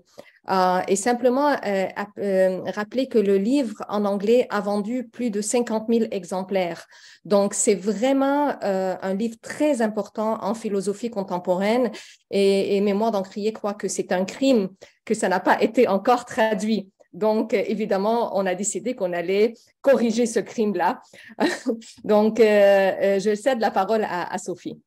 [0.51, 1.87] Euh, et simplement euh,
[2.19, 6.87] euh, rappeler que le livre en anglais a vendu plus de 50 000 exemplaires.
[7.25, 11.91] Donc, c'est vraiment un livre très important en philosophie contemporaine.
[12.31, 14.69] Et, et Mémoire d'Encrier croit que c'est un crime
[15.05, 16.91] que ça n'a pas été encore traduit.
[17.15, 21.01] Donc, euh, évidemment, on a décidé qu'on allait corriger ce crime-là.
[22.05, 24.79] Donc, euh, euh, je cède la parole à, Sophie.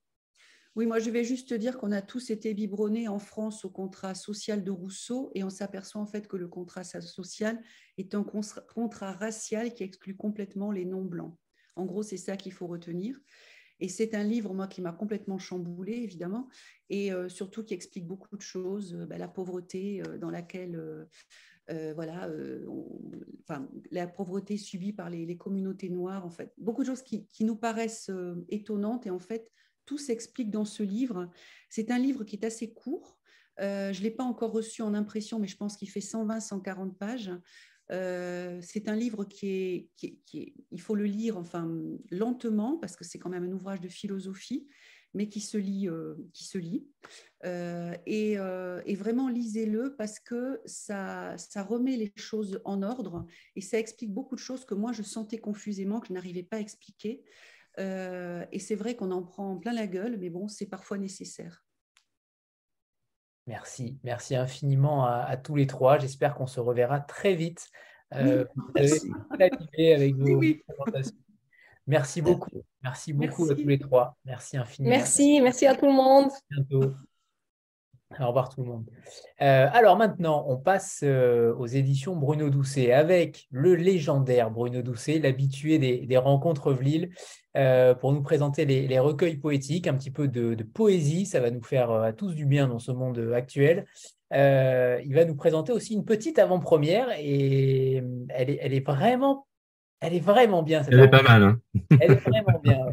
[0.77, 4.13] Oui, moi, je vais juste dire qu'on a tous été biberonnés en France au contrat
[4.13, 7.59] social de Rousseau et on s'aperçoit en fait que le contrat social
[7.97, 11.35] est un contrat racial qui exclut complètement les non-blancs.
[11.75, 13.19] En gros, c'est ça qu'il faut retenir.
[13.79, 16.47] Et c'est un livre, moi, qui m'a complètement chamboulé, évidemment,
[16.91, 21.07] et surtout qui explique beaucoup de choses, bah, la pauvreté dans laquelle
[21.69, 22.65] euh, voilà, euh,
[23.41, 27.57] enfin, la pauvreté subie par les, communautés noires, en fait, beaucoup de choses qui, nous
[27.57, 29.51] paraissent euh, étonnantes et en fait,
[29.87, 31.31] tout s'explique dans ce livre.
[31.69, 33.17] C'est un livre qui est assez court.
[33.57, 37.31] je ne l'ai pas encore reçu en impression, mais je pense qu'il fait 120-140 pages.
[37.89, 39.89] c'est un livre qui est,
[40.71, 41.67] il faut le lire enfin
[42.11, 44.67] lentement parce que c'est quand même un ouvrage de philosophie,
[45.13, 46.87] mais qui se lit, euh, qui se lit.
[47.45, 53.61] Euh, euh, et, vraiment lisez-le parce que ça, ça remet les choses en ordre et
[53.61, 56.59] ça explique beaucoup de choses que moi je sentais confusément, que je n'arrivais pas à
[56.59, 57.23] expliquer.
[57.77, 61.63] Et c'est vrai qu'on en prend plein la gueule, mais bon, c'est parfois nécessaire.
[63.47, 65.99] Merci, merci infiniment à, tous les trois.
[65.99, 67.69] J'espère qu'on se reverra très vite.
[68.75, 69.11] merci.
[69.77, 70.41] avec vous.
[71.87, 72.61] Merci beaucoup.
[72.83, 74.17] Merci beaucoup à tous les trois.
[74.25, 74.95] Merci infiniment.
[74.95, 76.29] Merci, merci à tout le monde.
[76.29, 76.93] À bientôt.
[78.19, 78.85] Au revoir tout le monde.
[79.41, 85.19] Euh, alors maintenant, on passe euh, aux éditions Bruno Doucet avec le légendaire Bruno Doucet,
[85.19, 87.09] l'habitué des, rencontres Vlil,
[87.57, 91.25] euh, pour nous présenter les, recueils poétiques, un petit peu de, poésie.
[91.25, 93.85] Ça va nous faire à tous du bien dans ce monde actuel.
[94.31, 99.47] il va nous présenter aussi une petite avant-première et elle est, elle est vraiment
[99.99, 100.83] elle est vraiment bien.
[100.83, 101.43] Elle est pas mal.
[101.43, 101.59] Hein.
[101.99, 102.85] Elle est vraiment bien.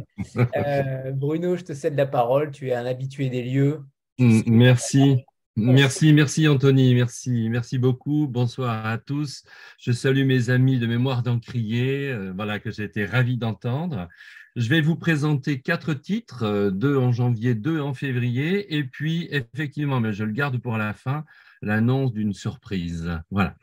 [0.56, 2.50] Euh, Bruno, je te cède la parole.
[2.50, 3.82] Tu es un habitué des lieux.
[4.18, 5.24] Mm, merci.
[5.56, 8.26] Merci, merci Anthony, merci, merci beaucoup.
[8.26, 9.44] Bonsoir à tous.
[9.78, 14.08] Je salue mes amis de mémoire d'Encrier, euh, voilà que j'ai été ravi d'entendre.
[14.56, 19.28] Je vais vous présenter quatre titres, euh, deux en janvier, deux en février, et puis
[19.30, 21.24] effectivement, mais je le garde pour la fin,
[21.62, 23.12] l'annonce d'une surprise.
[23.30, 23.54] Voilà.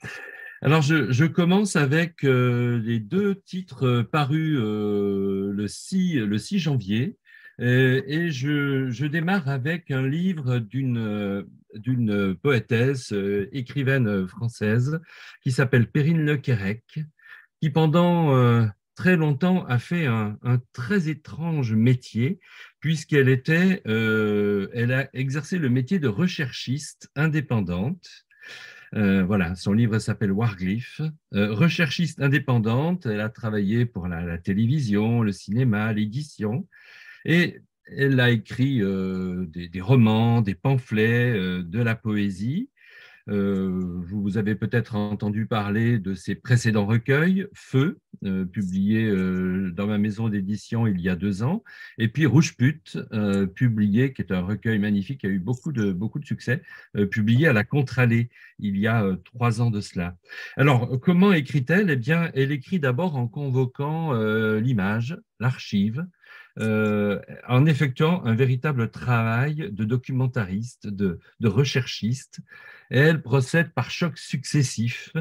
[0.63, 6.59] Alors, je, commence avec euh, les deux titres euh, parus euh, le, 6, le 6
[6.59, 7.17] janvier.
[7.61, 13.13] Et je, démarre avec un livre d'une poétesse,
[13.51, 14.99] écrivaine française,
[15.43, 16.99] qui s'appelle Perrine Lequerec,
[17.61, 20.37] qui pendant très longtemps a fait un,
[20.73, 22.39] très étrange métier,
[22.79, 28.25] puisqu'elle était, elle a exercé le métier de recherchiste indépendante.
[28.93, 31.01] Euh, voilà, son livre s'appelle Warglyph.
[31.33, 36.67] Euh, recherchiste indépendante, elle a travaillé pour la, télévision, le cinéma, l'édition,
[37.25, 41.33] et elle a écrit euh, des, romans, des pamphlets,
[41.63, 42.69] de la poésie.
[43.29, 49.87] Euh, vous avez peut-être entendu parler de ses précédents recueils, Feu, euh, publié euh, dans
[49.87, 51.63] ma maison d'édition il y a deux ans,
[51.97, 52.97] et puis Rouge Pute,
[53.55, 56.61] publié, qui est un recueil magnifique, qui a eu beaucoup de, beaucoup de succès,
[57.09, 58.29] publié à la Contralée
[58.59, 60.15] il y a trois ans de cela.
[60.57, 61.89] Alors, comment écrit-elle?
[61.89, 64.13] Eh bien, elle écrit d'abord en convoquant
[64.59, 66.05] l'image, l'archive,
[66.59, 72.41] en effectuant un véritable travail de documentariste, de, recherchiste
[72.91, 75.13] elle procède par chocs successifs.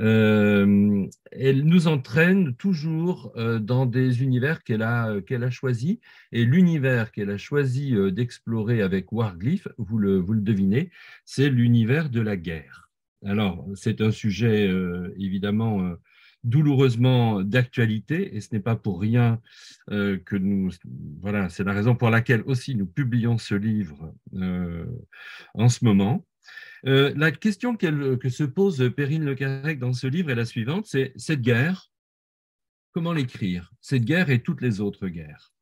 [0.00, 5.98] Euh, elle nous entraîne toujours euh, dans des univers qu'elle a, a choisis.
[6.30, 10.90] Et l'univers qu'elle a choisi euh, d'explorer avec Warglyph, vous le, vous le devinez,
[11.24, 12.88] c'est l'univers de la guerre.
[13.24, 14.72] Alors, c'est un sujet
[15.16, 15.96] évidemment
[16.44, 19.40] douloureusement d'actualité et ce n'est pas pour rien
[19.88, 20.70] que nous
[21.20, 24.14] voilà c'est la raison pour laquelle aussi nous publions ce livre
[25.54, 26.24] en ce moment
[26.86, 30.86] euh, la question que se pose Perrine Le Carrec dans ce livre est la suivante,
[30.86, 31.90] c'est cette guerre,
[32.92, 33.72] comment l'écrire?
[33.80, 35.52] Cette guerre et toutes les autres guerres.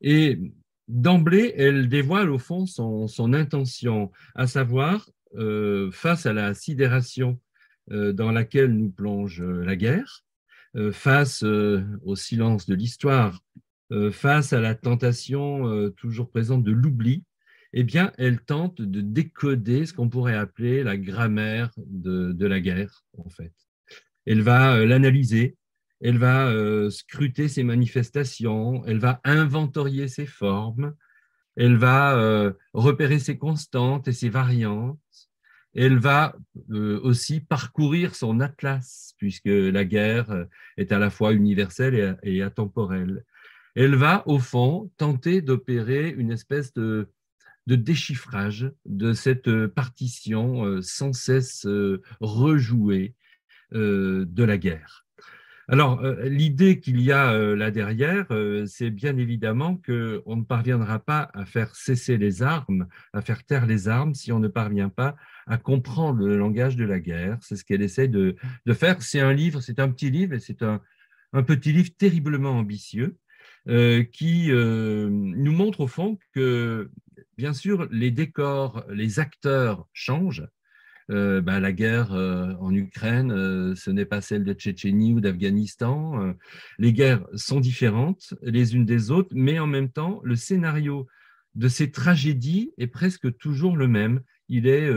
[0.00, 0.40] Et
[0.88, 7.49] d'emblée, elle dévoile au fond son, intention, à savoir, euh, face à la sidération euh,
[7.90, 10.24] dans laquelle nous plonge la guerre,
[10.92, 13.42] face au silence de l'histoire,
[14.12, 17.24] face à la tentation toujours présente de l'oubli,
[17.72, 23.04] eh bien, elle tente de décoder ce qu'on pourrait appeler la grammaire de, la guerre,
[23.16, 23.52] en fait.
[24.26, 25.56] Elle va euh, l'analyser,
[26.00, 30.94] elle va euh, scruter ses manifestations, elle va inventorier ses formes,
[31.56, 34.98] elle va euh, repérer ses constantes et ses variantes,
[35.74, 36.34] elle va
[36.68, 43.24] aussi parcourir son atlas, puisque la guerre est à la fois universelle et atemporelle.
[43.74, 47.06] Elle va, au fond, tenter d'opérer une espèce de
[47.66, 53.14] déchiffrage de cette euh, partition euh, sans cesse euh, rejouée
[53.72, 55.06] de la guerre.
[55.70, 58.26] Alors, l'idée qu'il y a là derrière,
[58.66, 63.66] c'est bien évidemment qu'on ne parviendra pas à faire cesser les armes, à faire taire
[63.66, 65.14] les armes, si on ne parvient pas
[65.46, 67.38] à comprendre le langage de la guerre.
[67.42, 68.34] C'est ce qu'elle essaie de,
[68.72, 69.00] faire.
[69.00, 70.80] C'est un livre, c'est un petit livre, et c'est un,
[71.34, 73.16] un, petit livre terriblement ambitieux,
[74.12, 76.90] qui nous montre au fond que,
[77.38, 80.48] bien sûr, les décors, les acteurs changent,
[81.10, 85.20] euh, bah, la guerre euh, en Ukraine, euh, ce n'est pas celle de Tchétchénie ou
[85.20, 86.34] d'Afghanistan.
[86.78, 91.06] les guerres sont différentes les unes des autres, mais en même temps, le scénario
[91.54, 94.20] de ces tragédies est presque toujours le même.
[94.48, 94.90] Il est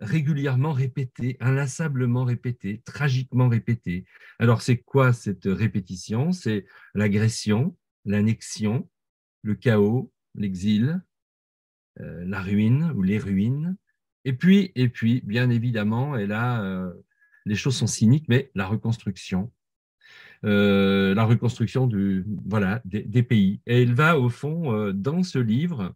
[0.00, 4.04] régulièrement répété, inlassablement répété, tragiquement répété.
[4.38, 6.32] Alors, c'est quoi cette répétition?
[6.32, 8.88] C'est l'agression, l'annexion,
[9.42, 11.02] le chaos, l'exil,
[11.96, 13.76] la ruine ou les ruines,
[14.24, 16.92] et puis, et puis, bien évidemment, et là, euh,
[17.46, 19.50] les choses sont cyniques, mais la reconstruction,
[20.44, 23.60] euh, la reconstruction du, voilà, des, pays.
[23.66, 25.94] Et il va, au fond, euh, dans ce livre,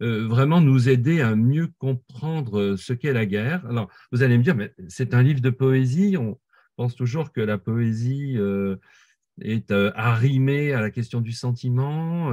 [0.00, 3.64] vraiment nous aider à mieux comprendre ce qu'est la guerre.
[3.66, 6.18] Alors, vous allez me dire, mais c'est un livre de poésie.
[6.18, 6.38] On
[6.76, 8.36] pense toujours que la poésie
[9.40, 12.32] est arrimée à la question du sentiment,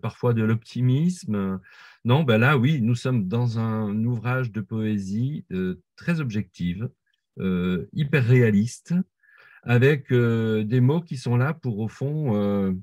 [0.00, 1.60] parfois de l'optimisme.
[2.04, 6.90] Non, ben là, oui, nous sommes dans un ouvrage de poésie euh, très objective,
[7.38, 8.94] euh, hyper réaliste,
[9.62, 12.74] avec euh, des mots qui sont là pour, au fond,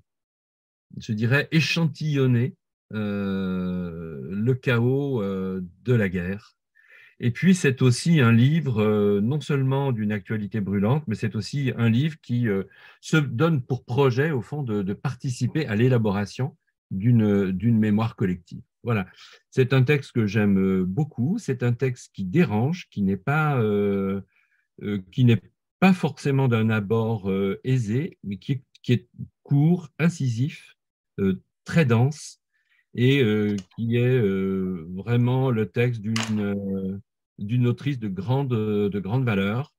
[0.98, 2.56] je dirais, échantillonner
[2.92, 6.56] le chaos de la guerre.
[7.20, 11.90] Et puis, c'est aussi un livre non seulement d'une actualité brûlante, mais c'est aussi un
[11.90, 12.48] livre qui
[13.02, 16.56] se donne pour projet, au fond, de participer à l'élaboration
[16.92, 18.62] d'une mémoire collective.
[18.84, 19.08] Voilà,
[19.52, 21.38] c'est un texte que j'aime euh, beaucoup.
[21.38, 24.22] C'est un texte qui dérange, qui n'est pas, euh,
[24.84, 25.28] euh, qui
[25.80, 27.32] pas forcément d'un abord
[27.64, 29.08] aisé, mais qui, est
[29.44, 30.76] court, incisif,
[31.64, 32.42] très dense,
[32.96, 33.24] et
[33.78, 37.02] qui est vraiment le texte d'une
[37.40, 39.74] d'une autrice de grande, de grande valeur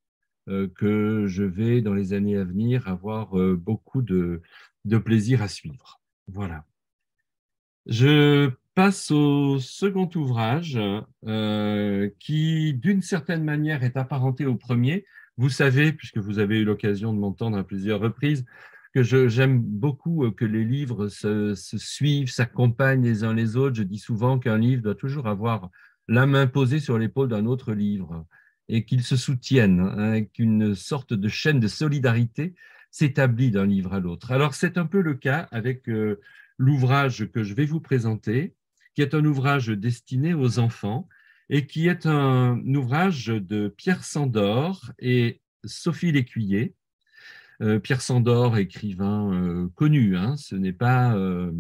[0.47, 4.43] que je vais, dans les années à venir, avoir beaucoup de,
[4.85, 6.01] de plaisir à suivre.
[6.27, 6.65] Voilà.
[7.87, 10.79] Je passe au second ouvrage
[11.27, 15.05] euh, qui, d'une certaine manière, est apparenté au premier.
[15.37, 18.45] Vous savez, puisque vous avez eu l'occasion de m'entendre à plusieurs reprises,
[18.93, 23.77] que j'aime beaucoup euh, que les livres se, suivent, s'accompagnent les uns les autres.
[23.77, 25.71] Je dis souvent qu'un livre doit toujours avoir
[26.11, 28.27] la main posée sur l'épaule d'un autre livre
[28.69, 32.55] et qu'ils se soutiennent, hein, qu'une sorte de chaîne de solidarité
[32.91, 34.33] s'établit d'un livre à l'autre.
[34.33, 36.21] Alors c'est un peu le cas avec euh,
[36.59, 38.55] l'ouvrage que je vais vous présenter,
[38.97, 41.09] qui est un ouvrage destiné aux enfants
[41.49, 46.75] et qui est un ouvrage de Pierre Sandor et Sophie Lécuyer.
[47.63, 51.51] Euh, Pierre Sandor, écrivain euh, connu, hein, ce n'est pas euh,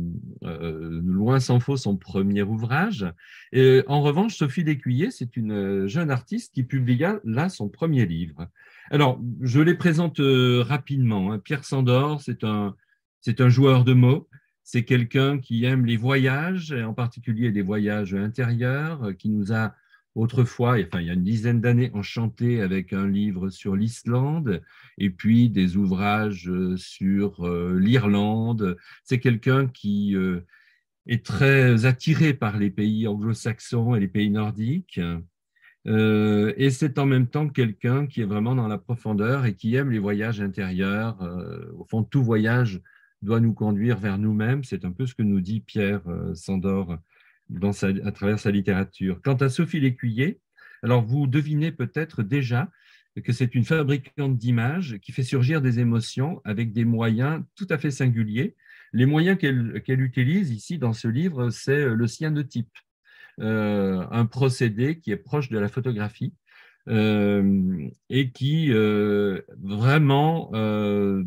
[0.42, 3.06] loin s'en faut son premier ouvrage.
[3.52, 8.48] Et, en revanche, Sophie Lécuyer, c'est une jeune artiste qui publia là son premier livre.
[8.90, 11.32] Alors, je les présente rapidement.
[11.32, 11.38] Hein.
[11.38, 12.74] Pierre Sandor, c'est un,
[13.20, 14.28] c'est un joueur de mots.
[14.64, 19.74] C'est quelqu'un qui aime les voyages, et en particulier des voyages intérieurs, qui nous a
[20.14, 24.62] autrefois, enfin il y a une dizaine d'années, enchanté avec un livre sur l'Islande
[24.98, 28.76] et puis des ouvrages euh, sur euh, l'Irlande.
[29.04, 30.16] C'est quelqu'un qui
[31.06, 35.00] est très attiré par les pays anglo-saxons et les pays nordiques.
[35.86, 39.90] et c'est en même temps quelqu'un qui est vraiment dans la profondeur et qui aime
[39.90, 41.18] les voyages intérieurs.
[41.78, 42.80] au fond, tout voyage
[43.22, 44.64] doit nous conduire vers nous-mêmes.
[44.64, 46.96] C'est un peu ce que nous dit Pierre euh, Sandor
[47.82, 49.20] à travers sa littérature.
[49.22, 50.40] Quant à Sophie Lécuyer,
[50.82, 52.70] alors vous devinez peut-être déjà
[53.24, 57.78] que c'est une fabricante d'images qui fait surgir des émotions avec des moyens tout à
[57.78, 58.56] fait singuliers.
[58.92, 62.72] Les moyens qu'elle utilise ici dans ce livre, c'est le cyanotype,
[63.40, 66.34] euh, un procédé qui est proche de la photographie
[66.88, 71.24] euh, et qui euh, vraiment euh,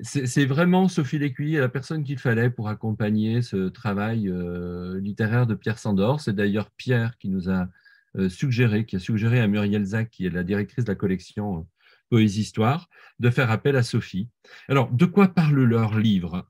[0.00, 5.54] c'est vraiment Sophie Lécuyer, la personne qu'il fallait pour accompagner ce travail euh, littéraire de
[5.54, 6.20] Pierre Sandor.
[6.20, 7.68] C'est d'ailleurs Pierre qui nous a
[8.16, 11.58] euh, suggéré, qui a suggéré à Muriel Zac, qui est la directrice de la collection
[11.58, 11.62] euh,
[12.10, 12.88] Poésie Histoire,
[13.18, 14.28] de faire appel à Sophie.
[14.68, 16.48] Alors, de quoi parle leur livre?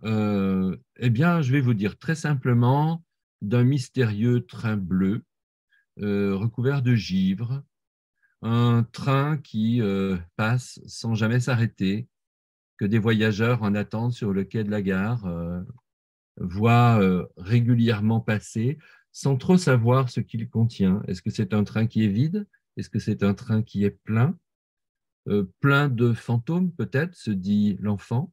[1.01, 3.03] Eh bien, je vais vous dire très simplement
[3.43, 5.25] d'un mystérieux train bleu
[5.97, 7.65] recouvert de givre,
[8.43, 9.83] un train qui
[10.37, 12.07] passe sans jamais s'arrêter,
[12.79, 15.61] que des voyageurs en attente sur le quai de la gare euh,
[16.37, 18.79] voient euh, régulièrement passer
[19.11, 21.03] sans trop savoir ce qu'il contient.
[21.09, 22.47] Est-ce que c'est un train qui est vide?
[22.77, 24.39] Est-ce que c'est un train qui est plein?
[25.29, 28.33] Euh, Plein de fantômes peut-être, se dit l'enfant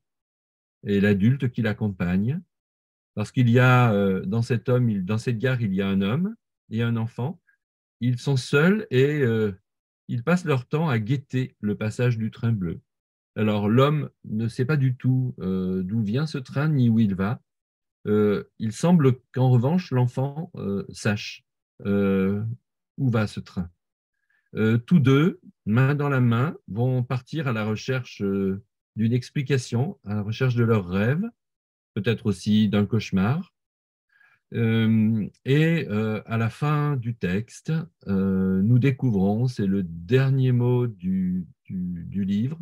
[0.85, 2.39] et l'adulte qui l'accompagne.
[3.15, 6.35] Parce qu'il y a dans cet homme, dans cette gare, il y a un homme
[6.69, 7.41] et un enfant.
[8.01, 9.23] Ils sont seuls et
[10.09, 12.81] ils passent leur temps à guetter le passage du train bleu.
[13.36, 17.16] Alors l'homme ne sait pas du tout euh, d'où vient ce train ni où il
[17.16, 17.41] va.
[18.07, 21.44] Euh, il semble qu'en revanche, l'enfant euh, sache
[22.98, 23.70] où va ce train.
[24.88, 28.24] tous deux, main dans la main, vont partir à la recherche
[28.95, 31.22] d'une explication, à la recherche de leur rêve,
[31.94, 33.53] peut-être aussi d'un cauchemar.
[34.53, 37.74] et à la fin du texte,
[38.07, 42.57] nous découvrons, c'est le dernier mot du livre,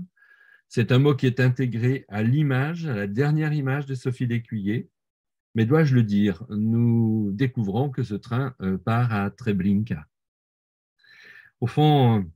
[0.76, 4.90] c'est un mot qui est intégré à l'image, à la dernière image de Sophie Lécuyer.
[5.54, 10.08] Mais dois-je le dire, nous découvrons que ce train euh, part à Treblinka.
[11.62, 12.28] Au fond,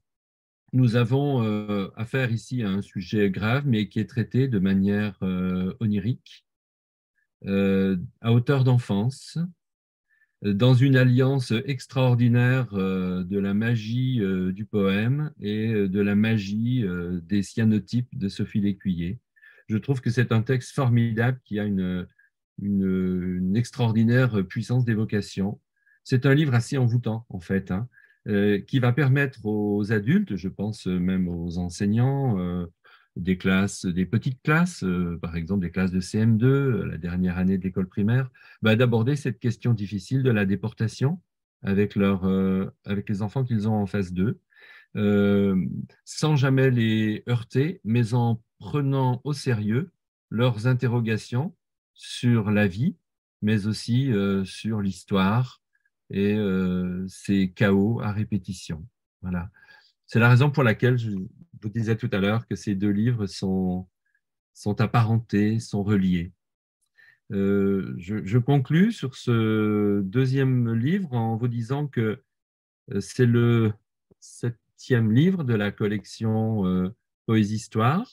[0.71, 5.17] nous avons euh, affaire ici à un sujet grave, mais qui est traité de manière
[5.23, 6.45] euh, onirique,
[7.43, 9.39] à hauteur d'enfance,
[10.43, 16.15] dans une alliance extraordinaire euh, de la magie euh, du poème et euh, de la
[16.15, 16.85] magie
[17.23, 19.19] des cyanotypes de Sophie Lécuyer.
[19.67, 22.07] Je trouve que c'est un texte formidable qui a une,
[22.61, 25.59] une, extraordinaire puissance d'évocation.
[26.03, 27.89] C'est un livre assez envoûtant, en fait, hein,
[28.65, 32.65] qui va permettre aux adultes, je pense même aux enseignants,
[33.17, 37.37] des classes, des petites classes, euh, par exemple des classes de CM2, euh, la dernière
[37.37, 38.29] année de l'école primaire,
[38.61, 41.19] bah, d'aborder cette question difficile de la déportation
[41.63, 44.39] avec, euh, avec les enfants qu'ils ont en face d'eux,
[46.05, 49.91] sans jamais les heurter, mais en prenant au sérieux
[50.29, 51.55] leurs interrogations
[51.93, 52.95] sur la vie,
[53.41, 54.11] mais aussi
[54.43, 55.61] sur l'histoire
[56.09, 56.35] et
[57.07, 58.87] ces chaos à répétition.
[59.21, 59.51] Voilà.
[60.07, 61.11] C'est la raison pour laquelle je
[61.61, 63.87] vous disais tout à l'heure que ces deux livres sont,
[64.53, 66.31] sont apparentés, sont reliés.
[67.33, 72.21] Euh, je, je, conclus sur ce deuxième livre en vous disant que
[72.93, 73.73] euh, c'est le
[74.21, 76.89] septième livre de la collection euh,
[77.25, 78.09] Poésie-Histoire.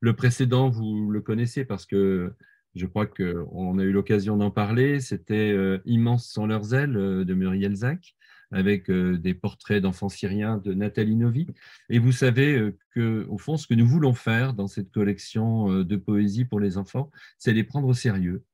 [0.00, 2.32] Le précédent, vous le connaissez parce que
[2.74, 5.00] je crois qu'on a eu l'occasion d'en parler.
[5.00, 5.56] C'était
[5.86, 8.15] Immense sans leurs ailes de Muriel Zac
[8.52, 11.46] avec euh, des portraits d'enfants syriens de Nathalie Novi.
[11.88, 15.70] Et vous savez euh, que, au fond, ce que nous voulons faire dans cette collection
[15.70, 18.44] euh, de poésie pour les enfants, c'est les prendre au sérieux.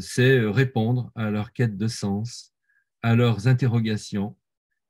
[0.00, 2.52] c'est répondre à leur quête de sens,
[3.02, 4.36] à leurs interrogations,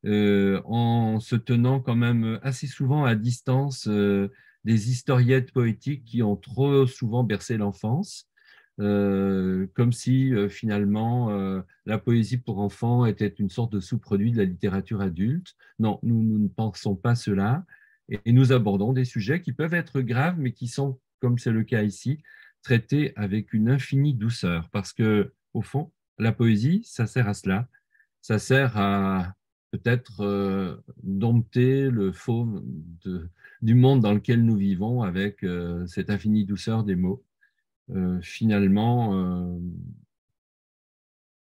[0.05, 6.87] en se tenant quand même assez souvent à distance des historiettes poétiques qui ont trop
[6.87, 8.30] souvent bercé l'enfance
[8.81, 14.33] euh, comme si euh, finalement euh, la poésie pour enfants était une sorte de sous-produit
[14.33, 15.55] de la littérature adulte.
[15.79, 17.67] Non, nous, ne pensons pas cela
[18.09, 21.63] et, nous abordons des sujets qui peuvent être graves, mais qui sont, comme c'est le
[21.63, 22.23] cas ici,
[22.63, 27.69] traités avec une infinie douceur, parce que au fond, la poésie, ça sert à cela,
[28.23, 29.35] ça sert à
[29.73, 32.63] peut-être dompter le fauve
[33.63, 35.45] du monde dans lequel nous vivons avec
[35.87, 37.25] cette infinie douceur des mots.
[37.95, 39.59] Euh, finalement, euh,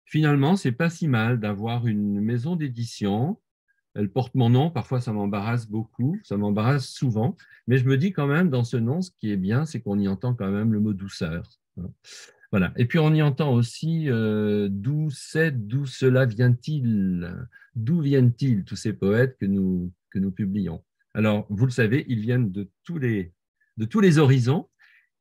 [0.06, 3.40] finalement, c'est pas si mal d'avoir une maison d'édition.
[3.96, 7.36] Elle porte mon nom, parfois ça m'embarrasse beaucoup, ça m'embarrasse souvent,
[7.66, 9.98] mais je me dis quand même dans ce nom, ce qui est bien, c'est qu'on
[9.98, 11.50] y entend quand même le mot douceur.
[12.52, 12.74] Voilà.
[12.78, 17.36] Et puis on y entend aussi euh, d'où c'est, d'où cela vient-il,
[17.76, 20.84] d'où viennent-ils tous ces poètes que nous, que nous publions?
[21.16, 23.34] Alors, vous le savez, ils viennent de tous les,
[23.78, 24.70] de tous les horizons,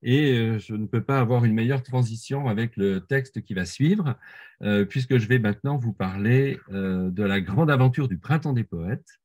[0.02, 3.64] et euh, je ne peux pas avoir une meilleure transition avec le texte qui va
[3.64, 4.16] suivre,
[4.62, 8.64] euh, puisque je vais maintenant vous parler euh, de la grande aventure du Printemps des
[8.64, 9.20] Poètes,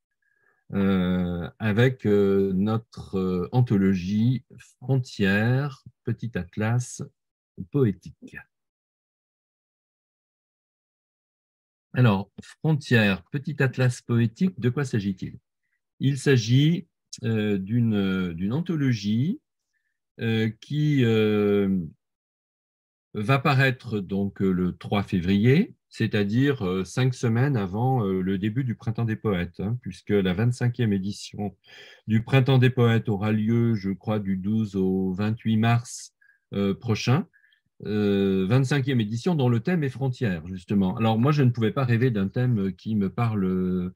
[1.59, 4.45] avec notre anthologie
[4.79, 7.03] Frontières, petit atlas
[7.71, 8.37] poétique.
[11.93, 15.39] Alors, Frontières, petit atlas poétique, de quoi s'agit-il?
[15.99, 16.87] Il, s'agit
[17.21, 19.41] d'une anthologie
[20.59, 21.77] qui euh,
[23.13, 29.03] va paraître donc euh, le 3 février, c'est-à-dire cinq semaines avant le début du Printemps
[29.03, 31.57] des Poètes, hein, puisque la 25e édition
[32.07, 36.13] du Printemps des Poètes aura lieu, je crois, du 12 au 28 mars
[36.79, 37.27] prochain.
[37.83, 40.95] 25e édition dont le thème est frontières, justement.
[40.95, 43.91] Alors moi, je ne pouvais pas rêver d'un thème qui me parle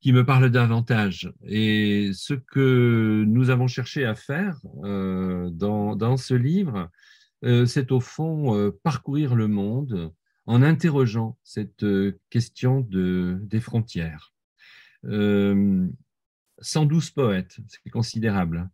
[0.00, 1.32] qui me parle davantage.
[1.42, 6.88] Et ce que nous avons cherché à faire euh, dans, ce livre,
[7.44, 10.12] euh, c'est au fond euh, parcourir le monde
[10.46, 11.84] en interrogeant cette
[12.30, 14.32] question de, des frontières.
[15.04, 18.70] 112 poètes, c'est considérable.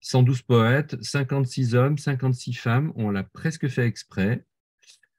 [0.00, 4.46] 112 poètes, 56 hommes, 56 femmes, on l'a presque fait exprès.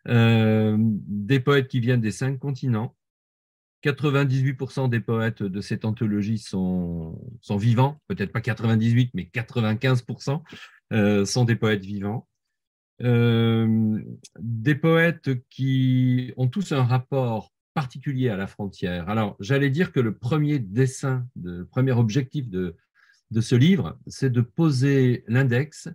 [0.08, 2.96] des poètes qui viennent des cinq continents,
[3.86, 11.46] 98% des poètes de cette anthologie sont, sont vivants, peut-être pas 98, mais 95% sont
[11.46, 12.28] des poètes vivants.
[13.00, 19.10] des poètes qui ont tous un rapport particulier à la frontière.
[19.10, 22.76] Alors, j'allais dire que le premier dessin, le premier objectif de,
[23.32, 25.90] de ce livre, c'est de poser l'index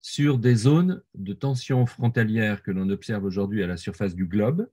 [0.00, 4.68] sur des zones de tension frontalière que l'on observe aujourd'hui à la surface du globe,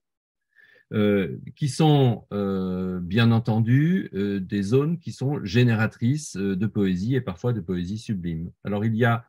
[0.94, 7.22] euh, qui sont euh, bien entendu euh, des zones qui sont génératrices de poésie et
[7.22, 8.52] parfois de poésie sublime.
[8.64, 9.26] Alors il y a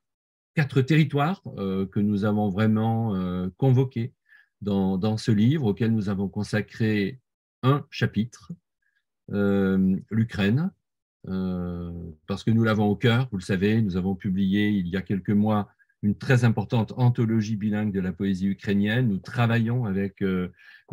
[0.55, 3.13] quatre territoires que nous avons vraiment
[3.57, 4.13] convoqués
[4.61, 7.19] dans, dans, ce livre, auquel nous avons consacré
[7.65, 8.53] un chapitre,
[9.31, 10.71] l'Ukraine,
[11.25, 15.03] parce que nous l'avons au cœur, vous le savez, nous avons publié il y a
[15.03, 15.69] quelques mois
[16.03, 19.09] une très importante anthologie bilingue de la poésie ukrainienne.
[19.09, 20.23] Nous travaillons avec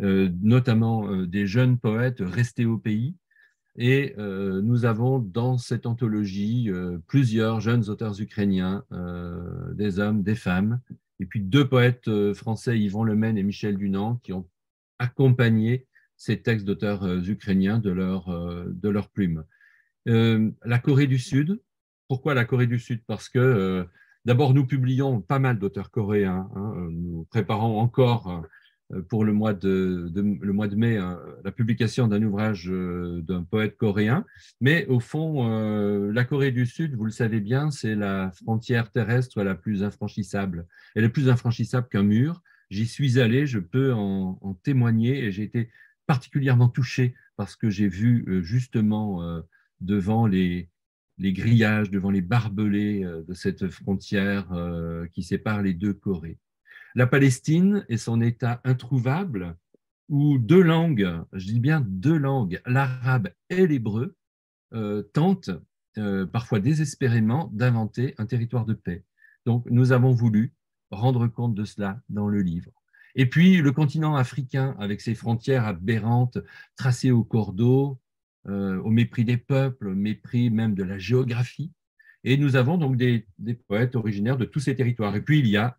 [0.00, 3.16] notamment euh, des jeunes poètes restés au pays.
[3.76, 6.70] Et nous avons dans cette anthologie
[7.06, 8.84] plusieurs jeunes auteurs ukrainiens,
[9.72, 10.78] des hommes, des femmes,
[11.20, 14.46] et puis deux poètes français, Yvon Lemaine et Michel Dunant, qui ont
[14.98, 15.86] accompagné
[16.18, 18.28] ces textes d'auteurs ukrainiens de leur,
[18.66, 19.42] de plume.
[20.04, 21.58] la Corée du Sud,
[22.08, 23.00] pourquoi la Corée du Sud?
[23.06, 23.88] Parce que
[24.24, 26.48] D'abord, nous publions pas mal d'auteurs coréens.
[26.54, 26.74] Hein.
[26.92, 28.40] Nous préparons encore euh,
[29.08, 30.10] pour le mois de,
[30.76, 31.14] mai euh,
[31.44, 34.24] la publication d'un ouvrage euh, d'un poète coréen.
[34.60, 35.48] Mais au fond,
[36.10, 40.66] la Corée du Sud, vous le savez bien, c'est la frontière terrestre la plus infranchissable.
[40.94, 42.42] Elle est plus infranchissable qu'un mur.
[42.70, 45.70] J'y suis allé, je peux en, témoigner et j'ai été
[46.06, 49.42] particulièrement touché parce que j'ai vu justement
[49.82, 50.68] devant les,
[51.18, 56.38] grillages, devant les barbelés euh, de cette frontière euh, qui sépare les deux Corées.
[56.94, 59.56] La Palestine et son État introuvable,
[60.08, 64.16] où deux langues, je dis bien deux langues, l'arabe et l'hébreu,
[64.74, 65.50] euh, tentent
[66.32, 69.04] parfois désespérément d'inventer un territoire de paix.
[69.44, 70.54] Donc nous avons voulu
[70.90, 72.72] rendre compte de cela dans le livre.
[73.14, 76.38] Et puis le continent africain, avec ses frontières aberrantes
[76.76, 78.00] tracées au cordeau,
[78.48, 81.72] euh, au mépris des peuples, au mépris même de la géographie.
[82.24, 83.26] Et nous avons donc des,
[83.68, 85.14] poètes originaires de tous ces territoires.
[85.16, 85.78] Et puis il y a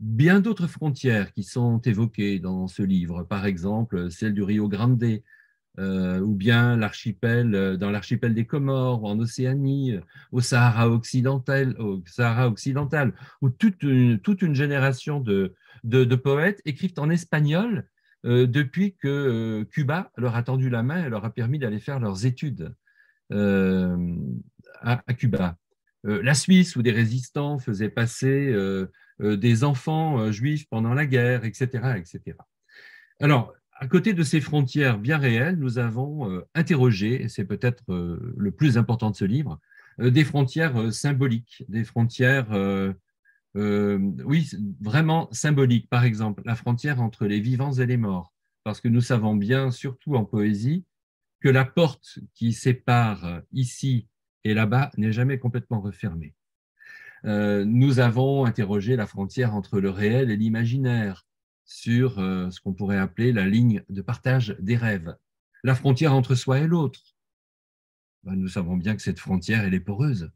[0.00, 5.22] bien d'autres frontières qui sont évoquées dans ce livre, par exemple celle du Rio Grande,
[5.78, 9.94] euh, ou bien l'archipel, euh, dans l'archipel des Comores, en Océanie,
[10.32, 13.12] au Sahara occidental, au Sahara occidental
[13.42, 15.54] où toute une, toute une génération de,
[15.84, 17.86] de, poètes écrivent en espagnol
[18.24, 22.00] euh, depuis que Cuba leur a tendu la main et leur a permis d'aller faire
[22.00, 22.74] leurs études
[23.30, 25.58] à, Cuba.
[26.02, 28.52] la Suisse, où des résistants faisaient passer
[29.20, 31.66] des enfants juifs pendant la guerre, etc.,
[31.96, 32.36] etc.
[33.20, 38.50] Alors, à côté de ces frontières bien réelles, nous avons interrogé, et c'est peut-être le
[38.50, 39.58] plus important de ce livre,
[39.98, 42.48] des frontières symboliques, des frontières
[43.56, 44.50] euh, oui,
[44.80, 45.88] vraiment symbolique.
[45.88, 48.32] Par exemple, la frontière entre les vivants et les morts.
[48.64, 50.84] Parce que nous savons bien, surtout en poésie,
[51.40, 54.08] que la porte qui sépare ici
[54.44, 56.34] et là-bas n'est jamais complètement refermée.
[57.24, 61.26] Euh, nous avons interrogé la frontière entre le réel et l'imaginaire
[61.64, 65.16] sur euh, ce qu'on pourrait appeler la ligne de partage des rêves.
[65.64, 67.16] La frontière entre soi et l'autre.
[68.24, 70.30] Ben, nous savons bien que cette frontière, elle est poreuse.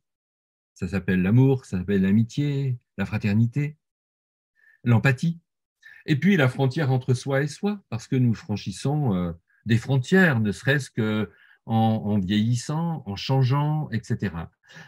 [0.75, 3.77] Ça s'appelle l'amour, ça s'appelle l'amitié, la fraternité,
[4.85, 5.41] l'empathie.
[6.07, 9.33] Et puis la frontière entre soi et soi, parce que nous franchissons euh,
[9.67, 11.31] des frontières, ne serait-ce que
[11.65, 14.35] en, vieillissant, en changeant, etc.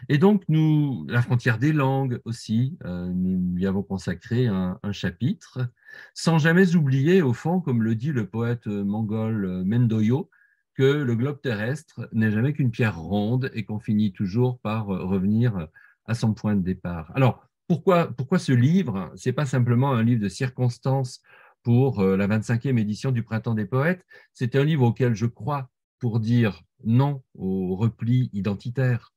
[0.09, 5.67] Et donc, nous, la frontière des langues aussi, euh, nous lui avons consacré un, chapitre,
[6.13, 10.29] sans jamais oublier, au fond, comme le dit le poète mongol Mendoyo,
[10.75, 15.67] que le globe terrestre n'est jamais qu'une pierre ronde et qu'on finit toujours par revenir
[16.05, 17.11] à son point de départ.
[17.15, 19.11] Alors, pourquoi, pourquoi ce livre?
[19.15, 21.21] Ce n'est pas simplement un livre de circonstances
[21.65, 25.69] pour euh, la 25e édition du Printemps des Poètes, c'est un livre auquel je crois
[25.99, 29.14] pour dire non au repli identitaire,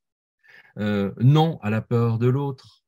[0.77, 2.83] euh, non à la peur de l'autre,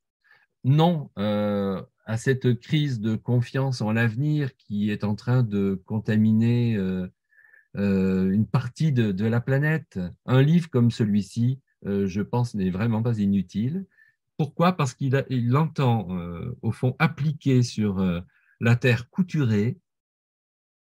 [0.64, 6.78] non euh, à cette crise de confiance en l'avenir qui est en train de contaminer
[7.76, 10.00] une partie de, la planète.
[10.26, 13.86] Un livre comme celui-ci, je pense, n'est vraiment pas inutile.
[14.42, 14.72] Pourquoi?
[14.74, 18.22] Parce qu'il entend, euh, au fond, appliquer sur euh,
[18.60, 19.78] la terre couturée.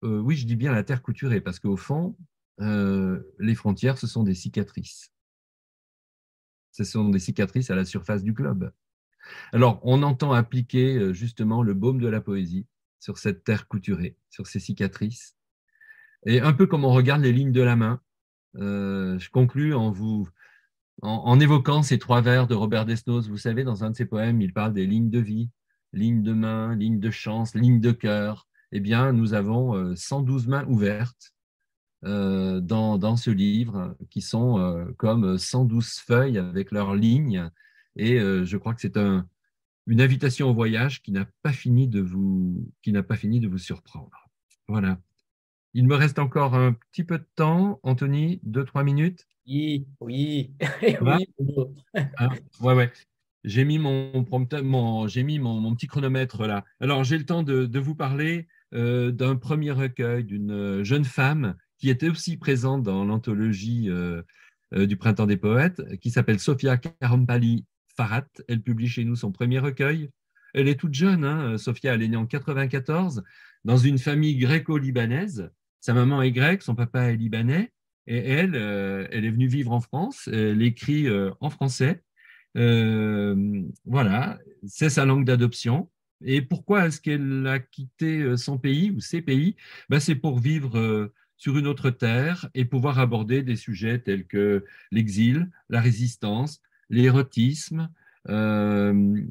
[0.05, 2.19] Euh, oui, je dis bien la terre couturée, parce qu'au fond,
[2.59, 5.11] les frontières, ce sont des cicatrices.
[6.77, 8.71] Ce sont des cicatrices à la surface du globe.
[9.55, 12.67] Alors, on entend appliquer justement le baume de la poésie
[13.01, 15.37] sur cette terre couturée, sur ces cicatrices,
[16.27, 18.03] Et un peu comme on regarde les lignes de la main,
[18.57, 20.29] je conclus en vous
[21.01, 23.27] en, évoquant ces trois vers de Robert Desnos.
[23.27, 25.49] Vous savez, dans un de ses poèmes, il parle des lignes de vie,
[25.95, 28.49] lignes de main, lignes de chance, lignes de cœur.
[28.71, 31.36] Eh bien, nous avons 112 mains ouvertes
[32.07, 37.51] euh, dans, ce livre, qui sont euh, comme 112 feuilles avec leurs lignes.
[37.97, 39.27] Et euh, je crois que c'est un,
[39.89, 43.49] une invitation au voyage qui n'a pas fini de vous, qui n'a pas fini de
[43.49, 44.29] vous surprendre.
[44.69, 45.01] Voilà.
[45.75, 49.27] Il me reste encore un petit peu de temps, Anthony, deux, trois minutes?
[49.49, 50.53] Oui, oui,
[51.01, 51.27] oui.
[52.19, 52.29] Ah,
[52.61, 52.93] ouais, ouais.
[53.43, 54.25] J'ai mis mon,
[54.63, 56.65] mon j'ai mis mon, petit chronomètre là.
[56.81, 61.91] Alors j'ai le temps de, de vous parler d'un premier recueil d'une jeune femme qui
[61.91, 64.23] était aussi présente dans l'anthologie euh,
[64.75, 67.65] euh, du Printemps des Poètes, qui s'appelle Sofia Karampali
[67.97, 68.27] Farhat.
[68.49, 70.11] Elle publie chez nous son premier recueil.
[70.55, 71.59] Elle est toute jeune, hein.
[71.59, 73.23] Sofia, elle est née en 94
[73.65, 75.51] dans une famille gréco-libanaise.
[75.81, 77.73] Sa maman est grecque, son papa est libanais,
[78.07, 80.29] et elle, euh, elle est venue vivre en France.
[80.33, 81.07] Elle écrit
[81.41, 82.03] en français.
[82.55, 85.91] voilà, c'est sa langue d'adoption.
[86.25, 89.57] Et pourquoi est-ce qu'elle a quitté son pays ou ses pays?
[89.91, 94.65] Ben, C'est pour vivre sur une autre terre et pouvoir aborder des sujets tels que
[94.91, 97.91] l'exil, la résistance, l'érotisme.
[98.29, 99.23] Euh,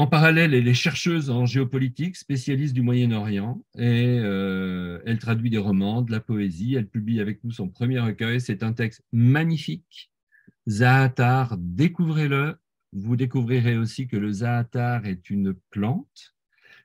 [0.00, 5.58] en parallèle, elle est chercheuse en géopolitique, spécialiste du Moyen-Orient, et euh, elle traduit des
[5.58, 6.74] romans, de la poésie.
[6.74, 8.40] Elle publie avec nous son premier recueil.
[8.40, 10.10] C'est un texte magnifique.
[10.66, 12.56] Zaatar, découvrez-le.
[12.94, 16.34] Vous découvrirez aussi que le zaatar est une plante.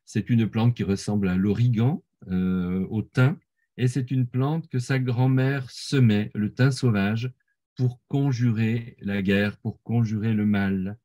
[0.03, 3.37] C'est une plante qui ressemble à l'origan, euh, au thym,
[3.77, 7.31] et c'est une plante que sa grand-mère semait, le thym sauvage,
[7.75, 10.97] pour conjurer la guerre, pour conjurer le mal.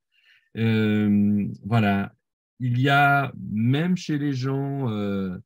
[0.57, 2.15] Euh, voilà,
[2.61, 5.37] il y a même chez les gens euh,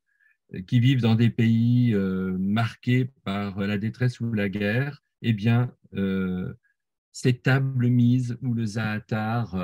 [0.67, 5.73] qui vivent dans des pays marqués par la détresse ou la guerre, eh bien,
[7.11, 9.57] ces tables mises où le zaatar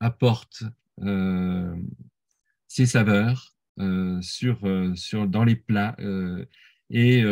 [0.00, 0.64] apporte
[2.68, 3.51] ses saveurs,
[4.20, 5.96] sur, euh, sur, dans les plats.
[6.00, 6.44] Euh,
[6.90, 7.24] et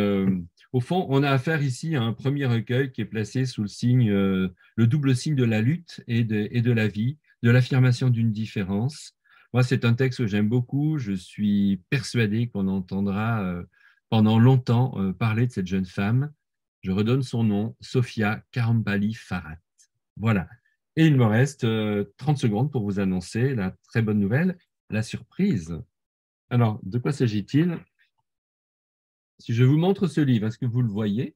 [0.73, 3.67] au fond, on a affaire ici à un premier recueil qui est placé sous le
[3.67, 8.09] signe, le double signe de la lutte et de, et de la vie, de l'affirmation
[8.09, 9.15] d'une différence.
[9.53, 10.97] Moi, c'est un texte que j'aime beaucoup.
[10.97, 13.45] Je suis persuadé qu'on entendra
[14.09, 16.31] pendant longtemps parler de cette jeune femme.
[16.81, 19.59] Je redonne son nom, Sophia Karampali Farhat.
[20.17, 20.47] Voilà.
[20.95, 21.67] Et il me reste
[22.17, 24.57] 30 secondes pour vous annoncer la très bonne nouvelle,
[24.89, 25.77] la surprise.
[26.51, 27.77] Alors, de quoi s'agit-il?
[29.39, 31.33] Si je vous montre ce livre, est-ce que vous le voyez?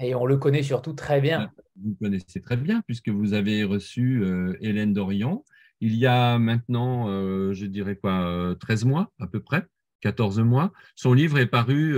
[0.00, 1.48] Et on le connaît surtout très bien.
[1.48, 5.44] Ah, vous le connaissez très bien, puisque vous avez reçu euh, Hélène Dorion
[5.80, 9.64] il y a maintenant, euh, je dirais quoi, 13 euh, mois à peu près,
[10.00, 10.72] 14 mois.
[10.96, 11.96] Son livre est paru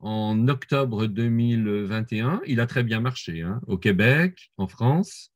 [0.00, 2.40] en octobre 2021.
[2.48, 5.32] Il a très bien marché hein, au Québec, en France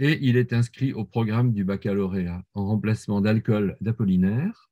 [0.00, 4.70] et il est inscrit au programme du baccalauréat en remplacement d'alcool d'Apollinaire.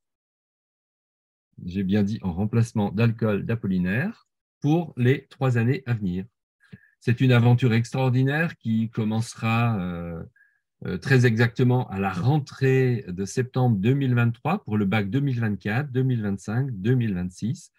[1.67, 4.27] J'ai bien dit en remplacement d'alcool d'Apollinaire
[4.61, 6.25] pour les trois années à venir.
[7.01, 10.23] C'est une aventure extraordinaire qui commencera euh,
[10.87, 17.71] euh, très exactement à la rentrée de septembre 2023 pour le bac 2024, 2025, 2026.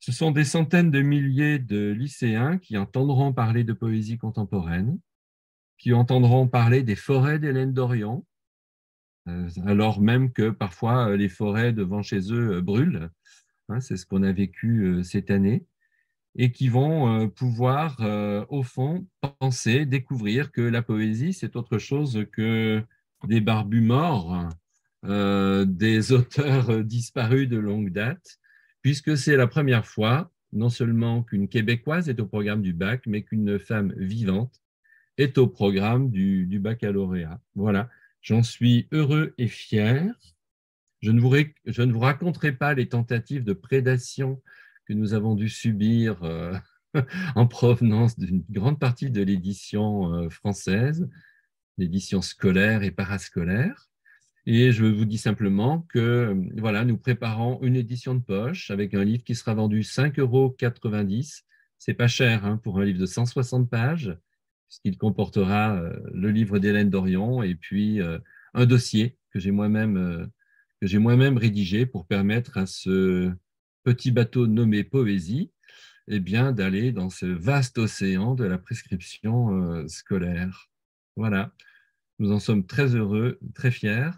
[0.00, 4.98] Ce sont des centaines de milliers de lycéens qui entendront parler de poésie contemporaine,
[5.80, 8.24] qui entendront parler des forêts d'Hélène d'Orient,
[9.28, 13.10] euh, alors même que parfois euh, les forêts devant chez eux euh, brûlent.
[13.70, 15.64] Hein, c'est ce qu'on a vécu cette année.
[16.36, 18.00] Et qui vont pouvoir,
[18.50, 19.04] au fond,
[19.40, 22.80] penser, découvrir que la poésie, c'est autre chose que
[23.26, 24.48] des barbus morts,
[25.02, 28.38] des auteurs disparus de longue date,
[28.80, 33.22] puisque c'est la première fois, non seulement qu'une Québécoise est au programme du bac, mais
[33.22, 34.60] qu'une femme vivante
[35.20, 37.40] est au programme du, baccalauréat.
[37.54, 37.88] Voilà,
[38.22, 40.06] j'en suis heureux et fier.
[41.00, 44.42] Je ne, vous, raconterai pas les tentatives de prédation
[44.86, 46.54] que nous avons dû subir euh,
[47.34, 51.08] en provenance d'une grande partie de l'édition euh, française,
[51.78, 53.88] l'édition scolaire et parascolaire.
[54.46, 59.04] Et je vous dis simplement que voilà, nous préparons une édition de poche avec un
[59.04, 60.56] livre qui sera vendu 5,90 euros.
[61.78, 64.16] C'est pas cher hein, pour un livre de 160 pages
[64.70, 68.18] puisqu'il comportera euh, le livre d'Hélène Dorion et puis euh,
[68.54, 70.26] un dossier que j'ai moi-même euh,
[70.80, 73.32] que moi-même rédigé pour permettre à ce
[73.82, 75.50] petit bateau nommé Poésie
[76.06, 80.70] eh d'aller dans ce vaste océan de la prescription scolaire.
[81.16, 81.52] Voilà,
[82.18, 84.10] nous en sommes très heureux, très fiers,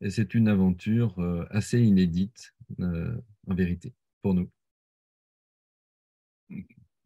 [0.00, 1.14] et c'est une aventure
[1.50, 3.92] assez inédite en vérité,
[4.22, 4.50] pour nous.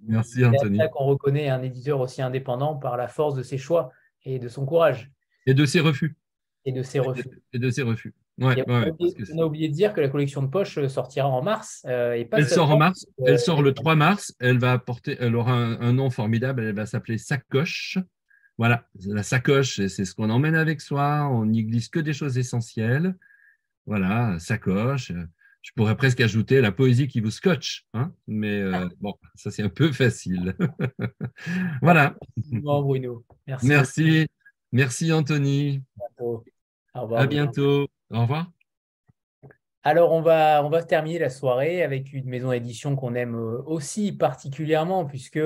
[0.07, 0.79] Merci Anthony.
[0.79, 3.93] C'est qu'on reconnaît un éditeur aussi indépendant par la force de ses choix
[4.25, 5.11] et de son courage.
[5.47, 6.17] Et de ses refus.
[6.65, 7.43] Et de ses refus.
[7.53, 8.15] Et de ses refus.
[8.39, 11.85] on, a oublié, de dire que la collection de poche euh, sortira en mars.
[11.87, 13.07] Euh, et pas elle sort en mars.
[13.21, 14.35] Euh, elle sort le 3 mars.
[14.41, 16.65] Elle va apporter, elle aura un, nom formidable.
[16.65, 17.99] Elle va s'appeler Sacoche.
[18.57, 21.29] Voilà, la sacoche, c'est ce qu'on emmène avec soi.
[21.29, 23.17] On n'y glisse que des choses essentielles.
[23.85, 25.13] Voilà, sacoche.
[25.65, 28.87] Je pourrais presque ajouter la poésie qui vous scotche, hein mais ah.
[29.01, 30.55] bon, ça c'est un peu facile.
[31.83, 32.15] voilà.
[32.53, 33.25] Bruno.
[33.47, 33.67] Merci.
[33.67, 34.27] Merci,
[34.73, 35.83] Merci Anthony.
[35.99, 36.45] À bientôt.
[36.95, 37.89] À bientôt.
[38.11, 38.51] Au revoir.
[39.85, 43.63] Alors, on va, on va terminer la soirée avec une maison d'édition qu'on aime euh,
[43.67, 45.39] aussi particulièrement, puisque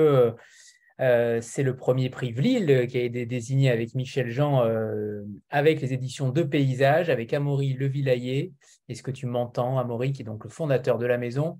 [0.99, 5.81] euh, c'est le premier prix Vlil qui a été désigné avec Michel Jean, euh, avec
[5.81, 8.51] les éditions de Paysages, avec Amaury Levillayer.
[8.87, 11.59] Est-ce que tu m'entends, Amaury, qui est donc le fondateur de la maison?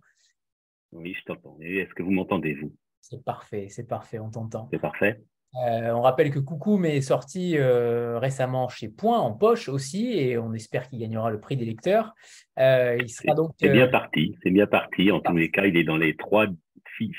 [0.91, 1.57] Oui, je t'entends.
[1.61, 2.73] Est-ce que vous m'entendez, vous?
[3.01, 4.67] C'est parfait, c'est parfait, on t'entend.
[4.71, 5.21] C'est parfait.
[5.55, 10.37] Euh, on rappelle que Coucou est sorti euh, récemment chez Point en poche aussi, et
[10.37, 12.13] on espère qu'il gagnera le prix des lecteurs.
[12.59, 13.51] Euh, il sera donc.
[13.59, 15.11] C'est bien parti, c'est bien parti.
[15.11, 16.45] En tous les cas, il est dans les trois.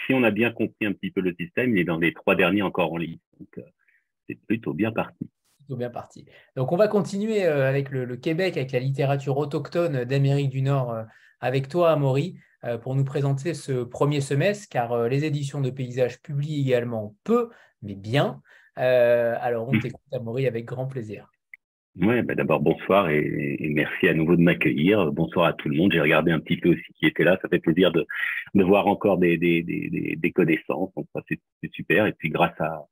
[0.07, 2.35] Si, on a bien compris un petit peu le système, il est dans les trois
[2.35, 3.19] derniers encore en ligne.
[3.39, 3.65] Donc,
[4.29, 5.29] c'est plutôt bien parti.
[5.59, 6.27] Plutôt bien parti.
[6.57, 10.95] Donc, on va continuer avec le, Québec, avec la littérature autochtone d'Amérique du Nord,
[11.41, 12.37] avec toi, Amaury.
[12.83, 17.51] pour nous présenter ce premier semestre, car les éditions de paysages publient également peu,
[17.83, 18.43] mais bien.
[18.79, 21.31] Euh, alors, on t'écoute, Amaury, avec grand plaisir.
[21.97, 25.11] Oui, bah d'abord bonsoir et, merci à nouveau de m'accueillir.
[25.13, 25.93] Bonsoir à tout le monde.
[25.93, 27.37] J'ai regardé un petit peu aussi qui était là.
[27.43, 28.07] Ça fait plaisir de,
[28.55, 30.91] de voir encore des, des, des, des connaissances.
[30.95, 32.07] Donc c'est super.
[32.07, 32.85] Et puis grâce à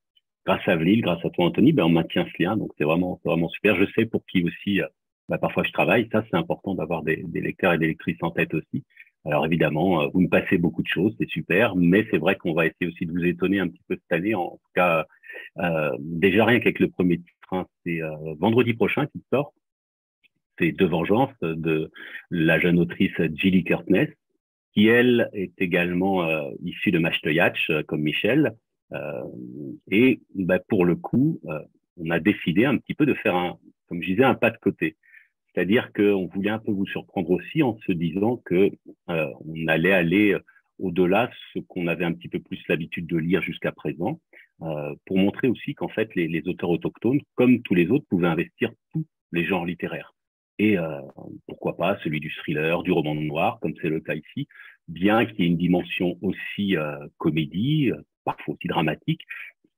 [0.44, 2.56] grâce à Vlil, grâce à toi Anthony, ben on maintient ce lien.
[2.56, 3.76] Donc c'est vraiment vraiment super.
[3.76, 4.82] Je sais pour qui aussi.
[4.82, 4.86] Euh,
[5.28, 6.08] bah, parfois je travaille.
[6.12, 8.84] Ça c'est important d'avoir des, des lecteurs et des lectrices en tête aussi.
[9.24, 12.54] Alors évidemment, euh, vous me passez beaucoup de choses, c'est super, mais c'est vrai qu'on
[12.54, 14.34] va essayer aussi de vous étonner un petit peu cette année.
[14.34, 15.06] En tout cas,
[15.58, 17.20] euh, déjà rien qu'avec le premier
[17.84, 19.52] c'est euh, vendredi prochain qui sort.
[20.58, 21.90] C'est De Vengeance de
[22.30, 24.08] la jeune autrice Gilly Kurtness,
[24.74, 26.28] qui elle est également
[26.64, 28.56] issue de Machtoyach, comme Michel.
[29.88, 31.40] et bah, pour le coup,
[31.96, 33.56] on a décidé un petit peu de faire un,
[33.88, 34.96] comme je disais, un pas de côté.
[35.52, 38.70] C'est-à-dire qu'on voulait un peu vous surprendre aussi en se disant que
[39.10, 40.40] euh, on allait aller euh,
[40.78, 44.20] au-delà de ce qu'on avait un petit peu plus l'habitude de lire jusqu'à présent,
[44.62, 48.70] euh, pour montrer aussi qu'en fait les, auteurs autochtones, comme tous les autres, pouvaient investir
[48.92, 50.14] tous les genres littéraires.
[50.58, 51.00] Et euh,
[51.46, 54.48] pourquoi pas celui du thriller, du roman noir, comme c'est le cas ici,
[54.88, 57.92] bien qu'il y ait une dimension aussi euh, comédie,
[58.24, 59.20] parfois aussi dramatique,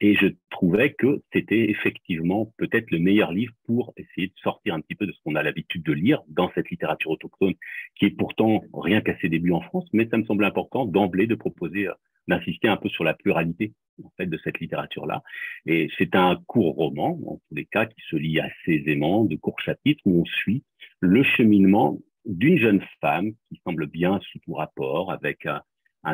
[0.01, 4.81] et je trouvais que c'était effectivement peut-être le meilleur livre pour essayer de sortir un
[4.81, 7.55] petit peu de ce qu'on a l'habitude de lire dans cette littérature autochtone,
[7.97, 11.27] qui est pourtant rien qu'à ses débuts en France, mais ça me semble important d'emblée
[11.27, 11.95] de proposer, euh,
[12.29, 13.75] d'insister un peu sur la pluralité
[14.05, 15.23] en fait de cette littérature-là.
[15.67, 19.37] Et c'est un court roman, en tous les cas, qui se lit assez aisément, de
[19.37, 20.63] courts chapitres où on suit
[21.01, 25.63] le cheminement d'une jeune femme qui semble bien sous tout rapport, avec un,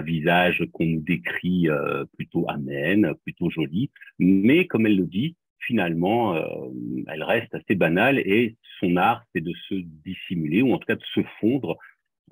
[0.02, 6.34] visage qu'on nous décrit euh, plutôt amène, plutôt joli, mais comme elle le dit, finalement,
[6.34, 6.42] euh,
[7.06, 10.96] elle reste assez banale et son art, c'est de se dissimuler ou en tout cas
[10.96, 11.76] de se fondre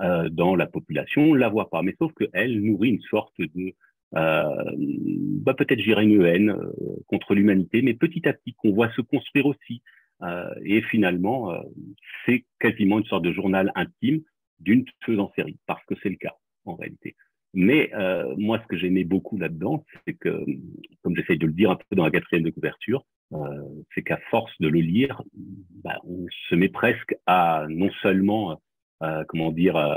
[0.01, 1.22] euh, dans la population.
[1.22, 3.74] On la voit pas, mais sauf qu'elle nourrit une sorte de,
[4.14, 6.56] bah peut-être j'irais une haine
[7.06, 9.82] contre l'humanité, mais petit à petit qu'on voit se construire aussi.
[10.64, 11.52] et finalement,
[12.24, 14.22] c'est quasiment une sorte de journal intime
[14.60, 16.34] d'une tueuse en série, parce que c'est le cas
[16.64, 17.16] en réalité.
[17.54, 20.44] Mais euh, moi, ce que j'aimais beaucoup là-dedans, c'est que,
[21.02, 23.62] comme j'essaye de le dire un peu dans la quatrième de couverture, euh,
[23.94, 25.22] c'est qu'à force de le lire,
[25.84, 28.60] bah, on se met presque à non seulement,
[29.04, 29.96] euh, comment dire, euh,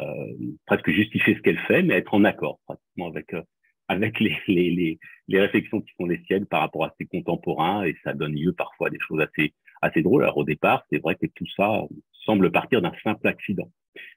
[0.68, 3.41] presque justifier ce qu'elle fait, mais être en accord pratiquement avec euh,
[3.88, 7.86] avec les, les, les, les, réflexions qui sont les siennes par rapport à ses contemporains,
[7.86, 10.24] et ça donne lieu parfois à des choses assez assez drôles.
[10.24, 11.84] Alors au départ, c'est vrai que tout ça
[12.26, 13.72] semble partir d'un simple accident.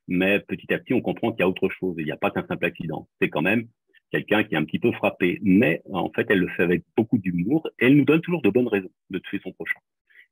[0.08, 1.94] Mais petit à petit, on comprend qu'il y a autre chose.
[1.98, 3.08] Il n'y a pas qu'un simple accident.
[3.20, 3.66] C'est quand même
[4.10, 5.38] quelqu'un qui est un petit peu frappé.
[5.42, 8.50] Mais en fait, elle le fait avec beaucoup d'humour et elle nous donne toujours de
[8.50, 9.78] bonnes raisons de tuer son prochain.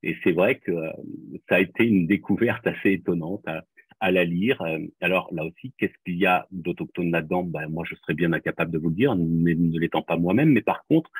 [0.02, 0.90] Et c'est vrai que euh,
[1.48, 3.64] ça a été une découverte assez étonnante à,
[4.00, 4.60] la lire.
[4.62, 7.44] Euh, alors là aussi, qu'est-ce qu'il y a d'autochtone là-dedans?
[7.44, 10.50] Ben, Moi, je serais bien incapable de vous le dire, ne l'étant pas moi-même.
[10.50, 11.10] Mais par contre,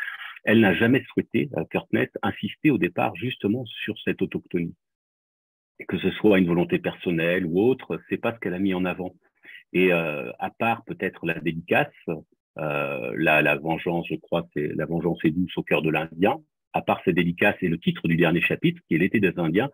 [0.45, 4.75] elle n'a jamais souhaité, euh, Kurtness, insister au départ justement sur cette autochtonie
[5.87, 8.85] que ce soit une volonté personnelle ou autre, c'est pas ce qu'elle a mis en
[8.85, 9.15] avant.
[9.73, 11.93] Et euh, à part peut-être la dédicace,
[12.59, 16.39] euh, la, la, vengeance, je crois, c'est la vengeance est douce au cœur de l'Indien.
[16.73, 19.71] À part ces dédicaces et le titre du dernier chapitre, qui est l'été des Indiens,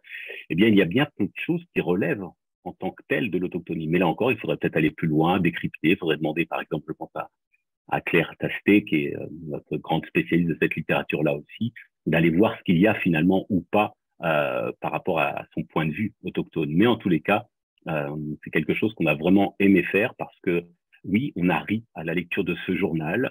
[0.50, 2.26] eh bien, il y a bien peu de choses qui relèvent
[2.64, 3.86] en tant que telle de l'autochtonie.
[3.86, 5.90] Mais là encore, il faudrait peut-être aller plus loin, décrypter.
[5.90, 10.06] Il faudrait demander, par exemple, je pense à, Claire Tasté, qui est euh, notre grande
[10.06, 11.72] spécialiste de cette littérature-là aussi,
[12.06, 15.86] d'aller voir ce qu'il y a finalement ou pas euh, par rapport à son point
[15.86, 16.70] de vue autochtone.
[16.70, 17.46] Mais en tous les cas,
[17.88, 20.64] euh, c'est quelque chose qu'on a vraiment aimé faire parce que
[21.04, 23.30] oui, on a ri à la lecture de ce journal.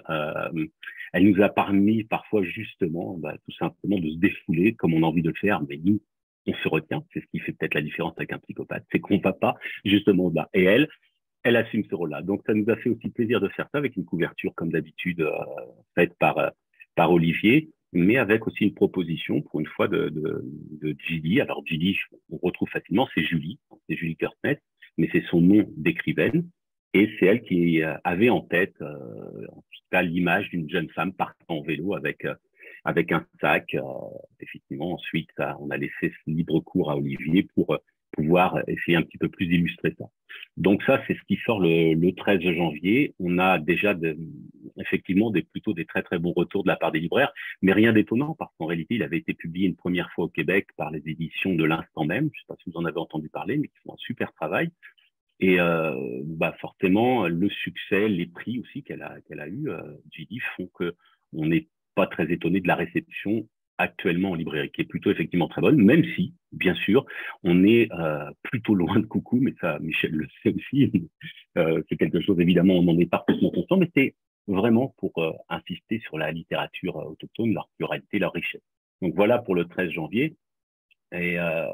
[1.12, 5.06] Elle nous a permis parfois justement, bah, tout simplement, de se défouler comme on a
[5.06, 6.00] envie de le faire, mais nous,
[6.46, 7.02] on se retient.
[7.12, 10.30] C'est ce qui fait peut-être la différence avec un psychopathe, c'est qu'on va pas justement
[10.34, 10.48] là.
[10.54, 10.88] Et elle,
[11.42, 12.22] elle assume ce rôle-là.
[12.22, 15.20] Donc, ça nous a fait aussi plaisir de faire ça avec une couverture, comme d'habitude,
[15.20, 15.30] euh,
[15.94, 16.48] faite par, euh,
[16.94, 20.44] par Olivier, mais avec aussi une proposition, pour une fois, de, de,
[20.82, 21.40] de Julie.
[21.40, 21.98] Alors, Julie,
[22.30, 23.58] on retrouve facilement, c'est Julie,
[23.88, 24.60] c'est Julie Kurtnet,
[24.96, 26.48] mais c'est son nom d'écrivaine.
[26.96, 31.12] Et c'est elle qui euh, avait en tête, en tout cas, l'image d'une jeune femme
[31.12, 32.24] partant en vélo avec
[32.84, 33.76] avec un sac.
[34.40, 35.30] effectivement, ensuite,
[35.60, 37.78] on a laissé ce libre cours à Olivier pour
[38.12, 40.04] pouvoir essayer un petit peu plus d'illustrer ça.
[40.56, 43.14] Donc ça, c'est ce qui sort le, le, 13 janvier.
[43.18, 44.16] On a déjà de,
[44.78, 47.32] effectivement des, plutôt des très très bons retours de la part des libraires,
[47.62, 50.68] mais rien d'étonnant parce qu'en réalité, il avait été publié une première fois au Québec
[50.76, 52.30] par les éditions de l'instant même.
[52.32, 54.32] Je ne sais pas si vous en avez entendu parler, mais qui font un super
[54.32, 54.70] travail.
[55.40, 59.82] Et euh, bah forcément, le succès, les prix aussi qu'elle a, qu'elle a eu, euh,
[60.12, 60.94] JD, font que
[61.32, 63.48] on n'est pas très étonné de la réception
[63.78, 67.04] actuellement en librairie, qui est plutôt effectivement très bonne, même si, bien sûr,
[67.42, 71.08] on est euh, plutôt loin de coucou, mais ça, Michel le sait aussi,
[71.58, 74.14] euh, c'est quelque chose, évidemment, on en est parfaitement conscient, mais c'est
[74.46, 78.62] vraiment pour euh, insister sur la littérature euh, autochtone, leur pluralité, leur richesse.
[79.02, 80.36] Donc voilà pour le 13 janvier.
[81.12, 81.66] Et euh,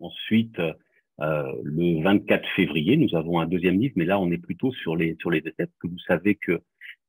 [0.00, 0.60] ensuite,
[1.18, 5.16] le 24 février, nous avons un deuxième livre, mais là, on est plutôt sur les,
[5.20, 6.60] sur les essais, que vous savez que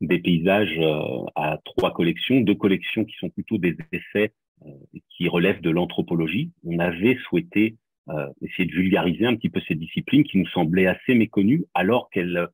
[0.07, 4.33] des paysages euh, à trois collections, deux collections qui sont plutôt des essais
[4.65, 4.69] euh,
[5.09, 6.51] qui relèvent de l'anthropologie.
[6.65, 7.77] On avait souhaité
[8.09, 12.09] euh, essayer de vulgariser un petit peu ces disciplines qui nous semblaient assez méconnues, alors
[12.09, 12.47] qu'elles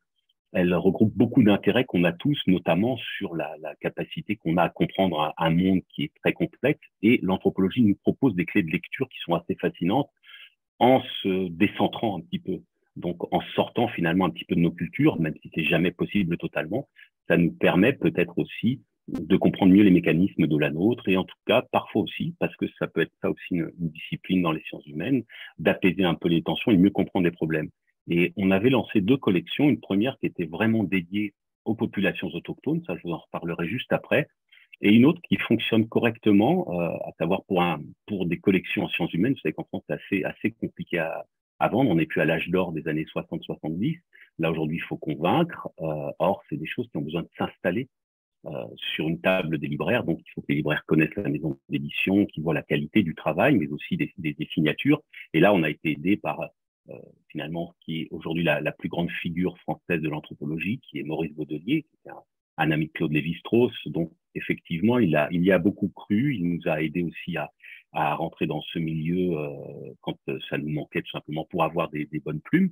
[0.52, 4.70] elles regroupent beaucoup d'intérêts qu'on a tous, notamment sur la, la capacité qu'on a à
[4.70, 6.82] comprendre un, un, monde qui est très complexe.
[7.04, 10.10] Et l'anthropologie nous propose des clés de lecture qui sont assez fascinantes
[10.80, 12.62] en se décentrant un petit peu.
[12.96, 16.36] Donc, en sortant finalement un petit peu de nos cultures, même si c'est jamais possible
[16.38, 16.90] totalement,
[17.30, 21.24] ça nous permet peut-être aussi de comprendre mieux les mécanismes de la nôtre et en
[21.24, 24.62] tout cas parfois aussi, parce que ça peut être ça aussi une, discipline dans les
[24.62, 25.24] sciences humaines,
[25.58, 27.70] d'apaiser un peu les tensions et mieux comprendre les problèmes.
[28.10, 31.34] Et on avait lancé deux collections, une première qui était vraiment dédiée
[31.66, 34.28] aux populations autochtones, ça je vous en reparlerai juste après,
[34.82, 37.42] et une autre qui fonctionne correctement, euh, à savoir
[38.08, 41.26] pour, des collections en sciences humaines, vous savez qu'en France c'est assez, compliqué à,
[41.60, 44.00] à vendre, on n'est plus à l'âge d'or des années 60-70,
[44.40, 45.70] Là, aujourd'hui, il faut convaincre.
[45.82, 47.90] Euh, or, c'est des choses qui ont besoin de s'installer
[48.46, 50.06] euh, sur une table des libraires.
[50.06, 53.16] Donc, il faut que les libraires connaissent la maison d'édition, qu'ils voient la qualité du
[53.16, 54.14] travail, mais aussi des,
[54.54, 55.02] signatures.
[55.34, 56.40] Et là, on a été aidé par
[56.90, 56.94] euh,
[57.28, 61.84] finalement qui est aujourd'hui la, plus grande figure française de l'anthropologie, qui est Maurice Baudelier,
[61.84, 62.12] qui est
[62.58, 63.74] un, ami de Claude Lévi-Strauss.
[63.88, 66.36] Donc, effectivement, il, a, y a beaucoup cru.
[66.36, 67.52] Il nous a aidé aussi à,
[67.92, 69.36] à rentrer dans ce milieu
[70.02, 70.18] quand
[70.50, 72.72] ça nous manquait tout simplement pour avoir des bonnes plumes.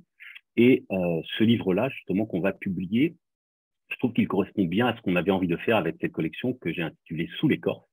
[0.58, 3.14] Et euh, ce livre-là, justement, qu'on va publier,
[3.90, 6.52] je trouve qu'il correspond bien à ce qu'on avait envie de faire avec cette collection
[6.52, 7.86] que j'ai intitulée Sous l'écorce,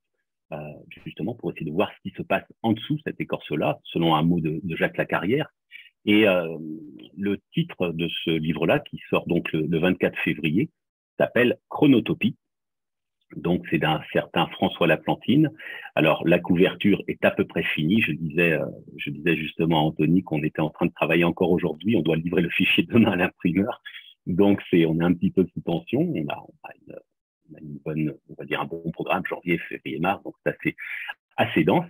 [0.51, 0.57] euh,
[1.05, 4.23] justement pour essayer de voir ce qui se passe en dessous cette écorce-là, selon un
[4.23, 5.47] mot de, Jacques Lacarrière.
[6.05, 6.57] Et euh,
[7.15, 10.71] le titre de ce livre-là, qui sort donc le 24 février,
[11.19, 12.35] s'appelle Chronotopie.
[13.35, 15.51] Donc, c'est d'un certain François Laplantine.
[15.95, 18.01] Alors, la couverture est à peu près finie.
[18.01, 18.65] Je disais, euh,
[18.97, 21.95] je disais justement à Anthony qu'on était en train de travailler encore aujourd'hui.
[21.97, 23.81] On doit livrer le fichier demain à l'imprimeur.
[24.25, 26.01] Donc, c'est, on est un petit peu sous tension.
[26.01, 30.23] On a, on a, une, bonne, on va dire un bon programme, janvier, février, mars.
[30.23, 30.75] Donc, c'est
[31.37, 31.85] assez, dense.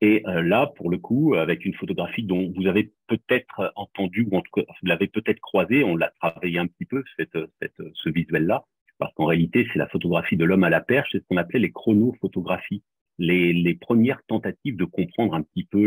[0.00, 4.36] Et euh, là, pour le coup, avec une photographie dont vous avez peut-être entendu, ou
[4.36, 7.82] en tout cas, vous l'avez peut-être croisé, on l'a travaillé un petit peu, cette, cette,
[7.94, 8.64] ce visuel-là
[8.98, 11.60] parce qu'en réalité, c'est la photographie de l'homme à la perche, c'est ce qu'on appelait
[11.60, 12.82] les chronophotographies,
[13.18, 15.86] les, premières tentatives de comprendre un petit peu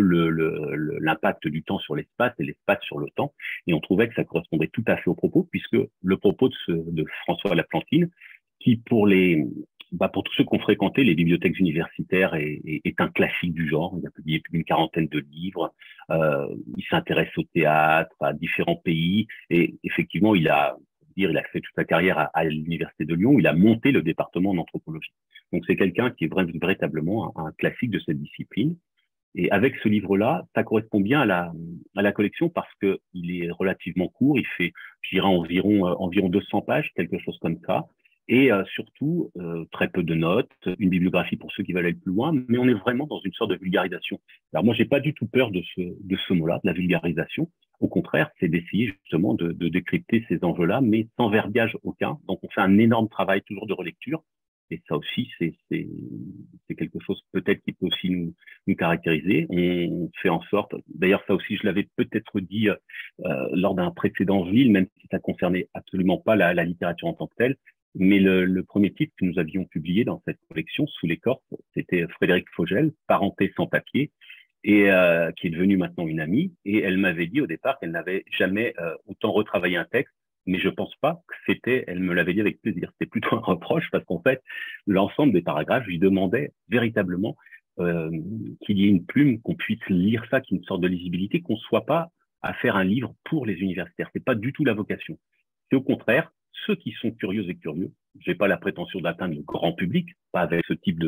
[1.00, 3.34] l'impact du temps sur l'espace et l'espace sur le temps.
[3.66, 7.06] Et on trouvait que ça correspondait tout à fait au propos, puisque le propos de,
[7.24, 8.10] François Laplantine,
[8.60, 9.46] qui pour les
[9.94, 13.96] bah pour tous ceux qui ont fréquenté les bibliothèques universitaires est un classique du genre.
[13.98, 15.74] Il a publié plus d'une quarantaine de livres.
[16.10, 20.76] Euh, il s'intéresse au théâtre, à différents pays, et effectivement, il a
[21.18, 24.52] il a fait toute sa carrière à, l'université de Lyon, il a monté le département
[24.52, 25.12] en anthropologie.
[25.52, 28.76] Donc c'est quelqu'un qui est véritablement un, classique de cette discipline.
[29.36, 31.52] Et avec ce livre-là, ça correspond bien à
[31.96, 34.72] la, collection parce que il est relativement court, il fait,
[35.02, 37.88] je environ, euh, environ 200 pages, quelque chose comme ça.
[38.30, 41.96] Et euh, surtout, euh, très peu de notes, une bibliographie pour ceux qui veulent aller
[41.96, 44.20] plus loin, mais on est vraiment dans une sorte de vulgarisation.
[44.54, 47.50] Alors moi, j'ai pas du tout peur de ce, de ce mot-là, de la vulgarisation.
[47.80, 52.18] Au contraire, c'est d'essayer justement de, de décrypter ces enjeux-là, mais sans verbiage aucun.
[52.28, 54.24] Donc, on fait un énorme travail toujours de relecture.
[54.70, 55.56] Et ça aussi, c'est
[56.76, 58.34] quelque chose peut-être qui peut aussi nous,
[58.68, 59.48] nous, caractériser.
[59.50, 62.76] On fait en sorte, d'ailleurs ça aussi je l'avais peut-être dit euh,
[63.54, 67.28] lors d'un précédent ville, même si ça concernait absolument pas la, la littérature en tant
[67.28, 67.56] que telle,
[67.96, 71.42] mais le, le, premier titre que nous avions publié dans cette collection, Sous l'écorce,
[71.74, 74.12] c'était Frédéric Fogel, Parenté sans papier,
[74.68, 76.54] et euh, qui est devenue maintenant une amie.
[76.66, 80.14] Et elle m'avait dit au départ qu'elle n'avait jamais euh, autant retravaillé un texte,
[80.46, 83.40] mais je pense pas que c'était, elle me l'avait dit avec plaisir, c'était plutôt un
[83.40, 84.44] reproche parce qu'en fait,
[84.86, 87.38] l'ensemble des paragraphes lui demandait véritablement
[87.80, 88.12] euh,
[88.62, 90.88] qu'il y ait une plume, qu'on puisse lire ça, qu'il y ait une sorte de
[90.88, 92.10] lisibilité, qu'on soit pas
[92.42, 94.10] à faire un livre pour les universitaires.
[94.14, 95.18] C'est pas du tout la vocation.
[95.70, 97.92] C'est au contraire ceux qui sont curieux et curieux.
[98.20, 101.04] J'ai pas la prétention d'atteindre le grand public, pas avec ce type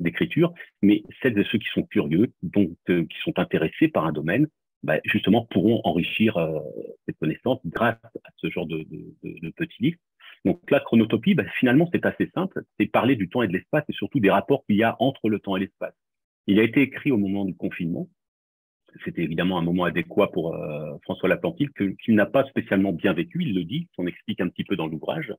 [0.00, 4.12] d'écriture, mais celles et ceux qui sont curieux, donc euh, qui sont intéressés par un
[4.12, 4.48] domaine,
[4.82, 6.58] bah, justement pourront enrichir euh,
[7.06, 9.98] cette connaissance grâce à ce genre de, de, de, de petits livres.
[10.44, 12.62] Donc la chronotopie, bah, finalement, c'est assez simple.
[12.78, 15.28] C'est parler du temps et de l'espace et surtout des rapports qu'il y a entre
[15.28, 15.94] le temps et l'espace.
[16.46, 18.08] Il a été écrit au moment du confinement
[19.04, 23.42] c'était évidemment un moment adéquat pour euh, François Laplantique, qu'il n'a pas spécialement bien vécu,
[23.42, 25.32] il le dit, on explique un petit peu dans l'ouvrage,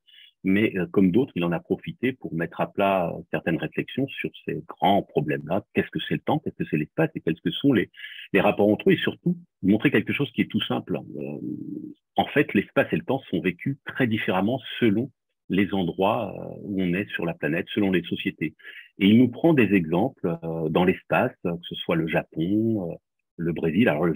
[0.44, 4.07] mais euh, comme d'autres, il en a profité pour mettre à plat euh, certaines réflexions
[4.07, 5.64] sur ces grands problèmes-là.
[5.74, 7.10] Qu'est-ce que c'est le temps, qu'est-ce que c'est l'espace?
[7.15, 7.90] Et quels que sont les,
[8.34, 10.99] les rapports entre eux, et surtout montrer quelque chose qui est tout simple.
[12.15, 15.11] en fait, l'espace et le temps sont vécus très différemment selon
[15.49, 18.53] les endroits où on est sur la planète, selon les sociétés.
[18.99, 20.38] Et il nous prend des exemples
[20.69, 22.98] dans l'espace, que ce soit le Japon,
[23.38, 23.88] le Brésil.
[23.88, 24.08] Alors,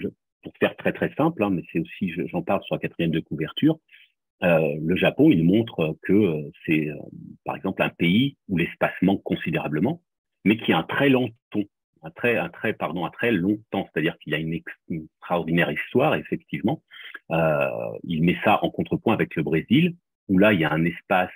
[0.42, 3.20] pour faire très très simple, hein, mais c'est aussi, j'en parle sur la quatrième de
[3.20, 3.78] couverture,
[4.42, 6.96] euh, le Japon, il montre que euh, c'est, euh,
[7.44, 10.02] par exemple, un pays où l'espace manque considérablement,
[10.44, 11.62] mais qui a un très long temps,
[12.02, 16.16] un très, un très, pardon, un très long temps, c'est-à-dire qu'il a une, extraordinaire histoire,
[16.16, 16.82] effectivement.
[17.30, 19.94] Il met ça en contrepoint avec le Brésil,
[20.28, 21.30] où là, il y a un espace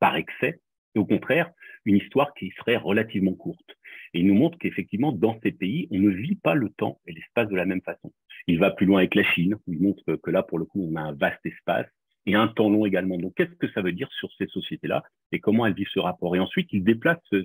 [0.00, 0.60] par excès,
[0.96, 1.52] et au contraire,
[1.84, 3.77] une histoire qui serait relativement courte.
[4.14, 7.12] Et il nous montre qu'effectivement, dans ces pays, on ne vit pas le temps et
[7.12, 8.12] l'espace de la même façon.
[8.46, 9.56] Il va plus loin avec la Chine.
[9.66, 11.86] Il montre que là, pour le coup, on a un vaste espace
[12.26, 13.18] et un temps long également.
[13.18, 15.02] Donc, qu'est-ce que ça veut dire sur ces sociétés-là
[15.32, 16.36] et comment elles vivent ce rapport?
[16.36, 17.44] Et ensuite, il déplace ce,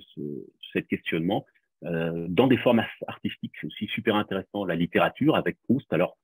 [0.72, 1.46] ce, questionnement
[1.84, 3.52] euh, dans des formes artistiques.
[3.60, 4.64] C'est aussi super intéressant.
[4.64, 5.90] La littérature avec Proust.
[5.92, 6.18] Alors,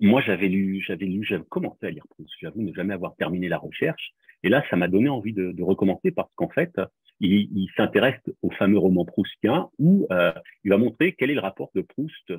[0.00, 2.30] moi, j'avais lu, j'avais lu, j'avais commencé à lire Proust.
[2.40, 4.12] J'avoue ne jamais avoir terminé la recherche.
[4.42, 6.72] Et là, ça m'a donné envie de, de recommencer parce qu'en fait,
[7.20, 10.32] il, s'intéresse au fameux roman proustien où euh,
[10.64, 12.32] il va montrer quel est le rapport de Proust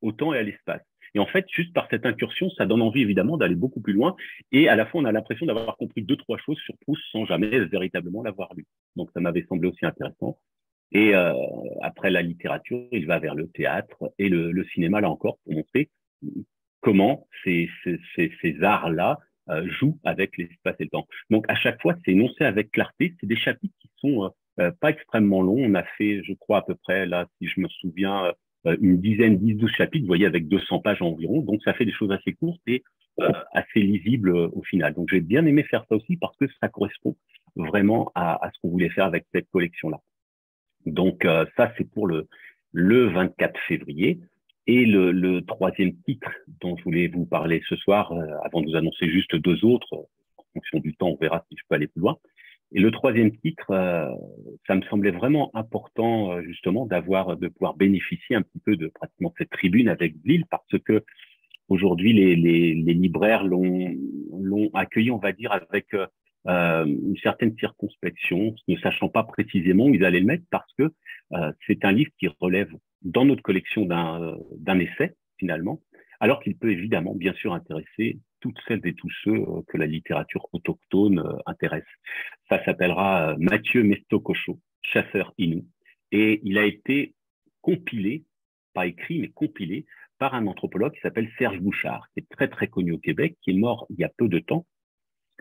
[0.00, 0.82] au temps et à l'espace.
[1.14, 4.14] Et en fait, juste par cette incursion, ça donne envie évidemment d'aller beaucoup plus loin.
[4.52, 7.24] Et à la fois, on a l'impression d'avoir compris deux, trois choses sur Proust sans
[7.24, 8.66] jamais véritablement l'avoir lu.
[8.96, 10.38] Donc, ça m'avait semblé aussi intéressant.
[10.92, 11.32] Et euh,
[11.82, 15.90] après la littérature, il va vers le théâtre et le, cinéma, là encore, pour montrer
[16.80, 17.68] comment ces,
[18.62, 19.18] arts-là
[19.50, 21.06] euh, joue avec l'espace et le temps.
[21.30, 23.14] Donc à chaque fois, c'est énoncé avec clarté.
[23.20, 24.28] C'est des chapitres qui sont euh,
[24.60, 25.58] euh, pas extrêmement longs.
[25.58, 28.32] On a fait, je crois à peu près là, si je me souviens,
[28.64, 30.02] une dizaine, dix, douze chapitres.
[30.02, 31.40] Vous voyez, avec 200 pages environ.
[31.40, 32.82] Donc ça fait des choses assez courtes et
[33.52, 34.94] assez lisibles au final.
[34.94, 37.16] Donc j'ai bien aimé faire ça aussi parce que ça correspond
[37.56, 40.00] vraiment à, ce qu'on voulait faire avec cette collection-là.
[40.86, 41.26] Donc
[41.56, 42.28] ça, c'est pour le,
[42.72, 44.20] le 24 février.
[44.68, 46.30] Et le, troisième titre
[46.60, 50.06] dont je voulais vous parler ce soir, euh, avant de vous annoncer juste deux autres,
[50.36, 52.18] en fonction du temps, on verra si je peux aller plus loin.
[52.72, 54.14] Et le troisième titre, euh,
[54.66, 58.88] ça me semblait vraiment important euh, justement d'avoir, de pouvoir bénéficier un petit peu de
[58.88, 61.04] pratiquement cette tribune avec Lille, parce que
[61.68, 63.94] aujourd'hui les, les, les libraires l'ont,
[64.38, 65.94] l'ont accueilli, on va dire, avec
[66.46, 70.90] une certaine circonspection, ne sachant pas précisément où ils allaient le mettre, parce que
[71.66, 72.70] c'est un livre qui relève
[73.02, 75.82] dans notre collection d'un essai, finalement,
[76.20, 79.86] alors qu'il peut évidemment, bien sûr, intéresser toutes celles et tous ceux euh, que la
[79.86, 81.84] littérature autochtone euh, intéresse.
[82.48, 85.66] Ça s'appellera euh, Mathieu Mestococho, chasseur Inou,
[86.12, 87.14] et il a été
[87.60, 88.24] compilé,
[88.74, 89.86] pas écrit, mais compilé
[90.18, 93.50] par un anthropologue qui s'appelle Serge Bouchard, qui est très très connu au Québec, qui
[93.50, 94.66] est mort il y a peu de temps,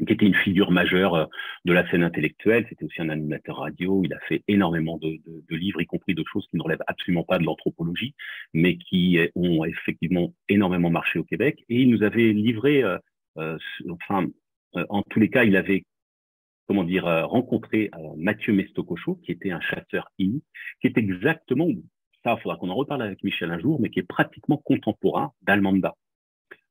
[0.05, 1.25] qui était une figure majeure euh,
[1.65, 2.65] de la scène intellectuelle.
[2.69, 4.01] C'était aussi un animateur radio.
[4.03, 5.19] Il a fait énormément de,
[5.49, 8.13] livres, y compris de choses qui ne relèvent absolument pas de l'anthropologie,
[8.53, 11.63] mais qui ont effectivement énormément marché au Québec.
[11.69, 12.97] Et il nous avait livré, euh,
[13.37, 13.57] euh
[13.89, 14.27] enfin,
[14.75, 15.83] euh, en tous les cas, il avait
[16.67, 20.39] comment dire, rencontré Mathieu Mestococho, qui était un chasseur in,
[20.81, 21.69] qui est exactement,
[22.25, 25.31] ça, il faudra qu'on en reparle avec Michel un jour, mais qui est pratiquement contemporain
[25.43, 25.95] d'Almanda.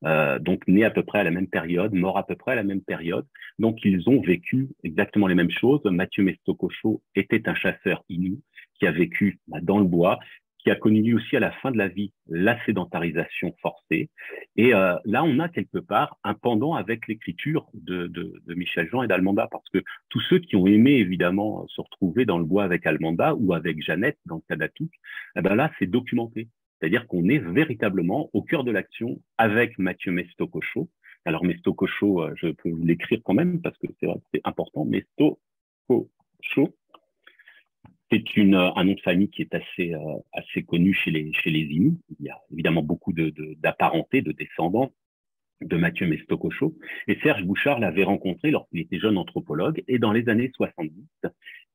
[0.05, 2.55] Euh, donc né à peu près à la même période, mort à peu près à
[2.55, 3.27] la même période.
[3.59, 5.83] Donc ils ont vécu exactement les mêmes choses.
[5.85, 8.41] Mathieu Mestococho était un chasseur inou
[8.79, 10.19] qui a vécu bah, dans le bois,
[10.59, 14.11] qui a connu lui aussi à la fin de la vie la sédentarisation forcée.
[14.57, 19.07] Et euh, là, on a quelque part un pendant avec l'écriture de, Michel Jean et
[19.07, 22.85] d'Almanda, parce que tous ceux qui ont aimé évidemment se retrouver dans le bois avec
[22.85, 24.67] Almanda ou avec Jeannette dans le cas
[25.37, 26.49] eh ben là, c'est documenté.
[26.79, 30.89] C'est-à-dire qu'on est véritablement au cœur de l'action avec Mathieu Mestococho.
[31.25, 34.85] Alors Mestococho, euh, je peux vous l'écrire quand même parce que c'est important.
[34.85, 35.39] Mestococho,
[38.11, 41.51] c'est une, un nom de famille qui est assez, euh, connu chez les, chez.
[41.51, 41.91] Il
[42.21, 44.93] y a évidemment beaucoup d'apparentés, de, de, descendants
[45.61, 46.77] de Mathieu Mestococho.
[47.09, 49.83] Et Serge Bouchard l'avait rencontré lorsqu'il était jeune anthropologue.
[49.89, 50.93] Et dans les années 70,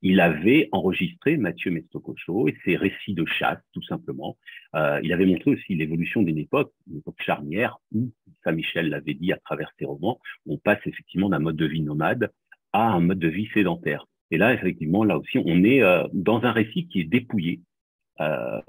[0.02, 4.36] il avait enregistré Mathieu Mestococho et ses récits de chasse, tout simplement.
[4.74, 8.10] Euh, il avait montré aussi l'évolution d'une époque, une époque charnière, où,
[8.44, 12.30] Saint-Michel l'avait dit à travers ses romans, on passe effectivement d'un mode de vie nomade
[12.72, 14.06] à un mode de vie sédentaire.
[14.32, 17.60] Et là, effectivement, là aussi, on est euh, dans un récit qui est dépouillé,
[18.22, 18.60] euh,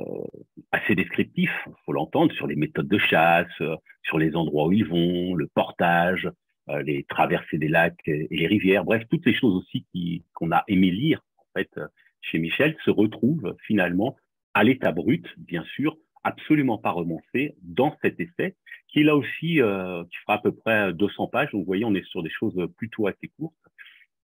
[0.71, 1.51] assez descriptif,
[1.85, 5.47] faut l'entendre, sur les méthodes de chasse, euh, sur les endroits où ils vont, le
[5.47, 6.29] portage,
[6.69, 9.85] euh, les traversées des lacs et les rivières, bref, toutes les choses aussi
[10.33, 11.79] qu'on a aimé lire en fait
[12.21, 14.15] chez Michel se retrouvent finalement
[14.53, 18.55] à l'état brut, bien sûr, absolument pas romancé dans cet essai,
[18.87, 21.51] qui là aussi, euh, qui fera à peu près 200 pages.
[21.51, 23.55] Donc, vous voyez, on est sur des choses plutôt assez courtes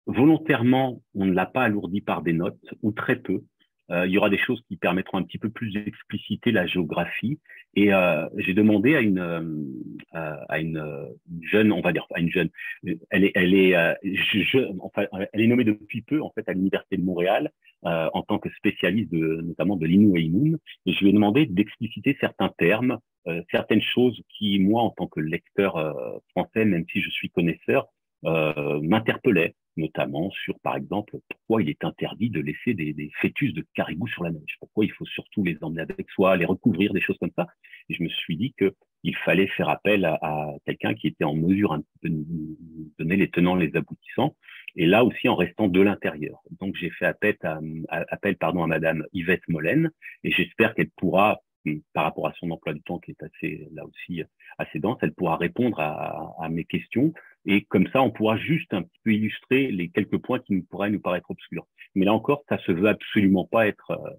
[0.09, 3.43] volontairement, on ne l'a pas alourdi par des notes, ou très peu.
[3.91, 7.39] Euh, il y aura des choses qui permettront un petit peu plus d'expliciter la géographie.
[7.75, 10.83] Et euh, j'ai demandé à une euh, à une
[11.41, 12.49] jeune, on va dire à une jeune,
[13.09, 13.75] elle est elle est
[14.79, 17.51] enfin, elle est nommée depuis peu en fait à l'université de Montréal
[17.83, 20.17] en tant que spécialiste de notamment de l'Inu
[20.85, 22.97] et je lui ai demandé d'expliciter certains termes,
[23.51, 25.73] certaines choses qui moi en tant que lecteur
[26.31, 27.87] français, même si je suis connaisseur,
[28.23, 33.65] m'interpellaient notamment sur, par exemple, pourquoi il est interdit de laisser des, des, fœtus de
[33.73, 37.01] caribou sur la neige, pourquoi il faut surtout les emmener avec soi, les recouvrir, des
[37.01, 37.47] choses comme ça.
[37.89, 41.35] Et je me suis dit qu'il fallait faire appel à, à quelqu'un qui était en
[41.35, 42.25] mesure un peu de
[42.97, 44.35] donner les tenants, les aboutissants,
[44.75, 46.39] et là aussi en restant de l'intérieur.
[46.59, 47.59] Donc j'ai fait appel à,
[48.09, 49.91] appel, pardon, à Madame Yvette Molène,
[50.23, 51.39] et j'espère qu'elle pourra
[51.93, 54.23] par rapport à son emploi du temps qui est assez là aussi
[54.57, 57.13] assez dense, elle pourra répondre à, mes questions
[57.45, 60.63] et comme ça, on pourra juste un petit peu illustrer les quelques points qui nous
[60.63, 61.65] pourraient nous paraître obscurs.
[61.95, 64.09] Mais là encore, ça se veut absolument pas être euh,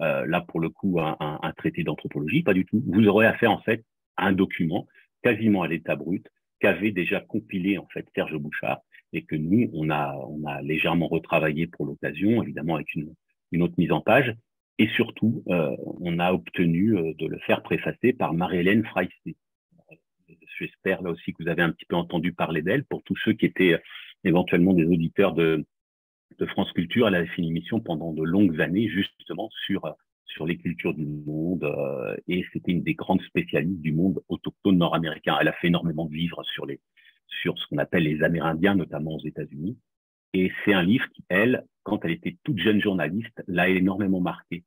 [0.00, 2.82] euh là pour le coup un, traité d'anthropologie, pas du tout.
[2.86, 3.84] Vous aurez affaire en fait
[4.16, 4.86] à un document
[5.22, 6.26] quasiment à l'état brut
[6.60, 8.80] qu'avait déjà compilé en fait Serge Bouchard
[9.12, 14.00] et que nous on a légèrement retravaillé pour l'occasion, évidemment avec une autre mise en
[14.00, 14.34] page.
[14.78, 19.36] Et surtout, euh, on a obtenu euh, de le faire préfacer par Marie-Hélène Freisté,
[20.58, 22.84] J'espère là aussi que vous avez un petit peu entendu parler d'elle.
[22.84, 23.78] Pour tous ceux qui étaient euh,
[24.24, 25.64] éventuellement des auditeurs de,
[26.38, 29.92] de France Culture, elle avait fait une émission pendant de longues années justement sur euh,
[30.24, 34.78] sur les cultures du monde euh, et c'était une des grandes spécialistes du monde autochtone
[34.78, 35.36] nord-américain.
[35.40, 36.80] Elle a fait énormément de livres sur les
[37.26, 39.76] sur ce qu'on appelle les Amérindiens, notamment aux États-Unis.
[40.34, 44.64] Et c'est un livre qui, elle, quand elle était toute jeune journaliste, l'a énormément marqué.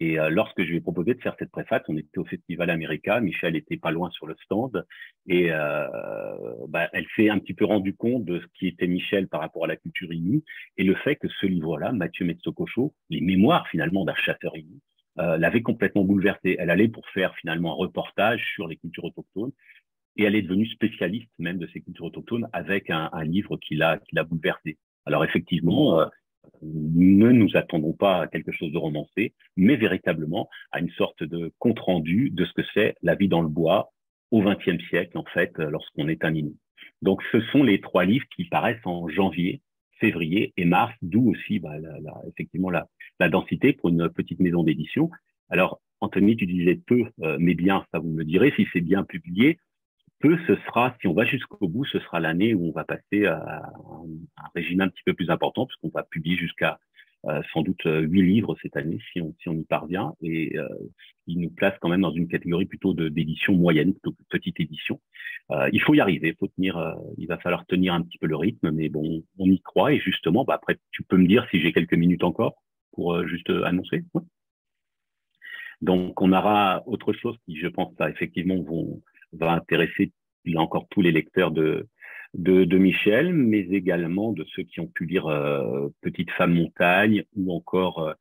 [0.00, 2.70] Et euh, lorsque je lui ai proposé de faire cette préface, on était au Festival
[2.70, 4.84] América, Michel était pas loin sur le stand,
[5.26, 5.88] et euh,
[6.68, 9.64] bah, elle s'est un petit peu rendu compte de ce qui était Michel par rapport
[9.64, 10.44] à la culture inou,
[10.76, 14.78] et le fait que ce livre-là, Mathieu Metsokocho, les mémoires finalement d'un chasseur inou,
[15.18, 16.54] euh, l'avait complètement bouleversée.
[16.60, 19.52] Elle allait pour faire finalement un reportage sur les cultures autochtones,
[20.16, 23.74] et elle est devenue spécialiste même de ces cultures autochtones avec un, un livre qui
[23.74, 24.78] l'a qui l'a bouleversée.
[25.08, 26.06] Alors effectivement, euh,
[26.60, 31.50] ne nous attendons pas à quelque chose de romancé, mais véritablement à une sorte de
[31.58, 33.90] compte-rendu de ce que c'est la vie dans le bois
[34.30, 36.58] au XXe siècle, en fait, lorsqu'on est un Inuit.
[37.00, 39.62] Donc, ce sont les trois livres qui paraissent en janvier,
[39.98, 41.72] février et mars, d'où aussi, bah,
[42.28, 42.86] effectivement, la,
[43.18, 45.08] la, densité pour une petite maison d'édition.
[45.48, 49.04] Alors, Anthony, tu disais peu, euh, mais bien, ça vous me direz, si c'est bien
[49.04, 49.58] publié,
[50.20, 53.26] peu, ce sera, si on va jusqu'au bout, ce sera l'année où on va passer
[53.26, 56.78] à un, régime un petit peu plus important, puisqu'on va publier jusqu'à
[57.26, 60.56] euh, sans doute euh, huit livres cette année, si on, si on y parvient, et
[60.56, 60.68] euh,
[61.26, 65.00] il nous place quand même dans une catégorie plutôt d'édition moyenne, plutôt que petite édition.
[65.50, 68.36] Euh, il faut y arriver, faut tenir, il va falloir tenir un petit peu le
[68.36, 71.60] rythme, mais bon, on y croit, et justement, bah, après, tu peux me dire si
[71.60, 72.62] j'ai quelques minutes encore
[72.92, 74.04] pour juste annoncer.
[75.80, 79.00] Donc, on aura autre chose qui, je pense, là, effectivement, vont
[79.32, 80.12] va intéresser
[80.44, 81.88] là encore tous les lecteurs de,
[82.34, 87.54] de, Michel, mais également de ceux qui ont pu lire euh, Petite femme montagne ou
[87.54, 88.12] encore euh,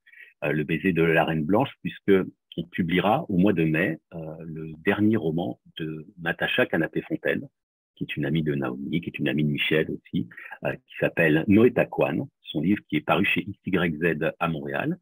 [0.44, 2.12] euh, Le baiser de la reine blanche, puisque
[2.58, 7.48] on publiera au mois de mai le dernier roman de Natacha Canapé-Fontaine,
[7.96, 10.28] qui est une amie de Naomi, qui est une amie de Michel aussi,
[10.64, 14.98] qui s'appelle Noé Taquan, son livre qui est paru chez XYZ à Montréal.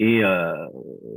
[0.00, 0.66] Et euh,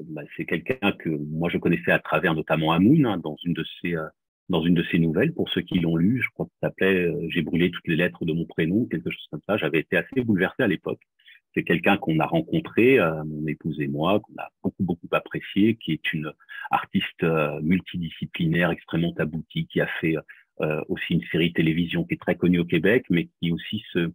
[0.10, 3.64] bah, c'est quelqu'un que moi je connaissais à travers notamment Amoun hein, dans une de
[3.82, 4.06] ses euh,
[4.50, 5.34] dans une de ses nouvelles.
[5.34, 7.96] Pour ceux qui l'ont lu, je crois que ça s'appelait euh, J'ai brûlé toutes les
[7.96, 9.56] lettres de mon prénom, quelque chose comme ça.
[9.56, 11.00] J'avais été assez bouleversé à l'époque.
[11.54, 15.92] C'est quelqu'un qu'on a rencontré, mon épouse et moi, qu'on a beaucoup beaucoup apprécié, qui
[15.94, 16.32] est une
[16.72, 17.24] artiste
[17.62, 20.16] multidisciplinaire extrêmement aboutie, qui a fait
[20.90, 24.14] aussi une série télévision qui est très connue au Québec, mais qui aussi se euh,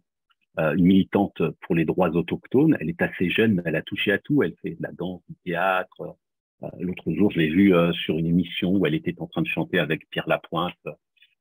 [0.57, 2.75] une militante pour les droits autochtones.
[2.79, 4.43] Elle est assez jeune, mais elle a touché à tout.
[4.43, 6.17] Elle fait de la danse, du théâtre.
[6.63, 9.41] Euh, l'autre jour, je l'ai vue euh, sur une émission où elle était en train
[9.41, 10.75] de chanter avec Pierre Lapointe,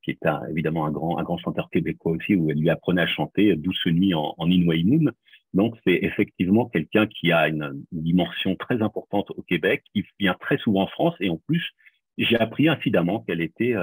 [0.02, 3.06] qui est évidemment un grand, un grand chanteur québécois aussi, où elle lui apprenait à
[3.06, 4.48] chanter Douce nuit en, en
[5.54, 10.58] Donc, c'est effectivement quelqu'un qui a une, dimension très importante au Québec, qui vient très
[10.58, 11.72] souvent en France, et en plus,
[12.16, 13.74] j'ai appris incidemment qu'elle était,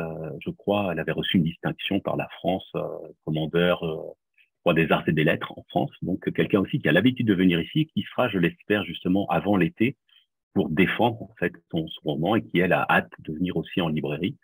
[0.44, 2.70] je crois, elle avait reçu une distinction par la France,
[3.24, 3.82] commandeur
[4.74, 5.92] des arts et des lettres en France.
[6.02, 9.58] Donc, quelqu'un aussi qui a l'habitude de venir ici, qui sera, je l'espère, justement avant
[9.58, 9.96] l'été
[10.54, 13.90] pour défendre en fait son, roman et qui, elle, a hâte de venir aussi en
[13.90, 14.36] librairie.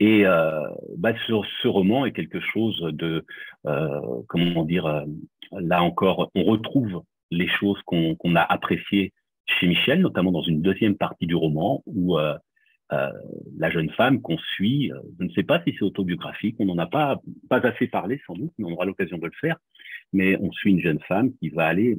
[0.00, 0.66] Et euh,
[0.96, 3.26] bah, ce, roman est quelque chose de,
[3.66, 5.04] euh, comment dire, euh,
[5.52, 9.12] là encore, on retrouve les choses qu'on a appréciées
[9.46, 12.16] chez Michel, notamment dans une deuxième partie du roman où
[12.92, 13.10] euh,
[13.56, 16.78] la jeune femme qu'on suit, euh, je ne sais pas si c'est autobiographique, on n'en
[16.78, 19.56] a pas, pas assez parlé sans doute, mais on aura l'occasion de le faire,
[20.12, 21.98] mais on suit une jeune femme qui va aller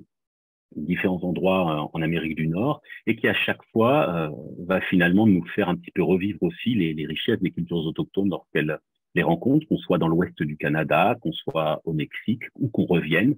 [0.75, 4.31] différents endroits euh, en Amérique du Nord et qui à chaque fois
[4.65, 8.77] va finalement nous faire un petit peu revivre aussi les, richesses des cultures autochtones lorsqu'elle
[9.13, 13.35] les rencontre, qu'on soit dans l'ouest du Canada, qu'on soit au Mexique ou qu'on revienne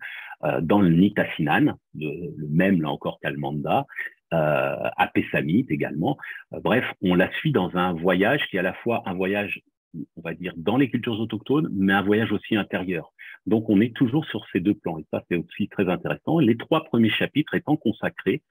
[0.61, 3.83] dans le Nitassinan, le, le même là encore qu'Almanda, euh,
[4.33, 6.17] à Pessamit également.
[6.53, 9.61] Euh, bref, on la suit dans un voyage qui est à la fois un voyage,
[10.15, 13.13] on va dire, dans les cultures autochtones, mais un voyage aussi intérieur.
[13.45, 16.39] Donc, on est toujours sur ces deux plans, et ça, c'est aussi très intéressant.
[16.39, 18.41] Les trois premiers chapitres étant consacrés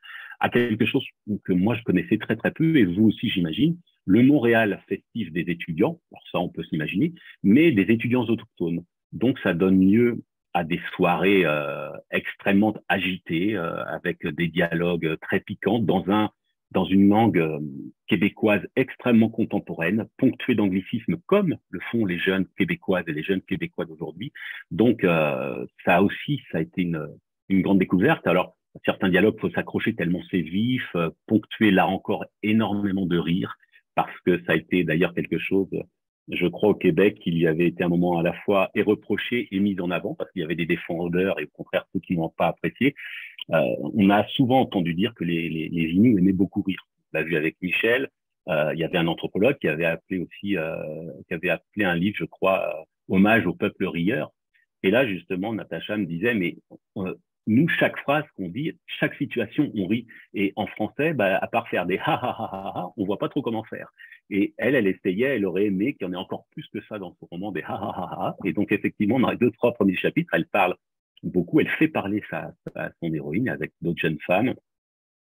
[0.40, 1.04] à quelque chose
[1.44, 5.42] que moi, je connaissais très, très peu, et vous aussi, j'imagine, le Montréal festif des
[5.42, 8.84] étudiants, alors ça, on peut s'imaginer, mais des étudiants autochtones.
[9.12, 10.22] Donc, ça donne lieu
[10.54, 16.30] à des soirées euh, extrêmement agitées, euh, avec des dialogues très piquants, dans, un,
[16.70, 17.58] dans une langue euh,
[18.06, 23.86] québécoise extrêmement contemporaine, ponctuée d'anglicisme, comme le font les jeunes québécoises et les jeunes québécois
[23.86, 24.32] d'aujourd'hui.
[24.70, 25.06] Donc,
[25.84, 27.08] ça aussi, ça a été une,
[27.48, 28.26] une grande découverte.
[28.26, 30.94] Alors, certains dialogues, faut s'accrocher tellement c'est vif,
[31.26, 33.56] ponctué là encore énormément de rire,
[33.94, 35.70] parce que ça a été d'ailleurs quelque chose
[36.28, 39.48] je crois au Québec qu'il y avait été un moment à la fois et reproché
[39.50, 42.16] et mis en avant parce qu'il y avait des défendeurs et au contraire ceux qui
[42.16, 42.94] n'ont pas apprécié.
[43.50, 46.86] Euh, on a souvent entendu dire que les, Inuits aimaient beaucoup rire.
[47.12, 48.08] On l'a vu avec Michel.
[48.48, 50.76] Euh, il y avait un anthropologue qui avait appelé aussi, euh,
[51.28, 54.32] qui avait appelé un livre, je crois, hommage au peuple rieur.
[54.82, 56.56] Et là, justement, Natacha me disait, mais
[57.46, 60.06] nous, chaque phrase qu'on dit, chaque situation, on rit.
[60.34, 63.28] Et en français, bah, à part faire des ha ha ha ha, on voit pas
[63.28, 63.92] trop comment faire.
[64.30, 66.98] Et elle, elle essayait, elle aurait aimé qu'il y en ait encore plus que ça
[66.98, 68.36] dans son roman, des ha ha ha ha.
[68.44, 70.74] Et donc, effectivement, dans les deux, trois premiers chapitres, elle parle
[71.22, 72.52] beaucoup, elle fait parler sa,
[73.00, 74.54] son héroïne avec d'autres jeunes femmes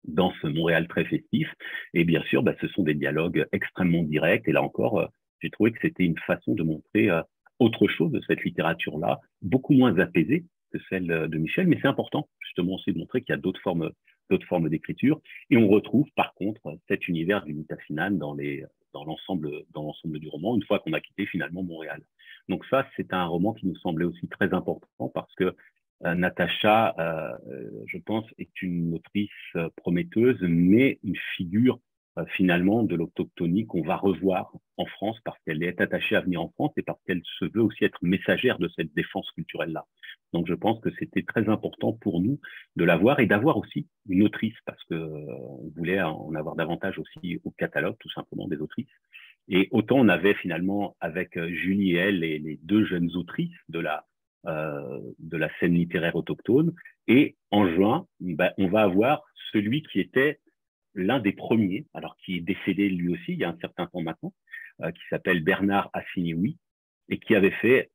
[0.04, 1.52] dans ce Montréal très festif.
[1.94, 4.48] Et bien sûr, bah, ce sont des dialogues extrêmement directs.
[4.48, 5.06] Et là encore, euh,
[5.40, 7.22] j'ai trouvé que c'était une façon de montrer euh,
[7.58, 12.28] autre chose de cette littérature-là, beaucoup moins apaisée que celle de Michel, mais c'est important
[12.40, 13.90] justement aussi de montrer qu'il y a d'autres formes
[14.28, 15.20] d'autres formes d'écriture.
[15.50, 18.64] Et on retrouve par contre cet univers du Nitassinan dans les
[18.96, 22.00] dans l'ensemble dans l'ensemble du roman une fois qu'on a quitté finalement Montréal.
[22.48, 25.54] Donc ça c'est un roman qui nous semblait aussi très important parce que
[26.04, 27.32] euh, Natacha, euh,
[27.86, 31.85] je pense, est une autrice euh, prometteuse, mais une figure euh,
[32.28, 36.48] finalement de l'autochtonie qu'on va revoir en France parce qu'elle est attachée à venir en
[36.48, 39.84] France et parce qu'elle se veut aussi être messagère de cette défense culturelle-là.
[40.32, 42.40] Donc je pense que c'était très important pour nous
[42.76, 45.26] de l'avoir et d'avoir aussi une autrice parce que euh,
[45.60, 48.88] on voulait en avoir davantage aussi au catalogue tout simplement des autrices.
[49.48, 53.56] Et autant on avait finalement avec euh, Julie et elle les, les deux jeunes autrices
[53.68, 54.06] de la
[54.46, 56.72] euh, de la scène littéraire autochtone.
[57.08, 60.38] Et en juin, ben, on va avoir celui qui était
[60.96, 64.02] l'un des premiers, alors qui est décédé lui aussi il y a un certain temps
[64.02, 64.32] maintenant,
[64.82, 66.58] euh, qui s'appelle Bernard Assinioui,
[67.08, 67.90] et qui avait fait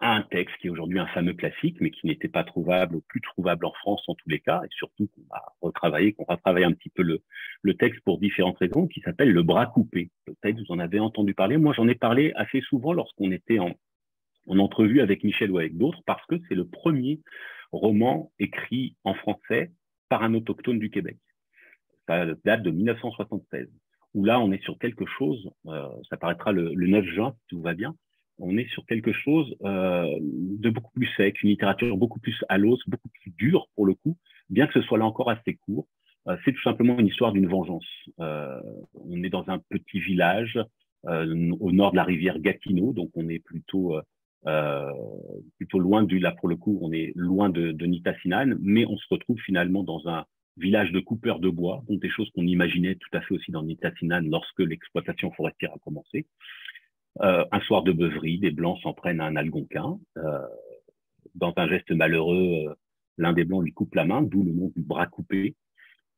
[0.00, 3.20] un texte qui est aujourd'hui un fameux classique, mais qui n'était pas trouvable ou plus
[3.20, 6.64] trouvable en France en tous les cas, et surtout qu'on va retravailler, qu'on va travailler
[6.64, 7.22] un petit peu le,
[7.62, 10.10] le texte pour différentes raisons, qui s'appelle Le bras coupé.
[10.24, 11.58] Peut-être vous en avez entendu parler.
[11.58, 13.74] Moi, j'en ai parlé assez souvent lorsqu'on était en
[14.46, 17.20] entrevue avec Michel ou avec d'autres, parce que c'est le premier
[17.72, 19.70] roman écrit en français
[20.08, 21.18] par un autochtone du Québec
[22.10, 23.68] ça date de 1976,
[24.14, 27.62] où là, on est sur quelque chose, euh, ça paraîtra le, 9 juin, si tout
[27.62, 27.94] va bien,
[28.38, 32.58] on est sur quelque chose euh, de beaucoup plus sec, une littérature beaucoup plus à
[32.58, 34.16] l'os, beaucoup plus dure pour le coup,
[34.48, 35.86] bien que ce soit là encore assez court.
[36.44, 37.86] c'est tout simplement une histoire d'une vengeance.
[38.18, 40.58] on est dans un petit village
[41.04, 43.94] au nord de la rivière Gatineau, donc on est plutôt
[45.58, 48.96] plutôt loin du là pour le coup, on est loin de, de Nitassinan, mais on
[48.96, 50.24] se retrouve finalement dans un
[50.56, 53.62] village de coupeurs de bois, donc des choses qu'on imaginait tout à fait aussi dans
[53.62, 56.26] Nitassinan lorsque l'exploitation forestière a commencé.
[57.22, 59.98] Euh, un soir de beuverie, des blancs s'en prennent à un algonquin.
[60.16, 60.46] Euh,
[61.34, 62.74] dans un geste malheureux, euh,
[63.18, 65.56] l'un des blancs lui coupe la main, d'où le nom du bras coupé.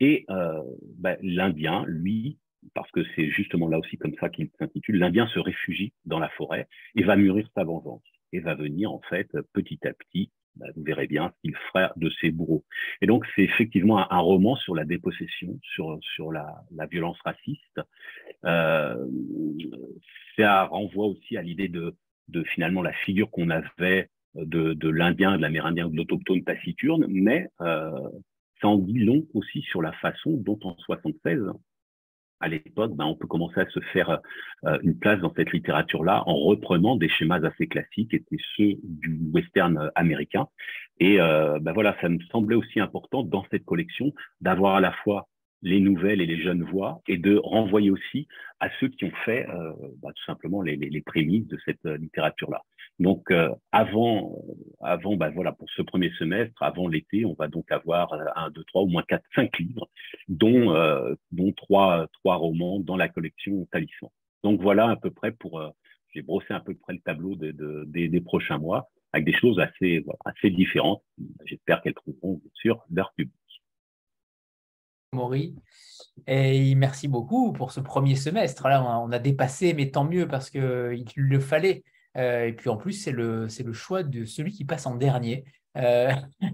[0.00, 2.38] Et ben, l'Indien, lui,
[2.74, 6.28] parce que c'est justement là aussi comme ça qu'il s'intitule, l'Indien se réfugie dans la
[6.30, 8.02] forêt et va mûrir sa vengeance
[8.32, 12.10] et va venir en fait petit à petit bah, vous verrez bien, il frère de
[12.20, 12.64] ses bourreaux.
[13.00, 17.80] Et donc, c'est effectivement un, roman sur la dépossession, sur, la, violence raciste.
[18.44, 19.06] Euh,
[20.36, 21.94] ça renvoie aussi à l'idée de,
[22.44, 27.90] finalement la figure qu'on avait de, de l'Indien, de l'Amérindien, de l'autochtone taciturne, mais euh,
[28.60, 31.40] ça en dit long aussi sur la façon dont en 76,
[32.42, 34.20] à l'époque, ben, on peut commencer à se faire
[34.64, 38.22] euh, une place dans cette littérature-là en reprenant des schémas assez classiques, et
[38.56, 40.48] ceux du western euh, américain.
[40.98, 44.92] Et euh, ben voilà, ça me semblait aussi important dans cette collection d'avoir à la
[44.92, 45.28] fois
[45.62, 48.26] les nouvelles et les jeunes voix et de renvoyer aussi
[48.58, 49.46] à ceux qui ont fait
[50.02, 52.62] ben, tout simplement les, prémices de cette littérature-là.
[53.02, 53.32] Donc
[53.72, 54.44] avant,
[54.80, 58.62] avant, ben voilà, pour ce premier semestre, avant l'été, on va donc avoir un, deux,
[58.62, 59.90] trois, au moins quatre, cinq livres
[60.28, 64.12] dont, euh, dont trois, trois romans dans la collection Talisman.
[64.44, 65.70] Donc voilà à peu près pour, euh,
[66.14, 69.32] j'ai brossé à peu près le tableau de, de, des, des, prochains mois avec des
[69.32, 71.02] choses assez, assez différentes.
[71.44, 73.34] J'espère qu'elles trouveront bien sûr leur public.
[75.12, 75.56] Maury.
[76.28, 78.68] Et merci beaucoup pour ce premier semestre.
[78.68, 81.82] Là, on a dépassé, mais tant mieux parce qu'il le fallait.
[82.16, 85.44] Euh, et puis en plus, c'est le, le choix de celui qui passe en dernier.
[85.76, 86.10] Euh...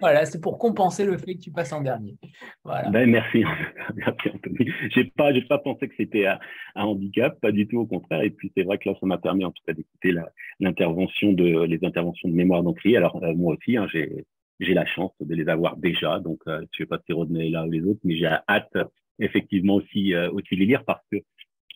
[0.00, 2.16] Voilà, c'est pour compenser le fait que tu passes en dernier.
[2.64, 3.42] Ben, merci.
[3.94, 4.70] merci Anthony.
[4.90, 6.38] J'ai pas, j'ai pas pensé que c'était un,
[6.74, 8.20] handicap, pas du tout au contraire.
[8.20, 12.28] Et puis c'est vrai que là, ça m'a permis en tout cas d'écouter les interventions
[12.28, 12.96] de mémoire d'entrée.
[12.98, 14.26] Alors euh, moi aussi, hein, j'ai
[14.60, 16.20] j'ai la chance de les avoir déjà.
[16.20, 18.76] Donc je sais pas si Rodney est là ou les autres, mais j'ai hâte
[19.20, 21.16] effectivement aussi aussi les lire parce que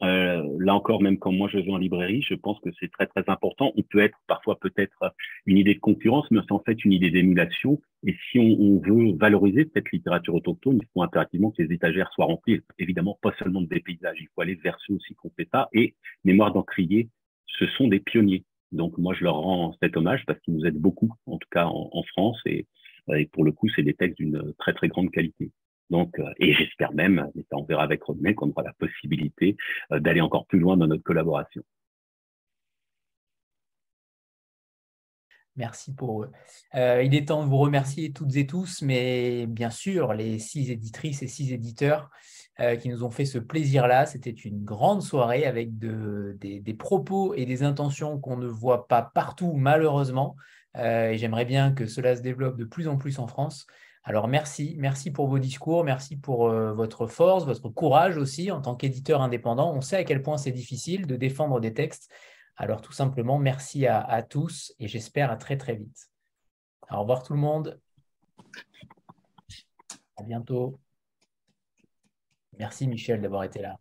[0.03, 3.07] euh, là encore, même quand moi je vais en librairie, je pense que c'est très
[3.07, 3.73] très important.
[3.77, 5.15] On peut être parfois peut-être
[5.47, 7.81] une idée de concurrence, mais c'est en fait une idée d'émulation.
[8.07, 12.27] Et si on, veut valoriser cette littérature autochtone, il faut impérativement que les étagères soient
[12.27, 12.61] remplies.
[12.79, 15.69] Évidemment, pas seulement de paysages, il faut aller vers ceux aussi qu'on fait ça.
[15.73, 15.95] Et
[16.25, 17.09] Mémoire d'Encrier,
[17.47, 18.45] ce sont des pionniers.
[18.71, 21.67] Donc moi, je leur rends cet hommage parce qu'ils nous aident beaucoup, en tout cas
[21.67, 22.41] en, France.
[22.47, 22.67] Et
[23.33, 25.51] pour le coup, c'est des textes d'une très très grande qualité.
[25.91, 29.57] Donc, euh, et j'espère même, mais ça on verra avec Rodney, qu'on aura la possibilité
[29.93, 31.63] euh, d'aller encore plus loin dans notre collaboration.
[35.57, 36.31] Merci pour eux.
[36.77, 40.71] Euh, il est temps de vous remercier toutes et tous, mais bien sûr, les six
[40.71, 42.11] éditrices et six éditeurs
[42.81, 44.05] qui nous ont fait ce plaisir-là.
[44.05, 48.89] C'était une grande soirée avec de, des, des, propos et des intentions qu'on ne voit
[48.89, 50.35] pas partout, malheureusement.
[50.77, 53.69] et j'aimerais bien que cela se développe de plus en plus en France.
[54.09, 58.63] Alors merci, merci pour vos discours, merci pour euh, votre force, votre courage aussi en
[58.63, 59.75] tant qu'éditeur indépendant.
[59.75, 62.11] On sait à quel point c'est difficile de défendre des textes.
[62.57, 66.09] Alors tout simplement, merci à, à tous et j'espère à très très vite.
[66.91, 67.79] Au revoir tout le monde.
[70.17, 70.81] À bientôt.
[72.59, 73.79] Merci Michel d'avoir été là.